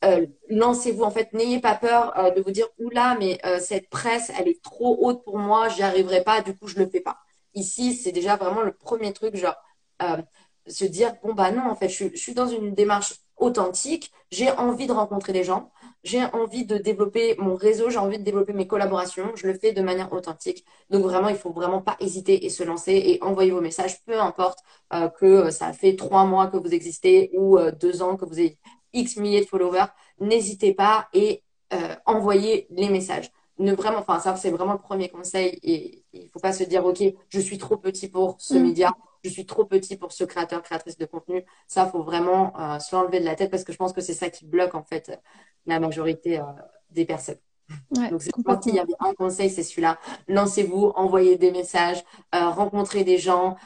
euh, 0.06 0.28
lancez-vous. 0.50 1.04
En 1.04 1.12
fait, 1.12 1.34
n'ayez 1.34 1.60
pas 1.60 1.76
peur 1.76 2.18
euh, 2.20 2.32
de 2.32 2.42
vous 2.42 2.52
dire 2.52 2.68
oula, 2.80 3.18
mais 3.20 3.40
cette 3.60 3.90
presse, 3.90 4.32
elle 4.40 4.48
est 4.48 4.62
trop 4.64 4.98
haute 5.02 5.24
pour 5.24 5.40
moi, 5.40 5.70
j'y 5.70 5.84
arriverai 5.84 6.24
pas, 6.24 6.42
du 6.42 6.56
coup, 6.58 6.68
je 6.68 6.80
le 6.80 6.88
fais 6.88 7.02
pas. 7.02 7.18
Ici, 7.56 7.96
c'est 7.96 8.12
déjà 8.12 8.36
vraiment 8.38 8.62
le 8.62 8.74
premier 8.74 9.14
truc, 9.14 9.36
genre 9.36 9.56
se 10.68 10.86
dire 10.86 11.16
bon 11.24 11.34
bah 11.34 11.52
non, 11.52 11.70
en 11.70 11.76
fait, 11.76 11.90
je, 11.90 12.06
je 12.12 12.18
suis 12.18 12.34
dans 12.34 12.48
une 12.48 12.74
démarche 12.74 13.14
authentique, 13.38 14.12
j'ai 14.32 14.52
envie 14.52 14.88
de 14.88 14.92
rencontrer 14.94 15.34
des 15.34 15.44
gens, 15.44 15.72
j'ai 16.04 16.24
envie 16.26 16.66
de 16.66 16.78
développer 16.78 17.36
mon 17.38 17.56
réseau, 17.56 17.90
j'ai 17.90 17.98
envie 17.98 18.18
de 18.18 18.24
développer 18.24 18.54
mes 18.54 18.68
collaborations, 18.68 19.32
je 19.36 19.48
le 19.48 19.54
fais 19.54 19.74
de 19.74 19.82
manière 19.82 20.12
authentique. 20.14 20.66
Donc 20.90 21.04
vraiment, 21.04 21.30
il 21.30 21.36
faut 21.36 21.52
vraiment 21.52 21.82
pas 21.82 21.98
hésiter 22.00 22.46
et 22.46 22.50
se 22.50 22.64
lancer 22.64 22.94
et 22.94 23.22
envoyer 23.24 23.52
vos 23.52 23.62
messages, 23.62 24.04
peu 24.06 24.20
importe 24.20 24.60
euh, 24.94 25.10
que 25.10 25.52
ça 25.52 25.74
fait 25.74 25.96
trois 25.96 26.26
mois 26.26 26.48
que 26.48 26.58
vous 26.58 26.74
existez 26.74 27.32
ou 27.34 27.58
euh, 27.58 27.72
deux 27.72 28.02
ans 28.02 28.18
que 28.18 28.26
vous 28.26 28.40
avez 28.40 28.58
X 28.94 29.18
milliers 29.18 29.42
de 29.42 29.46
followers, 29.46 29.88
n'hésitez 30.20 30.74
pas 30.74 31.08
et 31.14 31.44
euh, 31.74 31.96
envoyez 32.06 32.68
les 32.70 32.90
messages. 32.90 33.30
Ne 33.60 33.74
vraiment, 33.74 34.00
enfin 34.00 34.20
ça 34.20 34.36
c'est 34.36 34.52
vraiment 34.52 34.74
le 34.74 34.80
premier 34.80 35.10
conseil 35.10 35.60
et 35.64 36.04
il 36.14 36.30
faut 36.30 36.40
pas 36.40 36.54
se 36.54 36.64
dire 36.64 36.86
ok, 36.86 37.02
je 37.30 37.40
suis 37.40 37.58
trop 37.58 37.78
petit 37.78 38.08
pour 38.08 38.36
ce 38.40 38.54
mm. 38.54 38.62
média, 38.62 38.94
je 39.24 39.30
suis 39.30 39.46
trop 39.46 39.66
petit 39.66 39.98
pour 39.98 40.12
ce 40.12 40.24
créateur, 40.24 40.62
créatrice 40.64 40.98
de 40.98 41.06
contenu. 41.06 41.44
Ça, 41.68 41.86
faut 41.86 42.04
vraiment 42.04 42.54
euh, 42.60 42.80
se 42.80 42.96
l'enlever 42.96 43.20
de 43.20 43.26
la 43.26 43.36
tête 43.36 43.52
parce 43.52 43.64
que 43.64 43.72
je 43.72 43.78
pense 43.78 43.94
que 43.94 44.02
c'est 44.02 44.14
ça 44.14 44.30
qui 44.30 44.46
bloque 44.46 44.76
en 44.76 44.84
fait 44.84 45.20
la 45.66 45.80
majorité 45.80 46.40
euh, 46.40 46.44
des 46.90 47.06
personnes. 47.06 47.40
Donc, 47.92 48.22
c'est 48.22 48.32
s'il 48.64 48.76
y 48.76 48.80
avait 48.80 48.94
un 49.00 49.14
conseil, 49.14 49.50
c'est 49.50 49.64
celui-là. 49.64 50.00
Lancez-vous, 50.30 50.94
envoyez 50.96 51.38
des 51.38 51.52
messages, 51.52 52.02
euh, 52.34 52.50
rencontrez 52.50 53.04
des 53.04 53.18
gens 53.18 53.58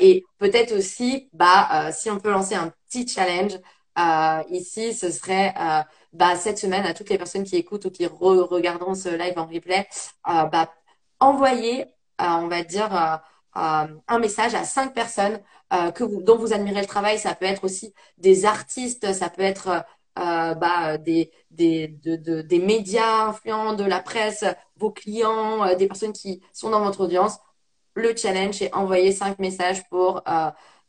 et 0.00 0.24
peut-être 0.38 0.76
aussi, 0.76 1.28
bah, 1.32 1.92
si 1.92 2.10
on 2.10 2.18
peut 2.18 2.30
lancer 2.30 2.56
un 2.56 2.72
petit 2.88 3.06
challenge 3.06 3.52
ici, 4.50 4.94
ce 4.94 5.10
serait 5.10 5.54
bah, 6.12 6.36
cette 6.36 6.58
semaine 6.58 6.86
à 6.86 6.94
toutes 6.94 7.10
les 7.10 7.18
personnes 7.18 7.44
qui 7.44 7.56
écoutent 7.56 7.84
ou 7.86 7.90
qui 7.90 8.06
regarderont 8.06 8.94
ce 8.94 9.08
live 9.08 9.38
en 9.38 9.46
replay, 9.46 9.86
bah, 10.24 10.72
envoyez, 11.20 11.86
on 12.18 12.48
va 12.48 12.62
dire 12.64 13.20
euh, 13.56 13.86
un 14.06 14.18
message 14.20 14.54
à 14.54 14.64
cinq 14.64 14.94
personnes 14.94 15.40
euh, 15.72 15.90
que 15.90 16.04
dont 16.04 16.36
vous 16.38 16.52
admirez 16.52 16.80
le 16.80 16.86
travail. 16.86 17.18
Ça 17.18 17.34
peut 17.34 17.46
être 17.46 17.64
aussi 17.64 17.94
des 18.18 18.44
artistes, 18.44 19.12
ça 19.12 19.28
peut 19.28 19.42
être 19.42 19.84
euh, 20.18 20.54
bah, 20.54 20.98
des, 20.98 21.32
des, 21.50 21.88
de, 21.88 22.42
des 22.42 22.58
médias 22.58 23.26
influents, 23.26 23.74
de 23.74 23.84
la 23.84 24.00
presse, 24.00 24.44
vos 24.76 24.90
clients, 24.92 25.74
des 25.76 25.88
personnes 25.88 26.12
qui 26.12 26.42
sont 26.52 26.70
dans 26.70 26.84
votre 26.84 27.00
audience. 27.00 27.38
Le 27.94 28.16
challenge 28.16 28.62
est 28.62 28.72
envoyer 28.74 29.12
cinq 29.12 29.38
messages 29.40 29.88
pour 29.88 30.22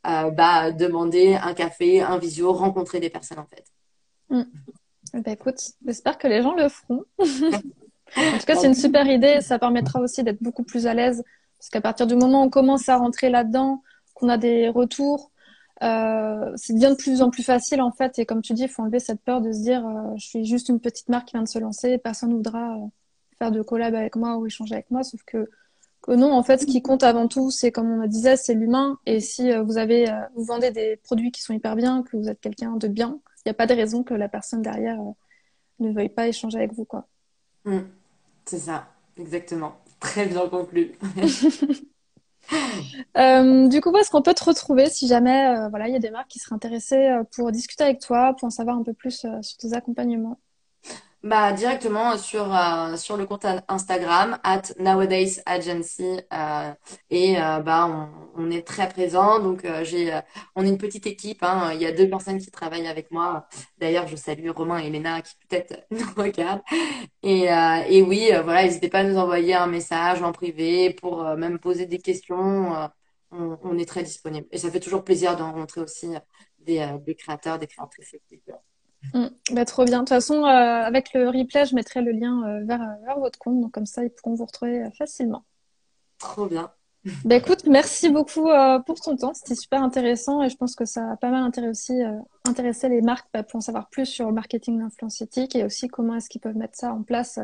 bah, 0.03 0.71
demander 0.71 1.35
un 1.35 1.53
café, 1.53 2.01
un 2.01 2.17
visio, 2.17 2.53
rencontrer 2.53 2.99
des 2.99 3.09
personnes 3.09 3.39
en 3.39 3.45
fait. 3.45 3.65
Mm. 4.29 4.43
Bah, 5.13 5.31
écoute, 5.31 5.59
j'espère 5.85 6.17
que 6.17 6.27
les 6.27 6.41
gens 6.41 6.55
le 6.55 6.69
feront. 6.69 7.03
en 7.19 8.37
tout 8.39 8.45
cas, 8.45 8.55
c'est 8.55 8.67
une 8.67 8.73
super 8.73 9.07
idée. 9.07 9.41
Ça 9.41 9.59
permettra 9.59 9.99
aussi 9.99 10.23
d'être 10.23 10.41
beaucoup 10.41 10.63
plus 10.63 10.87
à 10.87 10.93
l'aise 10.93 11.23
parce 11.61 11.69
qu'à 11.69 11.81
partir 11.81 12.07
du 12.07 12.15
moment 12.15 12.41
où 12.41 12.45
on 12.45 12.49
commence 12.49 12.89
à 12.89 12.97
rentrer 12.97 13.29
là-dedans, 13.29 13.83
qu'on 14.15 14.29
a 14.29 14.37
des 14.39 14.67
retours, 14.67 15.31
euh, 15.83 16.51
c'est 16.55 16.73
bien 16.73 16.89
de 16.89 16.95
plus 16.95 17.21
en 17.21 17.29
plus 17.29 17.43
facile 17.43 17.83
en 17.83 17.91
fait. 17.91 18.17
Et 18.17 18.25
comme 18.25 18.41
tu 18.41 18.53
dis, 18.53 18.63
il 18.63 18.67
faut 18.67 18.81
enlever 18.81 18.99
cette 18.99 19.21
peur 19.21 19.41
de 19.41 19.51
se 19.51 19.59
dire 19.59 19.85
euh, 19.85 20.15
je 20.17 20.25
suis 20.25 20.45
juste 20.45 20.69
une 20.69 20.79
petite 20.79 21.07
marque 21.09 21.27
qui 21.27 21.33
vient 21.33 21.43
de 21.43 21.47
se 21.47 21.59
lancer, 21.59 21.99
personne 21.99 22.29
ne 22.29 22.35
voudra 22.35 22.77
euh, 22.77 22.87
faire 23.37 23.51
de 23.51 23.61
collab 23.61 23.93
avec 23.93 24.15
moi 24.15 24.37
ou 24.37 24.47
échanger 24.47 24.73
avec 24.73 24.89
moi. 24.89 25.03
Sauf 25.03 25.21
que, 25.23 25.51
que 26.01 26.11
non, 26.11 26.33
en 26.33 26.43
fait, 26.43 26.59
ce 26.59 26.65
qui 26.65 26.81
compte 26.81 27.03
avant 27.03 27.27
tout, 27.27 27.51
c'est 27.51 27.71
comme 27.71 27.91
on 27.91 27.97
me 27.97 28.07
disait, 28.07 28.37
c'est 28.37 28.53
l'humain. 28.53 28.97
Et 29.05 29.19
si 29.19 29.51
vous 29.53 29.77
avez, 29.77 30.05
vous 30.35 30.43
vendez 30.43 30.71
des 30.71 30.97
produits 30.97 31.31
qui 31.31 31.41
sont 31.41 31.53
hyper 31.53 31.75
bien, 31.75 32.03
que 32.03 32.17
vous 32.17 32.27
êtes 32.27 32.39
quelqu'un 32.39 32.75
de 32.77 32.87
bien, 32.87 33.19
il 33.37 33.49
n'y 33.49 33.51
a 33.51 33.53
pas 33.53 33.67
de 33.67 33.73
raison 33.73 34.03
que 34.03 34.13
la 34.13 34.29
personne 34.29 34.61
derrière 34.61 34.99
ne 35.79 35.91
veuille 35.91 36.09
pas 36.09 36.27
échanger 36.27 36.57
avec 36.57 36.73
vous, 36.73 36.85
quoi. 36.85 37.07
Mmh. 37.65 37.79
c'est 38.45 38.59
ça, 38.59 38.87
exactement. 39.17 39.75
Très 39.99 40.25
bien 40.25 40.47
conclu. 40.49 40.93
Euh, 43.17 43.67
du 43.69 43.79
coup, 43.79 43.95
est-ce 43.95 44.09
qu'on 44.09 44.21
peut 44.21 44.33
te 44.33 44.43
retrouver 44.43 44.89
si 44.89 45.07
jamais 45.07 45.55
euh, 45.55 45.69
voilà, 45.69 45.87
il 45.87 45.93
y 45.93 45.95
a 45.95 45.99
des 45.99 46.09
marques 46.09 46.27
qui 46.27 46.39
seraient 46.39 46.55
intéressées 46.55 47.07
euh, 47.07 47.23
pour 47.35 47.51
discuter 47.51 47.83
avec 47.83 47.99
toi, 47.99 48.35
pour 48.37 48.47
en 48.47 48.49
savoir 48.49 48.75
un 48.75 48.83
peu 48.83 48.93
plus 48.93 49.25
sur 49.41 49.57
tes 49.57 49.73
accompagnements? 49.73 50.37
Bah, 51.23 51.53
directement 51.53 52.17
sur, 52.17 52.51
euh, 52.55 52.95
sur 52.97 53.15
le 53.15 53.27
compte 53.27 53.45
Instagram, 53.67 54.39
at 54.43 54.63
Nowadays 54.79 55.41
Agency. 55.45 56.19
Euh, 56.33 56.73
et 57.11 57.39
euh, 57.39 57.59
bah, 57.59 57.87
on, 58.35 58.43
on, 58.43 58.51
est 58.51 58.65
très 58.65 58.89
présent. 58.89 59.39
Donc, 59.39 59.65
j'ai, 59.83 60.19
on 60.55 60.65
est 60.65 60.69
une 60.69 60.79
petite 60.79 61.05
équipe. 61.05 61.43
Hein. 61.43 61.73
Il 61.75 61.81
y 61.81 61.85
a 61.85 61.91
deux 61.91 62.09
personnes 62.09 62.39
qui 62.39 62.49
travaillent 62.49 62.87
avec 62.87 63.11
moi. 63.11 63.47
D'ailleurs, 63.77 64.07
je 64.07 64.15
salue 64.15 64.49
Romain 64.49 64.79
et 64.79 64.89
Léna 64.89 65.21
qui 65.21 65.35
peut-être 65.47 65.85
nous 65.91 66.07
regardent. 66.17 66.63
Et, 67.23 67.43
et 67.89 68.01
oui, 68.01 68.31
voilà, 68.43 68.63
n'hésitez 68.63 68.89
pas 68.89 68.99
à 68.99 69.03
nous 69.03 69.17
envoyer 69.17 69.53
un 69.53 69.67
message 69.67 70.21
en 70.23 70.31
privé 70.31 70.91
pour 70.93 71.23
même 71.37 71.59
poser 71.59 71.85
des 71.85 71.99
questions. 71.99 72.73
On, 73.31 73.59
on, 73.63 73.77
est 73.77 73.85
très 73.87 74.03
disponible. 74.03 74.47
Et 74.51 74.57
ça 74.57 74.71
fait 74.71 74.79
toujours 74.79 75.03
plaisir 75.03 75.35
de 75.35 75.43
rencontrer 75.43 75.81
aussi 75.81 76.07
des, 76.59 76.85
des 77.05 77.15
créateurs, 77.15 77.59
des 77.59 77.67
créatrices. 77.67 78.15
Mm. 79.13 79.27
Bah, 79.51 79.65
trop 79.65 79.85
bien. 79.85 79.99
De 79.99 80.01
toute 80.01 80.09
façon, 80.09 80.43
euh, 80.45 80.47
avec 80.47 81.13
le 81.13 81.27
replay, 81.27 81.65
je 81.65 81.75
mettrai 81.75 82.01
le 82.01 82.11
lien 82.11 82.43
euh, 82.47 82.65
vers, 82.65 82.97
vers, 83.05 83.19
votre 83.19 83.39
compte. 83.39 83.59
Donc, 83.61 83.71
comme 83.71 83.85
ça, 83.85 84.03
ils 84.03 84.09
pourront 84.09 84.35
vous 84.35 84.45
retrouver 84.45 84.83
euh, 84.83 84.91
facilement. 84.91 85.43
Trop 86.19 86.45
bien. 86.45 86.71
Bah, 87.25 87.35
écoute, 87.35 87.65
merci 87.65 88.09
beaucoup 88.09 88.47
pour 88.85 89.01
ton 89.01 89.15
temps. 89.15 89.33
C'était 89.33 89.55
super 89.55 89.81
intéressant 89.81 90.43
et 90.43 90.49
je 90.49 90.55
pense 90.55 90.75
que 90.75 90.85
ça 90.85 91.13
a 91.13 91.17
pas 91.17 91.31
mal 91.31 91.43
intéressé 91.43 92.89
les 92.89 93.01
marques 93.01 93.27
bah, 93.33 93.41
pour 93.41 93.57
en 93.57 93.61
savoir 93.61 93.89
plus 93.89 94.05
sur 94.05 94.27
le 94.27 94.33
marketing 94.33 94.77
d'influence 94.77 95.19
éthique 95.19 95.55
et 95.55 95.63
aussi 95.63 95.87
comment 95.87 96.15
est-ce 96.15 96.29
qu'ils 96.29 96.41
peuvent 96.41 96.57
mettre 96.57 96.77
ça 96.77 96.93
en 96.93 97.01
place 97.01 97.39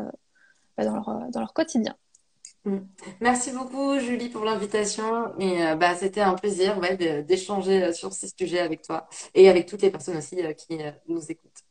bah, 0.78 0.86
dans, 0.86 0.94
leur, 0.94 1.32
dans 1.32 1.40
leur 1.40 1.54
quotidien. 1.54 1.96
Mm. 2.68 2.80
Merci 3.22 3.52
beaucoup, 3.52 3.98
Julie, 4.00 4.30
pour 4.30 4.44
l'invitation. 4.44 5.38
Et 5.40 5.76
bah, 5.76 5.96
c'était 5.96 6.22
un 6.22 6.34
plaisir 6.34 6.80
d'échanger 7.26 7.94
sur 7.94 8.12
ces 8.12 8.28
sujets 8.28 8.60
avec 8.60 8.82
toi 8.82 9.08
et 9.34 9.50
avec 9.50 9.68
toutes 9.68 9.82
les 9.82 9.90
personnes 9.90 10.18
aussi 10.18 10.36
qui 10.58 10.78
nous 11.08 11.32
écoutent. 11.32 11.64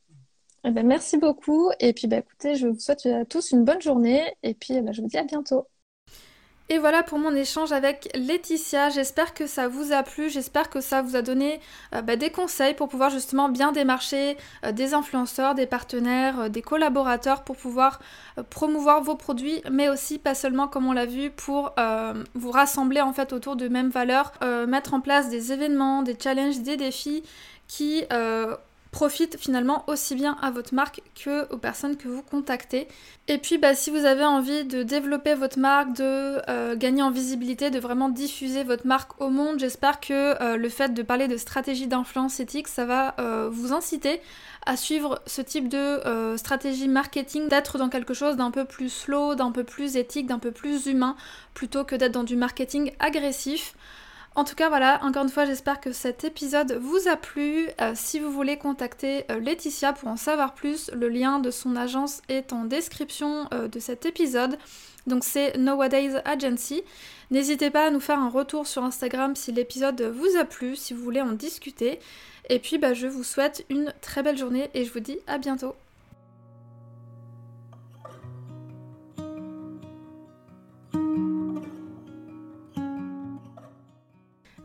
Eh 0.65 0.71
ben, 0.71 0.87
merci 0.87 1.19
beaucoup. 1.19 1.71
Et 1.81 1.93
puis, 1.93 2.09
bah, 2.09 2.19
écoutez, 2.19 2.57
je 2.57 2.67
vous 2.67 2.79
souhaite 2.79 3.05
à 3.07 3.25
tous 3.25 3.53
une 3.53 3.65
bonne 3.65 3.81
journée. 3.81 4.23
Et 4.43 4.55
puis, 4.55 4.81
bah, 4.81 4.93
je 4.93 5.03
vous 5.03 5.09
dis 5.09 5.19
à 5.19 5.25
bientôt. 5.25 5.67
Et 6.69 6.79
voilà 6.79 7.05
pour 7.05 7.21
mon 7.21 7.33
échange 7.33 7.71
avec 7.71 8.09
Laetitia. 8.17 8.91
J'espère 8.91 9.35
que 9.35 9.47
ça 9.47 9.69
vous 9.69 9.93
a 9.93 10.03
plu, 10.03 10.29
j'espère 10.29 10.69
que 10.69 10.81
ça 10.81 11.01
vous 11.01 11.15
a 11.15 11.23
donné 11.23 11.61
euh, 11.95 12.03
bah, 12.03 12.17
des 12.17 12.31
conseils 12.31 12.75
pour 12.75 12.89
pouvoir 12.89 13.11
justement 13.11 13.49
bien 13.49 13.71
démarcher 13.71 14.37
euh, 14.65 14.73
des 14.73 14.93
influenceurs, 14.93 15.55
des 15.55 15.67
partenaires, 15.67 16.41
euh, 16.41 16.49
des 16.49 16.63
collaborateurs 16.63 17.45
pour 17.45 17.57
pouvoir 17.57 18.01
promouvoir 18.51 19.01
vos 19.01 19.15
produits, 19.15 19.63
mais 19.71 19.89
aussi 19.89 20.19
pas 20.19 20.35
seulement 20.35 20.67
comme 20.67 20.87
on 20.87 20.93
l'a 20.93 21.07
vu 21.07 21.31
pour 21.31 21.75
vous 22.35 22.51
rassembler 22.51 23.01
en 23.01 23.13
fait 23.13 23.33
autour 23.33 23.57
de 23.57 23.67
mêmes 23.69 23.89
valeurs, 23.89 24.33
mettre 24.69 24.93
en 24.93 25.01
place 25.01 25.31
des 25.31 25.53
événements, 25.53 26.03
des 26.03 26.17
challenges, 26.23 26.61
des 26.61 26.77
défis 26.77 27.23
qui 27.67 28.05
profite 28.97 29.37
finalement 29.39 29.85
aussi 29.89 30.15
bien 30.15 30.39
à 30.41 30.51
votre 30.51 30.73
marque 30.73 31.03
que 31.23 31.53
aux 31.53 31.59
personnes 31.59 31.99
que 31.99 32.09
vous 32.09 32.23
contactez. 32.23 32.89
Et 33.29 33.37
puis 33.37 33.59
bah, 33.59 33.75
si 33.75 33.91
vous 33.91 34.07
avez 34.07 34.25
envie 34.25 34.65
de 34.65 34.83
développer 34.83 35.35
votre 35.35 35.59
marque, 35.59 35.93
de 35.93 36.41
euh, 36.49 36.77
gagner 36.77 37.03
en 37.03 37.11
visibilité, 37.11 37.69
de 37.69 37.79
vraiment 37.79 38.09
diffuser 38.09 38.65
votre 38.65 38.87
marque 38.87 39.21
au 39.21 39.29
monde, 39.29 39.59
j'espère 39.59 40.01
que 40.01 40.43
euh, 40.43 40.57
le 40.57 40.69
fait 40.71 40.95
de 40.95 41.03
parler 41.03 41.29
de 41.29 41.37
stratégie 41.37 41.87
d'influence 41.87 42.41
éthique, 42.41 42.69
ça 42.69 42.87
va 42.87 43.15
euh, 43.19 43.51
vous 43.53 43.75
inciter 43.75 44.23
à 44.65 44.79
suivre 44.79 45.21
ce 45.27 45.43
type 45.43 45.69
de 45.69 46.01
stratégie 46.39 46.89
marketing, 46.89 47.49
d'être 47.49 47.77
dans 47.77 47.91
quelque 47.91 48.15
chose 48.15 48.37
d'un 48.37 48.51
peu 48.51 48.65
plus 48.65 48.89
slow, 48.89 49.35
d'un 49.35 49.53
peu 49.53 49.63
plus 49.63 49.97
éthique, 49.97 50.27
d'un 50.27 50.39
peu 50.39 50.53
plus 50.53 50.87
humain, 50.87 51.17
plutôt 51.53 51.85
que 51.85 51.95
d'être 51.95 52.13
dans 52.13 52.25
du 52.25 52.35
marketing 52.35 52.93
agressif. 52.99 53.75
En 54.37 54.45
tout 54.45 54.55
cas, 54.55 54.69
voilà, 54.69 55.03
encore 55.03 55.23
une 55.23 55.31
fois, 55.31 55.47
j'espère 55.47 55.81
que 55.81 55.93
cet 55.93 56.23
épisode 56.25 56.73
vous 56.73 57.09
a 57.09 57.17
plu. 57.17 57.71
Euh, 57.81 57.93
si 57.95 58.21
vous 58.21 58.31
voulez 58.31 58.59
contacter 58.59 59.25
euh, 59.31 59.41
Laetitia 59.41 59.95
pour 59.95 60.11
en 60.11 60.19
savoir 60.19 60.53
plus, 60.53 60.91
le 60.93 61.09
lien 61.09 61.39
de 61.39 61.51
son 61.51 61.75
agence 61.75 62.21
est 62.29 62.53
en 62.53 62.65
description 62.65 63.49
euh, 63.55 63.67
de 63.67 63.81
cet 63.81 64.05
épisode. 64.05 64.59
Donc 65.07 65.25
c'est 65.25 65.57
Nowadays 65.57 66.21
Agency. 66.27 66.83
N'hésitez 67.31 67.71
pas 67.71 67.87
à 67.87 67.91
nous 67.91 67.99
faire 67.99 68.19
un 68.19 68.29
retour 68.29 68.67
sur 68.67 68.85
Instagram 68.85 69.35
si 69.35 69.53
l'épisode 69.53 70.03
vous 70.03 70.37
a 70.39 70.45
plu, 70.45 70.77
si 70.77 70.93
vous 70.93 71.03
voulez 71.03 71.23
en 71.23 71.33
discuter. 71.33 71.99
Et 72.51 72.59
puis 72.59 72.77
bah, 72.77 72.93
je 72.93 73.07
vous 73.07 73.25
souhaite 73.25 73.65
une 73.71 73.95
très 74.03 74.23
belle 74.23 74.37
journée 74.37 74.69
et 74.75 74.85
je 74.85 74.93
vous 74.93 75.01
dis 75.01 75.17
à 75.27 75.39
bientôt. 75.39 75.75